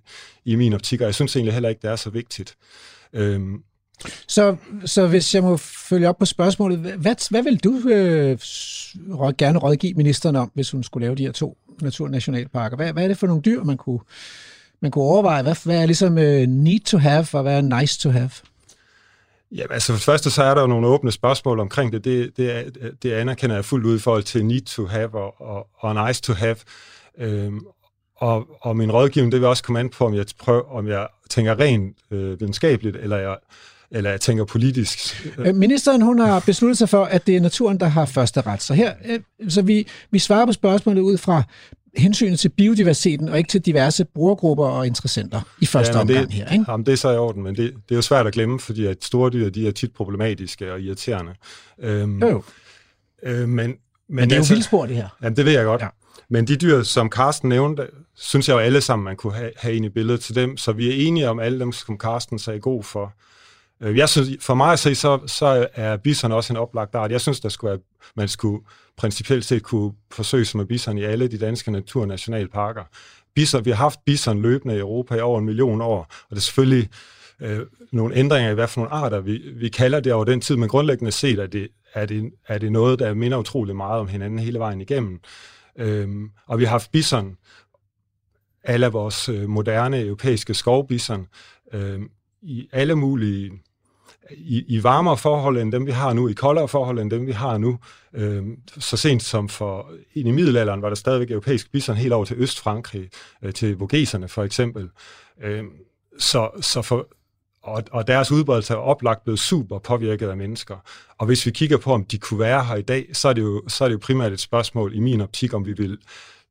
[0.46, 2.56] i min optik, og jeg synes egentlig heller ikke, det er så vigtigt.
[3.14, 3.64] Øhm,
[4.28, 8.38] så, så hvis jeg må følge op på spørgsmålet, hvad, hvad vil du øh,
[9.38, 12.76] gerne rådgive ministeren om, hvis hun skulle lave de her to naturnationalparker?
[12.76, 14.00] Hvad, hvad er det for nogle dyr, man kunne,
[14.82, 15.44] man kunne overveje?
[15.44, 18.32] Hvad, hvad er ligesom øh, need to have, og hvad er nice to have?
[19.56, 22.06] Ja, altså for det første, så er der jo nogle åbne spørgsmål omkring det.
[22.06, 25.68] Det, det, det anerkender jeg fuldt ud i forhold til need to have og, og,
[25.80, 26.56] og nice to have.
[27.18, 27.60] Øhm,
[28.18, 31.08] og, og min rådgivning, det vil også komme an på, om jeg, prøver, om jeg
[31.30, 33.38] tænker rent øh, videnskabeligt, eller jeg,
[33.92, 35.26] eller jeg tænker politisk.
[35.38, 38.62] Øh, ministeren hun har besluttet sig for, at det er naturen, der har første ret.
[38.62, 39.20] Så her, øh,
[39.50, 41.44] så vi, vi svarer på spørgsmålet ud fra
[41.98, 46.34] hensynet til biodiversiteten, og ikke til diverse brugergrupper og interessenter i første ja, omgang det,
[46.34, 46.52] her.
[46.52, 46.66] Ikke?
[46.68, 48.86] Jamen, det er så i orden, men det, det er jo svært at glemme, fordi
[48.86, 51.34] at store dyr, de er tit problematiske og irriterende.
[51.80, 52.44] Øhm, jo, jo.
[53.24, 53.78] Øh, men, men,
[54.10, 55.08] men det er altså, jo vildspor, det her.
[55.24, 55.82] Jamen, det ved jeg godt.
[55.82, 55.88] Ja.
[56.30, 59.76] Men de dyr, som Carsten nævnte, synes jeg jo alle sammen, man kunne have, have
[59.76, 62.60] ind i billedet til dem, så vi er enige om alle dem, som Carsten sagde
[62.60, 63.14] god for.
[63.84, 67.12] Øh, jeg synes, for mig at se, så, så er bison også en oplagt art.
[67.12, 67.80] Jeg synes, der skulle være,
[68.16, 68.66] man skulle
[68.98, 72.84] principielt set kunne forsøge sig med bison i alle de danske naturnationalparker.
[73.36, 76.36] Bison, vi har haft bison løbende i Europa i over en million år, og det
[76.36, 76.90] er selvfølgelig
[77.40, 77.60] øh,
[77.92, 80.70] nogle ændringer i hvad for nogle arter vi, vi kalder det over den tid, men
[80.70, 84.40] grundlæggende set er det, er det, er det noget, der minder utrolig meget om hinanden
[84.40, 85.20] hele vejen igennem.
[85.78, 87.38] Øhm, og vi har haft bison,
[88.64, 91.28] alle vores øh, moderne europæiske skovbison,
[91.74, 92.00] øh,
[92.42, 93.52] i alle mulige
[94.32, 97.32] i, i varmere forhold end dem, vi har nu, i koldere forhold end dem, vi
[97.32, 97.80] har nu.
[98.14, 98.44] Øh,
[98.80, 103.10] så sent som for i middelalderen var der stadigvæk europæisk bison helt over til Østfrankrig,
[103.44, 104.90] øh, til Vogeserne for eksempel.
[105.44, 105.64] Øh,
[106.20, 107.08] så, så for,
[107.64, 110.76] og, og deres udbredelse er oplagt blevet super påvirket af mennesker.
[111.18, 113.42] Og hvis vi kigger på, om de kunne være her i dag, så er det
[113.42, 115.98] jo, så er det jo primært et spørgsmål i min optik, om vi vil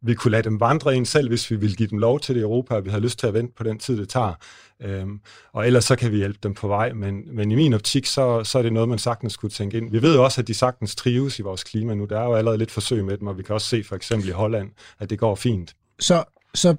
[0.02, 2.40] vi kunne lade dem vandre ind selv, hvis vi ville give dem lov til det
[2.40, 4.34] i Europa, og vi har lyst til at vente på den tid, det tager.
[4.82, 5.20] Øhm,
[5.52, 8.44] og ellers så kan vi hjælpe dem på vej, men, men i min optik, så,
[8.44, 9.90] så er det noget, man sagtens skulle tænke ind.
[9.90, 12.04] Vi ved jo også, at de sagtens trives i vores klima nu.
[12.04, 14.28] Der er jo allerede lidt forsøg med dem, og vi kan også se for eksempel
[14.28, 15.74] i Holland, at det går fint.
[16.00, 16.24] Så,
[16.54, 16.76] så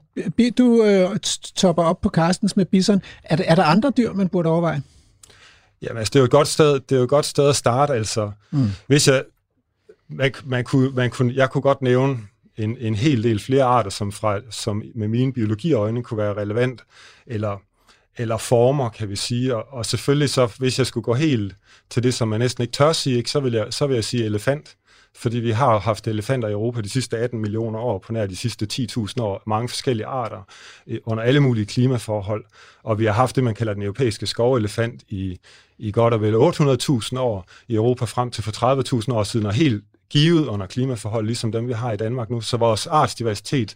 [0.57, 1.19] du øh,
[1.55, 3.01] topper op på Carstens med bison.
[3.23, 4.81] Er, er der andre dyr, man burde overveje?
[5.81, 7.55] Jamen, altså, det er jo et godt sted, det er jo et godt sted at
[7.55, 8.31] starte, altså.
[8.51, 8.67] Mm.
[8.87, 9.23] Hvis jeg,
[10.09, 12.17] man, man kunne, man kunne, jeg kunne godt nævne
[12.57, 16.83] en, en hel del flere arter, som, fra, som med mine biologiøjne kunne være relevant,
[17.27, 17.57] eller,
[18.17, 19.55] eller former, kan vi sige.
[19.55, 21.55] Og, og selvfølgelig så, hvis jeg skulle gå helt
[21.89, 24.03] til det, som man næsten ikke tør sige, ikke, så, vil jeg, så vil jeg
[24.03, 24.75] sige elefant.
[25.15, 28.35] Fordi vi har haft elefanter i Europa de sidste 18 millioner år, på nær de
[28.35, 30.47] sidste 10.000 år, mange forskellige arter,
[30.87, 32.45] eh, under alle mulige klimaforhold.
[32.83, 35.39] Og vi har haft det, man kalder den europæiske skovelefant i,
[35.77, 38.51] i godt og vel 800.000 år i Europa frem til for
[39.05, 39.83] 30.000 år siden, og helt
[40.13, 42.41] givet under klimaforhold, ligesom dem vi har i Danmark nu.
[42.41, 43.75] Så vores artsdiversitet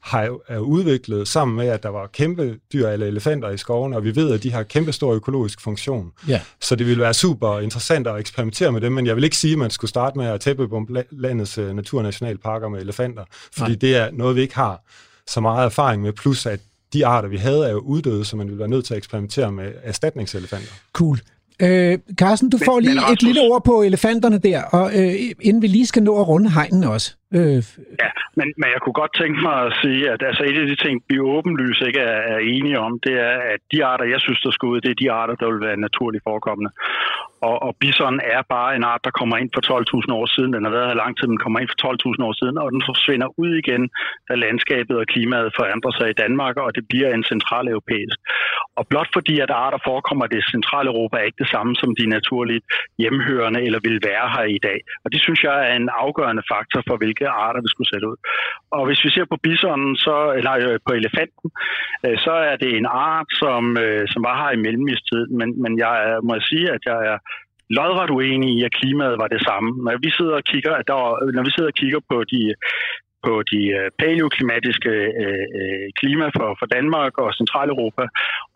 [0.00, 4.04] har er udviklet sammen med, at der var kæmpe dyr eller elefanter i skoven, og
[4.04, 6.12] vi ved, at de har kæmpe stor økologisk funktion.
[6.28, 6.40] Ja.
[6.60, 9.52] Så det ville være super interessant at eksperimentere med dem, men jeg vil ikke sige,
[9.52, 13.78] at man skulle starte med at tæppebombe landets uh, naturnationalparker med elefanter, fordi Nej.
[13.80, 14.82] det er noget, vi ikke har
[15.26, 16.60] så meget erfaring med, plus at
[16.92, 19.52] de arter, vi havde, er jo uddøde, så man ville være nødt til at eksperimentere
[19.52, 20.72] med erstatningselefanter.
[20.92, 21.20] Cool.
[21.60, 25.62] Øh, Carsten, du får lige men, et lille ord på elefanterne der, og øh, inden
[25.62, 27.16] vi lige skal nå at runde hegnen også.
[27.38, 27.62] Øh.
[28.02, 30.76] Ja, men, men jeg kunne godt tænke mig at sige, at altså, et af de
[30.84, 34.40] ting, vi åbenlyst ikke er, er enige om, det er, at de arter, jeg synes,
[34.40, 36.70] der skal ud, det er de arter, der vil være naturligt forekommende.
[37.48, 40.52] Og, og bison er bare en art, der kommer ind for 12.000 år siden.
[40.56, 42.82] Den har været her lang tid, den kommer ind for 12.000 år siden, og den
[42.90, 43.82] forsvinder ud igen,
[44.28, 48.18] da landskabet og klimaet forandrer sig i Danmark, og det bliver en central europæisk.
[48.78, 51.90] Og blot fordi, at arter forekommer i det centrale Europa, er ikke det samme som
[51.98, 52.64] de naturligt
[53.02, 54.78] hjemhørende eller vil være her i dag.
[55.04, 58.16] Og det synes jeg er en afgørende faktor for, hvilke arter vi skulle sætte ud.
[58.70, 61.48] Og hvis vi ser på bisonen, så, eller øh, på elefanten,
[62.06, 65.22] øh, så er det en art, som, øh, som var her i mellemistid.
[65.38, 67.18] Men, men jeg må sige, at jeg er
[67.78, 69.70] lodret uenig i, at klimaet var det samme.
[69.84, 72.54] Når vi sidder og kigger, at der, når vi sidder og kigger på de
[73.26, 74.92] på de øh, paleoklimatiske
[75.24, 78.04] øh, øh, klima for, for Danmark og Centraleuropa,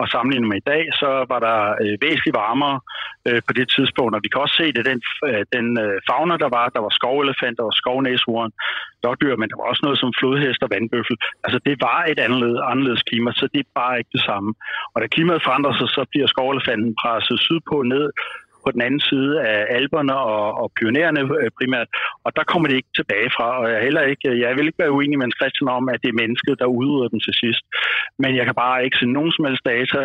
[0.00, 2.76] og sammenlignet med i dag, så var der øh, væsentligt varmere
[3.28, 6.34] øh, på det tidspunkt, og vi kan også se det, den, øh, den øh, fauna,
[6.44, 8.52] der var, der var skovelefanter og var skovnæshorn,
[9.04, 11.16] dårdyr, men der var også noget som flodhest og vandbøffel.
[11.44, 14.50] Altså det var et anderledes, anderledes klima, så det er bare ikke det samme.
[14.92, 18.06] Og da klimaet forandrer sig, så bliver skovelefanten presset sydpå ned
[18.64, 21.88] på den anden side af alberne og, og pionererne øh, primært,
[22.24, 24.96] og der kommer det ikke tilbage fra, og jeg, heller ikke, jeg vil ikke være
[24.98, 27.64] uenig med Christian om, at det er mennesket, der udrydder den til sidst.
[28.22, 30.02] Men jeg kan bare ikke se nogen som helst data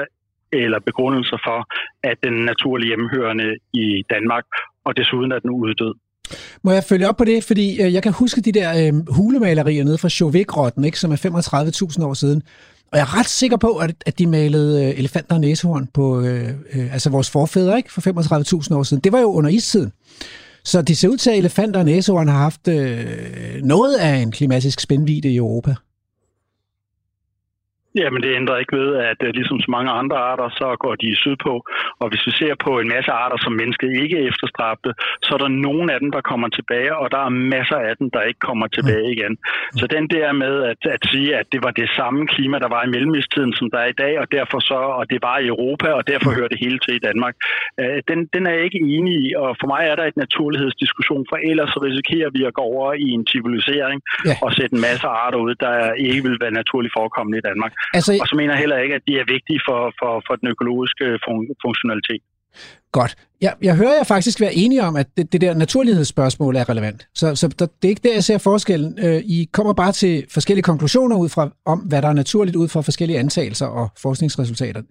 [0.61, 1.59] eller begrundelser for,
[2.09, 4.45] at den naturlige hjemhørende i Danmark,
[4.87, 5.93] og desuden er den uddød.
[6.63, 7.43] Må jeg følge op på det?
[7.43, 11.19] Fordi øh, jeg kan huske de der øh, hulemalerier nede fra Chauvet-grotten, ikke, som er
[11.99, 12.43] 35.000 år siden.
[12.91, 16.21] Og jeg er ret sikker på, at, at de malede øh, elefanter og næsehorn på
[16.21, 18.01] øh, øh, altså vores forfædre ikke, for
[18.71, 19.03] 35.000 år siden.
[19.03, 19.91] Det var jo under istiden.
[20.65, 23.05] Så det ser ud til, at elefanter og næsehorn har haft øh,
[23.63, 25.75] noget af en klimatisk spændvidde i Europa.
[28.03, 31.09] Jamen det ændrer ikke ved, at uh, ligesom så mange andre arter, så går de
[31.23, 31.53] sydpå.
[32.01, 34.89] Og hvis vi ser på en masse arter, som mennesket ikke efterstræbte,
[35.25, 38.07] så er der nogle af dem, der kommer tilbage, og der er masser af dem,
[38.15, 39.15] der ikke kommer tilbage mm.
[39.15, 39.33] igen.
[39.79, 42.81] Så den der med at, at sige, at det var det samme klima, der var
[42.83, 45.89] i mellemistiden, som der er i dag, og derfor så, og det var i Europa,
[45.99, 47.35] og derfor hører det hele til i Danmark,
[47.81, 49.27] uh, den, den er jeg ikke enig i.
[49.43, 52.93] Og for mig er der et naturlighedsdiskussion, for ellers så risikerer vi at gå over
[52.93, 54.35] i en civilisering ja.
[54.43, 57.73] og sætte en masse arter ud, der ikke vil være naturligt forekommende i Danmark.
[57.93, 60.47] Altså, og så mener jeg heller ikke, at de er vigtige for, for, for den
[60.53, 62.21] økologiske fun- funktionalitet.
[62.91, 63.15] Godt.
[63.41, 67.07] Ja, jeg hører jer faktisk være enige om, at det, det der naturlighedsspørgsmål er relevant.
[67.13, 68.99] Så, så der, det er ikke der, jeg ser forskellen.
[69.05, 72.67] Øh, I kommer bare til forskellige konklusioner ud fra, om hvad der er naturligt ud
[72.67, 74.81] fra forskellige antagelser og forskningsresultater.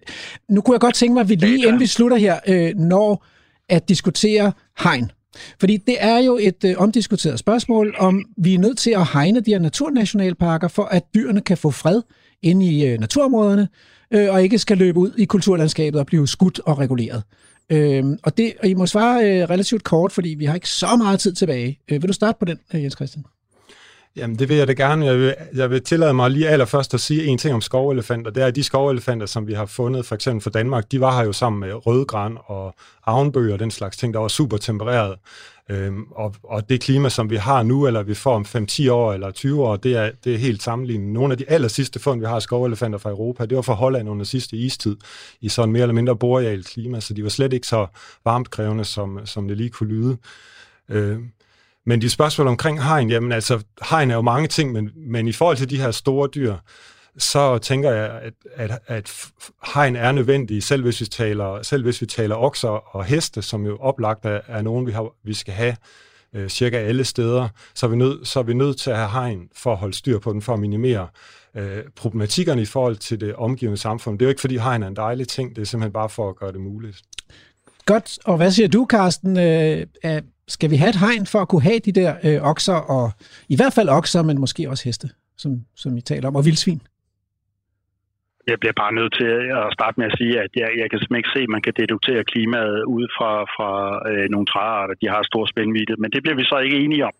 [0.49, 3.25] Nu kunne jeg godt tænke mig, at vi lige inden vi slutter her, øh, når
[3.69, 4.51] at diskutere
[4.83, 5.11] hegn.
[5.59, 9.39] Fordi det er jo et øh, omdiskuteret spørgsmål, om vi er nødt til at hegne
[9.39, 12.01] de her naturnationalparker, for at dyrene kan få fred
[12.41, 13.67] inde i øh, naturområderne,
[14.13, 17.23] øh, og ikke skal løbe ud i kulturlandskabet og blive skudt og reguleret.
[17.69, 20.95] Øh, og, det, og I må svare øh, relativt kort, fordi vi har ikke så
[20.95, 21.79] meget tid tilbage.
[21.91, 23.25] Øh, vil du starte på den, øh, Jens Christian?
[24.15, 25.05] Jamen, det vil jeg da gerne.
[25.05, 28.31] Jeg vil, jeg vil tillade mig lige allerførst at sige en ting om skovelefanter.
[28.31, 31.17] Det er, at de skovelefanter, som vi har fundet, for eksempel for Danmark, de var
[31.17, 32.75] her jo sammen med rødgran og
[33.05, 35.15] avnbøger og den slags ting, der var super tempereret.
[35.71, 39.13] Øhm, og, og det klima, som vi har nu, eller vi får om 5-10 år
[39.13, 41.07] eller 20 år, det er, det er helt sammenlignet.
[41.07, 43.73] Nogle af de aller sidste fund, vi har af skovelefanter fra Europa, det var fra
[43.73, 44.95] Holland under sidste istid,
[45.41, 47.87] i sådan mere eller mindre borealt klima, så de var slet ikke så
[48.25, 50.17] varmt krævende, som, som det lige kunne lyde.
[50.89, 51.31] Øhm,
[51.85, 55.31] men de spørgsmål omkring hegn, jamen altså, hegn er jo mange ting, men, men i
[55.31, 56.55] forhold til de her store dyr,
[57.17, 59.31] så tænker jeg, at, at, at
[59.73, 63.65] hegn er nødvendig, selv hvis vi taler, selv hvis vi taler okser og heste, som
[63.65, 65.75] jo oplagt er, er nogen, vi, har, vi skal have
[66.33, 69.09] øh, cirka alle steder, så er, vi nød, så er vi nødt til at have
[69.09, 71.07] hegn for at holde styr på den, for at minimere
[71.55, 74.19] øh, problematikkerne i forhold til det omgivende samfund.
[74.19, 76.29] Det er jo ikke, fordi hegn er en dejlig ting, det er simpelthen bare for
[76.29, 77.01] at gøre det muligt.
[77.85, 79.39] Godt, og hvad siger du, Carsten?
[79.39, 79.85] Øh,
[80.47, 83.11] skal vi have et hegn for at kunne have de der øh, okser, og
[83.49, 86.81] i hvert fald okser, men måske også heste, som, som I taler om, og vildsvin?
[88.51, 89.31] Jeg bliver bare nødt til
[89.61, 91.73] at starte med at sige, at jeg, jeg kan simpelthen ikke se, at man kan
[91.81, 93.71] deduktere klimaet ud fra, fra
[94.09, 94.95] øh, nogle træarter.
[95.01, 97.15] De har stor spændvidde, men det bliver vi så ikke enige om.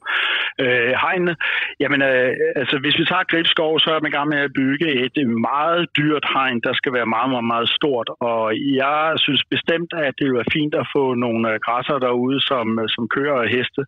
[0.63, 1.35] Øh, hegnene,
[1.81, 2.31] jamen øh,
[2.61, 5.15] altså hvis vi tager Gribskov, så er man i gang med at bygge et
[5.51, 8.09] meget dyrt hegn, der skal være meget, meget, meget stort.
[8.31, 8.43] Og
[8.81, 12.87] jeg synes bestemt, at det er fint at få nogle øh, græsser derude, som, øh,
[12.95, 13.81] som kører og heste,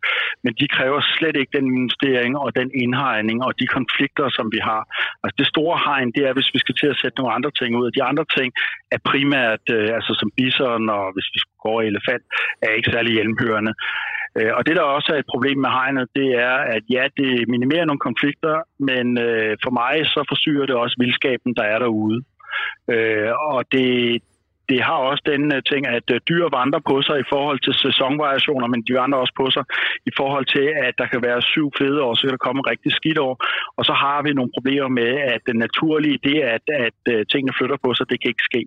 [0.43, 4.59] men de kræver slet ikke den investering og den indhegning og de konflikter, som vi
[4.69, 4.81] har.
[5.23, 7.69] Altså det store hegn, det er, hvis vi skal til at sætte nogle andre ting
[7.79, 7.85] ud.
[7.89, 8.49] Og de andre ting
[8.95, 12.23] er primært, øh, altså som bison og hvis vi skulle gå over elefant,
[12.65, 13.73] er ikke særlig hjelmhørende.
[14.37, 17.31] Øh, og det, der også er et problem med hegnet, det er, at ja, det
[17.53, 18.55] minimerer nogle konflikter,
[18.89, 22.19] men øh, for mig så forsyrer det også vildskaben, der er derude.
[22.93, 24.21] Øh, og det,
[24.69, 27.73] det har også den uh, ting, at uh, dyr vandrer på sig i forhold til
[27.85, 29.63] sæsonvariationer, men de vandrer også på sig
[30.09, 32.91] i forhold til, at der kan være syv fede år, så kan der komme rigtig
[32.99, 33.35] skidt år.
[33.77, 37.57] Og så har vi nogle problemer med, at det naturlige, det at, at uh, tingene
[37.57, 38.63] flytter på sig, det kan ikke ske.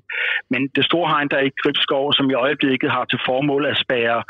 [0.52, 3.80] Men det store hegn, der er i Gribskov, som i øjeblikket har til formål at
[3.84, 4.22] spære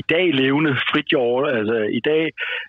[0.00, 2.22] i dag levende frit hjorte, altså i dag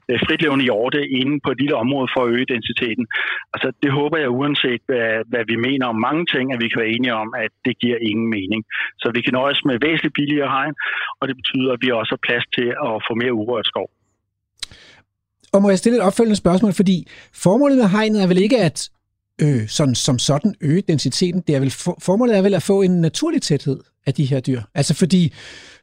[0.09, 3.05] øh, fritlevende hjorte inde på et lille område for at øge densiteten.
[3.53, 6.81] Altså det håber jeg uanset hvad, hvad vi mener om mange ting, at vi kan
[6.81, 8.61] være enige om, at det giver ingen mening.
[9.01, 10.75] Så vi kan nøjes med væsentligt billigere hegn,
[11.19, 13.87] og det betyder, at vi også har plads til at få mere urørt skov.
[15.53, 16.97] Og må jeg stille et opfølgende spørgsmål, fordi
[17.43, 18.77] formålet med hegnet er vel ikke at
[19.43, 22.81] øh, sådan, som sådan øge densiteten, det er vel for, formålet er vel at få
[22.81, 24.61] en naturlig tæthed af de her dyr.
[24.75, 25.33] Altså fordi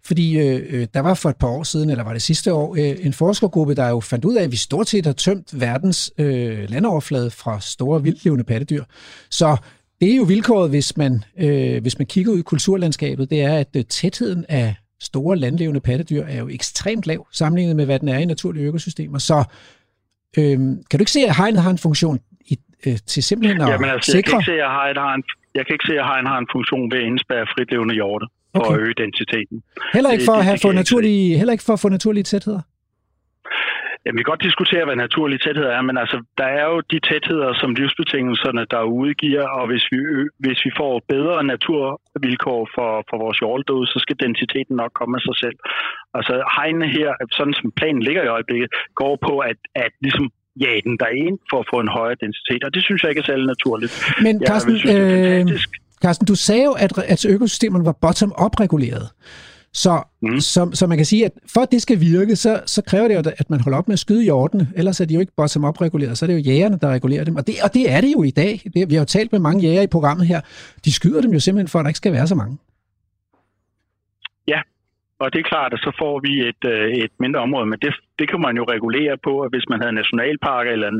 [0.05, 2.74] fordi øh, øh, der var for et par år siden, eller var det sidste år,
[2.74, 6.12] øh, en forskergruppe, der jo fandt ud af, at vi stort set har tømt verdens
[6.18, 8.84] øh, landoverflade fra store vildlevende pattedyr.
[9.30, 9.56] Så
[10.01, 13.59] det er jo vilkåret, hvis man, øh, hvis man kigger ud i kulturlandskabet, det er,
[13.59, 18.09] at øh, tætheden af store landlevende pattedyr er jo ekstremt lav, sammenlignet med, hvad den
[18.09, 19.18] er i naturlige økosystemer.
[19.18, 19.44] Så
[20.38, 23.68] øh, kan du ikke se, at hegnet har en funktion i, øh, til simpelthen at
[23.68, 24.16] Jamen, altså, sikre...
[24.16, 25.22] Jeg kan ikke se, at hegnet har en,
[25.55, 28.64] jeg kan ikke se, at hegn har en funktion ved at indspærre fritlevende hjorte for
[28.64, 28.74] okay.
[28.74, 29.56] at øge densiteten.
[29.97, 32.62] Heller ikke for, at have få naturlige, heller ikke for at få naturlige tætheder?
[34.05, 37.01] Jamen, vi kan godt diskutere, hvad naturlig tæthed er, men altså, der er jo de
[37.10, 39.98] tætheder, som livsbetingelserne derude giver, og hvis vi,
[40.44, 45.22] hvis vi får bedre naturvilkår for, for vores hjortederude, så skal densiteten nok komme af
[45.28, 45.59] sig selv.
[46.16, 48.68] Altså, hegnene her, sådan som planen ligger i øjeblikket,
[49.01, 50.27] går på at, at ligesom
[50.60, 53.24] jage den derind for at få en højere densitet, og det synes jeg ikke er
[53.24, 53.93] særlig naturligt.
[54.22, 55.48] Men Carsten, øh,
[56.02, 59.09] Carsten, du sagde jo, at, at økosystemerne var bottom-up reguleret.
[59.72, 60.40] Så, mm.
[60.40, 63.14] så, så man kan sige, at for at det skal virke, så, så kræver det
[63.14, 64.68] jo, at man holder op med at skyde hjortene.
[64.77, 67.36] Ellers er de jo ikke bottom-up reguleret, så er det jo jægerne, der regulerer dem.
[67.36, 68.60] Og det, og det er det jo i dag.
[68.74, 70.40] Det, vi har jo talt med mange jæger i programmet her.
[70.85, 72.59] De skyder dem jo simpelthen for, at der ikke skal være så mange.
[74.48, 74.60] Ja,
[75.20, 77.92] og det er klart, at så får vi et, øh, et mindre område, men det,
[78.18, 80.90] det kan man jo regulere på, at hvis man havde nationalparker eller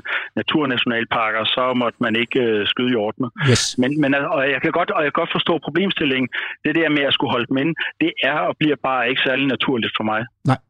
[0.41, 3.29] naturnationalparker, så måtte man ikke øh, skyde hjortene.
[3.51, 3.63] Yes.
[3.79, 6.29] Men, men og jeg kan godt og jeg kan godt forstå problemstillingen.
[6.65, 9.47] Det der med at skulle holde dem inde, det er og bliver bare ikke særlig
[9.47, 10.21] naturligt for mig.
[10.51, 10.61] Nej.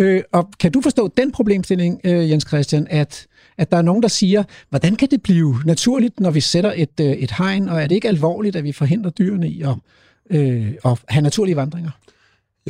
[0.00, 3.26] Øh, og kan du forstå den problemstilling, øh, Jens Christian, at,
[3.58, 7.00] at der er nogen, der siger, hvordan kan det blive naturligt, når vi sætter et,
[7.24, 9.76] et hegn, og er det ikke alvorligt, at vi forhindrer dyrene i at
[10.30, 11.90] øh, og have naturlige vandringer?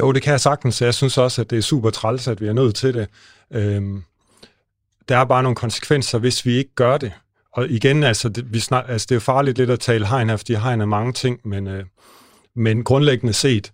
[0.00, 0.82] Jo, det kan jeg sagtens.
[0.82, 3.08] Jeg synes også, at det er super træls, at vi er nødt til det.
[3.50, 4.02] Øhm,
[5.08, 7.12] der er bare nogle konsekvenser, hvis vi ikke gør det.
[7.52, 10.28] Og igen, altså det, vi snak, altså, det er jo farligt lidt at tale hegn
[10.28, 11.84] her, fordi hegn er mange ting, men, øh,
[12.54, 13.72] men grundlæggende set,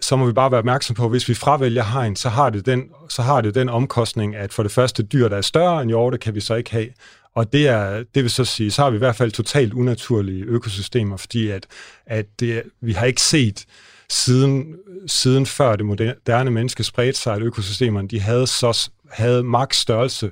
[0.00, 2.66] så må vi bare være opmærksom på, at hvis vi fravælger hegn, så har, det
[2.66, 5.90] den, så har det den omkostning, at for det første dyr, der er større end
[5.90, 6.88] hjorte, kan vi så ikke have.
[7.34, 10.44] Og det, er, det vil så sige, så har vi i hvert fald totalt unaturlige
[10.44, 11.66] økosystemer, fordi at,
[12.06, 13.66] at det, vi har ikke set
[14.10, 14.74] siden,
[15.06, 20.30] siden før det moderne menneske spredte sig, at økosystemerne de havde, så, havde maks størrelse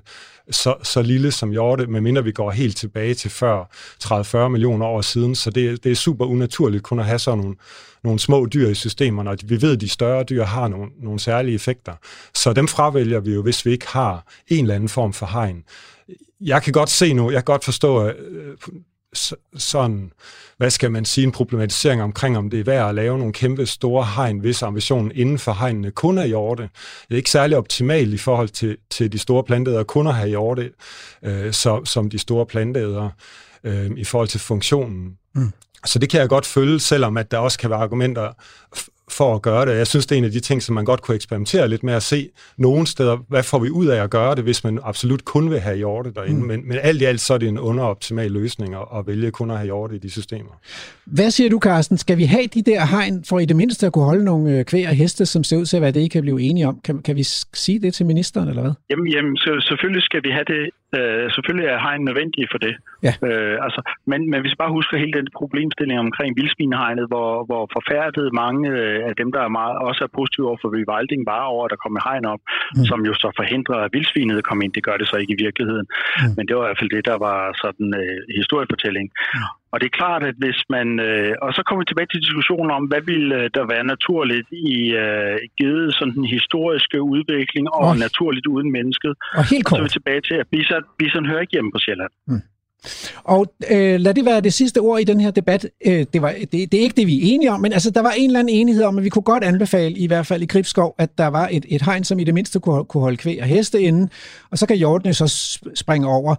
[0.50, 3.64] så, så lille som hjorte, medmindre vi går helt tilbage til før
[4.04, 5.34] 30-40 millioner år siden.
[5.34, 7.56] Så det, det er super unaturligt kun at have sådan nogle,
[8.04, 11.20] nogle små dyr i systemerne, og vi ved, at de større dyr har nogle, nogle
[11.20, 11.92] særlige effekter.
[12.34, 15.64] Så dem fravælger vi jo, hvis vi ikke har en eller anden form for hegn.
[16.40, 18.56] Jeg kan godt se nu, jeg kan godt forstå, øh,
[19.56, 20.12] sådan,
[20.56, 23.66] hvad skal man sige, en problematisering omkring, om det er værd at lave nogle kæmpe
[23.66, 26.62] store hegn, hvis ambitionen inden for hegnene kun er hjorte.
[26.62, 30.28] Det er ikke særlig optimalt i forhold til, til de store planteædere kun at have
[30.28, 30.70] hjorte,
[31.22, 33.10] øh, så, som de store planteædere
[33.64, 35.18] øh, i forhold til funktionen.
[35.34, 35.52] Mm.
[35.84, 38.32] Så det kan jeg godt følge, selvom at der også kan være argumenter
[39.10, 39.76] for at gøre det.
[39.76, 41.94] Jeg synes, det er en af de ting, som man godt kunne eksperimentere lidt med
[41.94, 42.28] at se
[42.58, 45.60] nogle steder, hvad får vi ud af at gøre det, hvis man absolut kun vil
[45.60, 46.40] have hjorte derinde.
[46.40, 46.46] Mm.
[46.46, 49.50] Men, men alt i alt, så er det en underoptimal løsning at, at vælge kun
[49.50, 50.60] at have hjorte i de systemer.
[51.04, 51.98] Hvad siger du, Carsten?
[51.98, 54.64] Skal vi have de der hegn for i det mindste at kunne holde nogle øh,
[54.64, 56.80] kvæg og heste, som ser ud til at være det, I kan blive enige om?
[56.84, 57.22] Kan, kan vi
[57.54, 58.72] sige det til ministeren, eller hvad?
[58.90, 62.74] Jamen, jamen så, selvfølgelig skal vi have det Øh, selvfølgelig er hegn nødvendige for det.
[63.06, 63.12] Ja.
[63.28, 63.80] Øh, altså,
[64.10, 68.62] men, men vi skal bare huske hele den problemstilling omkring vildsvinehegnet, hvor, hvor forfærdet mange
[68.76, 71.70] øh, af dem, der er meget, også er positive over for rewilding, var over, at
[71.74, 72.84] der kommer hegn op, mm.
[72.90, 74.72] som jo så forhindrer, at vildsvinet kommer ind.
[74.78, 75.86] Det gør det så ikke i virkeligheden.
[75.90, 76.32] Mm.
[76.36, 79.06] Men det var i hvert fald det, der var sådan øh, historiefortælling.
[79.34, 79.65] Mm.
[79.76, 80.86] Og det er klart, at hvis man...
[81.08, 84.48] Øh, og så kommer vi tilbage til diskussionen om, hvad vil øh, der være naturligt
[84.72, 87.96] i øh, givet sådan den historiske udvikling og oh.
[88.06, 89.12] naturligt uden mennesket.
[89.38, 89.72] Og helt kort.
[89.72, 92.12] Og så er vi tilbage til, at bison, bison hører ikke hjemme på Sjælland.
[92.30, 92.42] Mm.
[93.24, 95.66] Og øh, lad det være det sidste ord i den her debat.
[95.86, 98.00] Øh, det, var, det, det er ikke det, vi er enige om, men altså, der
[98.00, 100.46] var en eller anden enighed om, at vi kunne godt anbefale, i hvert fald i
[100.46, 103.38] Gribskov, at der var et, et hegn, som i det mindste kunne, kunne holde kvæg
[103.40, 104.08] og heste inde,
[104.50, 106.34] og så kan hjortene så springe over.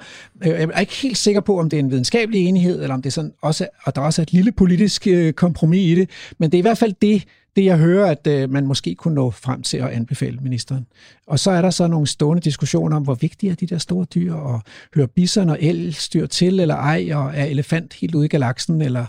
[0.45, 3.01] Øh, jeg er ikke helt sikker på, om det er en videnskabelig enighed, eller om
[3.01, 6.09] det er sådan også, og der også er et lille politisk øh, kompromis i det,
[6.37, 7.23] men det er i hvert fald det,
[7.57, 10.87] det, jeg hører, at øh, man måske kunne nå frem til at anbefale ministeren.
[11.27, 14.05] Og så er der så nogle stående diskussioner om, hvor vigtige er de der store
[14.05, 14.61] dyr, og
[14.95, 19.05] hører bison og elstyr til, eller ej, og er elefant helt ude i galaksen, eller,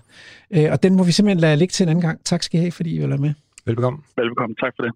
[0.50, 2.24] øh, og den må vi simpelthen lade ligge til en anden gang.
[2.24, 3.32] Tak skal I have, fordi I vil være med.
[3.66, 3.98] Velbekomme.
[4.16, 4.92] Velbekomme, tak for det.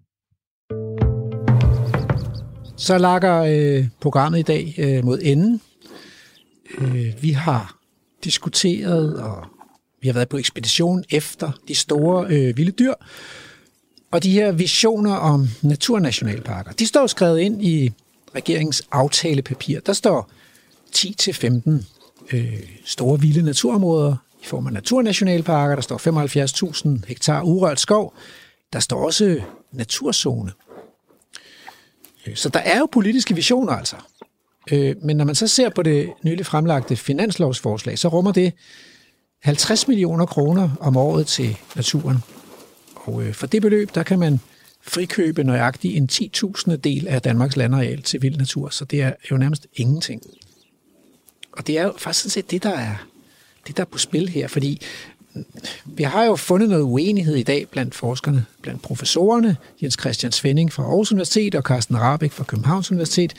[2.77, 5.61] Så lakker øh, programmet i dag øh, mod enden.
[6.77, 7.77] Øh, vi har
[8.23, 9.45] diskuteret og
[10.01, 12.93] vi har været på ekspedition efter de store øh, vilde dyr.
[14.13, 17.91] Og de her visioner om naturnationalparker, de står skrevet ind i
[18.35, 19.79] regeringens aftalepapir.
[19.79, 20.29] Der står
[20.95, 21.83] 10-15
[22.33, 25.75] øh, store vilde naturområder i form af naturnationalparker.
[25.75, 25.97] Der står
[26.97, 28.13] 75.000 hektar urørt skov.
[28.73, 29.41] Der står også
[29.71, 30.51] naturzone.
[32.27, 33.95] Øh, så der er jo politiske visioner altså.
[34.71, 38.53] Øh, men når man så ser på det nylig fremlagte finanslovsforslag, så rummer det
[39.43, 42.17] 50 millioner kroner om året til naturen.
[43.03, 44.39] Og øh, for det beløb, der kan man
[44.81, 49.37] frikøbe nøjagtigt en 10.000 del af Danmarks landareal til vild natur, så det er jo
[49.37, 50.21] nærmest ingenting.
[51.51, 52.95] Og det er jo faktisk sådan set det, der er,
[53.67, 54.81] det, der er på spil her, fordi
[55.33, 55.45] mm,
[55.85, 60.73] vi har jo fundet noget uenighed i dag blandt forskerne, blandt professorerne, Jens Christian Svending
[60.73, 63.33] fra Aarhus Universitet og Carsten Rabeck fra Københavns Universitet.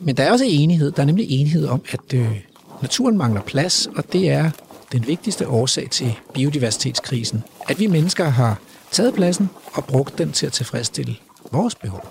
[0.00, 2.40] Men der er også enighed, der er nemlig enighed om, at øh,
[2.82, 4.50] naturen mangler plads, og det er
[4.92, 8.60] den vigtigste årsag til biodiversitetskrisen, at vi mennesker har
[8.90, 11.16] taget pladsen og brugt den til at tilfredsstille
[11.52, 12.08] vores behov.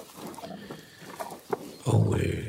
[1.85, 2.43] Og øh,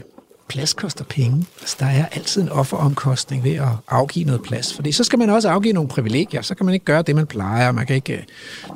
[0.48, 1.46] plads koster penge.
[1.60, 4.74] Altså, der er altid en offeromkostning ved at afgive noget plads.
[4.74, 6.42] Fordi så skal man også afgive nogle privilegier.
[6.42, 7.72] Så kan man ikke gøre det, man plejer.
[7.72, 8.22] Man kan ikke øh,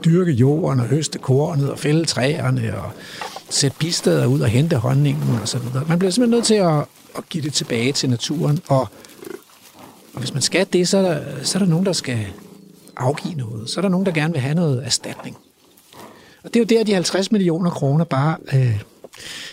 [0.04, 2.90] dyrke jorden og høste kornet og fælde træerne og
[3.50, 5.84] sætte bisteder ud og hente honningen og så videre.
[5.88, 6.84] Man bliver simpelthen nødt til at,
[7.16, 8.88] at give det tilbage til naturen og
[10.14, 12.26] og hvis man skal det, så er, der, så er der nogen, der skal
[13.00, 13.70] afgive noget.
[13.70, 15.36] Så er der nogen, der gerne vil have noget erstatning.
[16.44, 18.82] Og det er jo der, de 50 millioner kroner bare øh,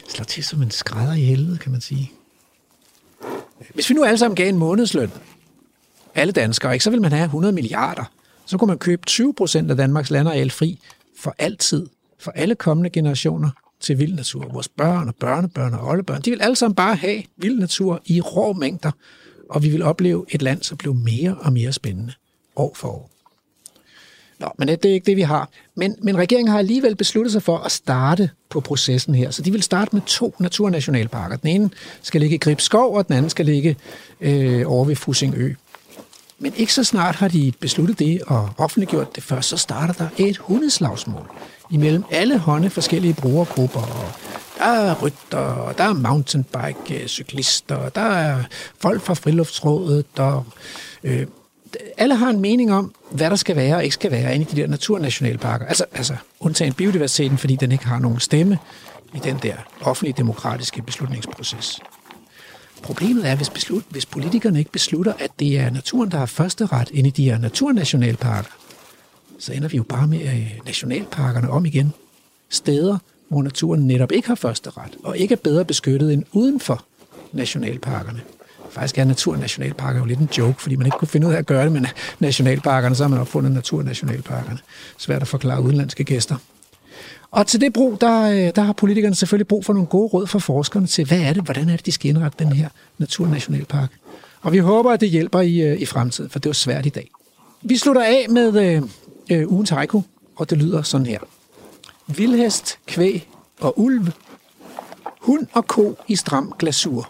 [0.08, 2.12] slår til som en skrædder i helvede, kan man sige.
[3.74, 5.12] Hvis vi nu alle sammen gav en månedsløn,
[6.16, 8.04] alle danskere, ikke, så vil man have 100 milliarder.
[8.46, 10.80] Så kunne man købe 20 procent af Danmarks landareal fri
[11.18, 11.88] for altid,
[12.20, 13.50] for alle kommende generationer
[13.80, 14.54] til vild natur.
[14.54, 18.22] Vores børn og børnebørn og oldebørn, de vil alle sammen bare have vild natur i
[18.22, 18.92] rå mængder,
[19.50, 22.14] og vi vil opleve et land, som blev mere og mere spændende
[22.56, 23.17] år for år.
[24.40, 25.50] Nå, men det er ikke det, vi har.
[25.76, 29.32] Men, men regeringen har alligevel besluttet sig for at starte på processen her.
[29.32, 31.38] Så de vil starte med to naturnationalparker.
[31.38, 31.70] Den ene
[32.02, 33.76] skal ligge i Gribskov, og den anden skal ligge
[34.22, 35.54] øh, over ved Fusingø.
[36.40, 40.08] Men ikke så snart har de besluttet det og offentliggjort det først, så starter der
[40.18, 41.30] et hundeslagsmål
[41.72, 44.12] imellem alle hånde forskellige brugergrupper og
[44.58, 48.44] Der er rytter, der er mountainbike-cyklister, der er
[48.80, 50.44] folk fra friluftsrådet, der...
[51.04, 51.28] Øh,
[51.98, 54.56] alle har en mening om, hvad der skal være og ikke skal være inde i
[54.56, 55.66] de der naturnationalparker.
[55.66, 58.60] Altså, altså undtagen biodiversiteten, fordi den ikke har nogen stemme
[59.16, 61.80] i den der offentlige demokratiske beslutningsproces.
[62.84, 66.66] Problemet er, hvis, beslut, hvis politikerne ikke beslutter, at det er naturen, der har første
[66.66, 68.50] ret inde i de her naturnationalparker,
[69.40, 71.94] så ender vi jo bare med øh, nationalparkerne om igen.
[72.50, 72.98] Steder,
[73.30, 76.86] hvor naturen netop ikke har første ret, og ikke er bedre beskyttet end uden for
[77.32, 78.22] nationalparkerne.
[78.78, 81.46] Faktisk er naturnationalparker jo lidt en joke, fordi man ikke kunne finde ud af at
[81.46, 81.82] gøre det med
[82.20, 84.60] nationalparkerne, så har man opfundet naturnationalparkerne.
[84.98, 86.36] Svært at forklare udenlandske gæster.
[87.32, 90.28] Og til det brug, der, øh, der har politikerne selvfølgelig brug for nogle gode råd
[90.28, 93.92] fra forskerne til, hvad er det, hvordan er det, de skal indrette den her naturnationalpark.
[94.42, 96.90] Og vi håber, at det hjælper i, øh, i fremtiden, for det er svært i
[96.90, 97.10] dag.
[97.62, 98.82] Vi slutter af med øh,
[99.32, 100.02] øh, ugens haiku,
[100.36, 101.20] og det lyder sådan her.
[102.08, 103.30] Vildhest, kvæg
[103.60, 104.08] og ulv.
[105.22, 107.10] Hund og ko i stram glasur.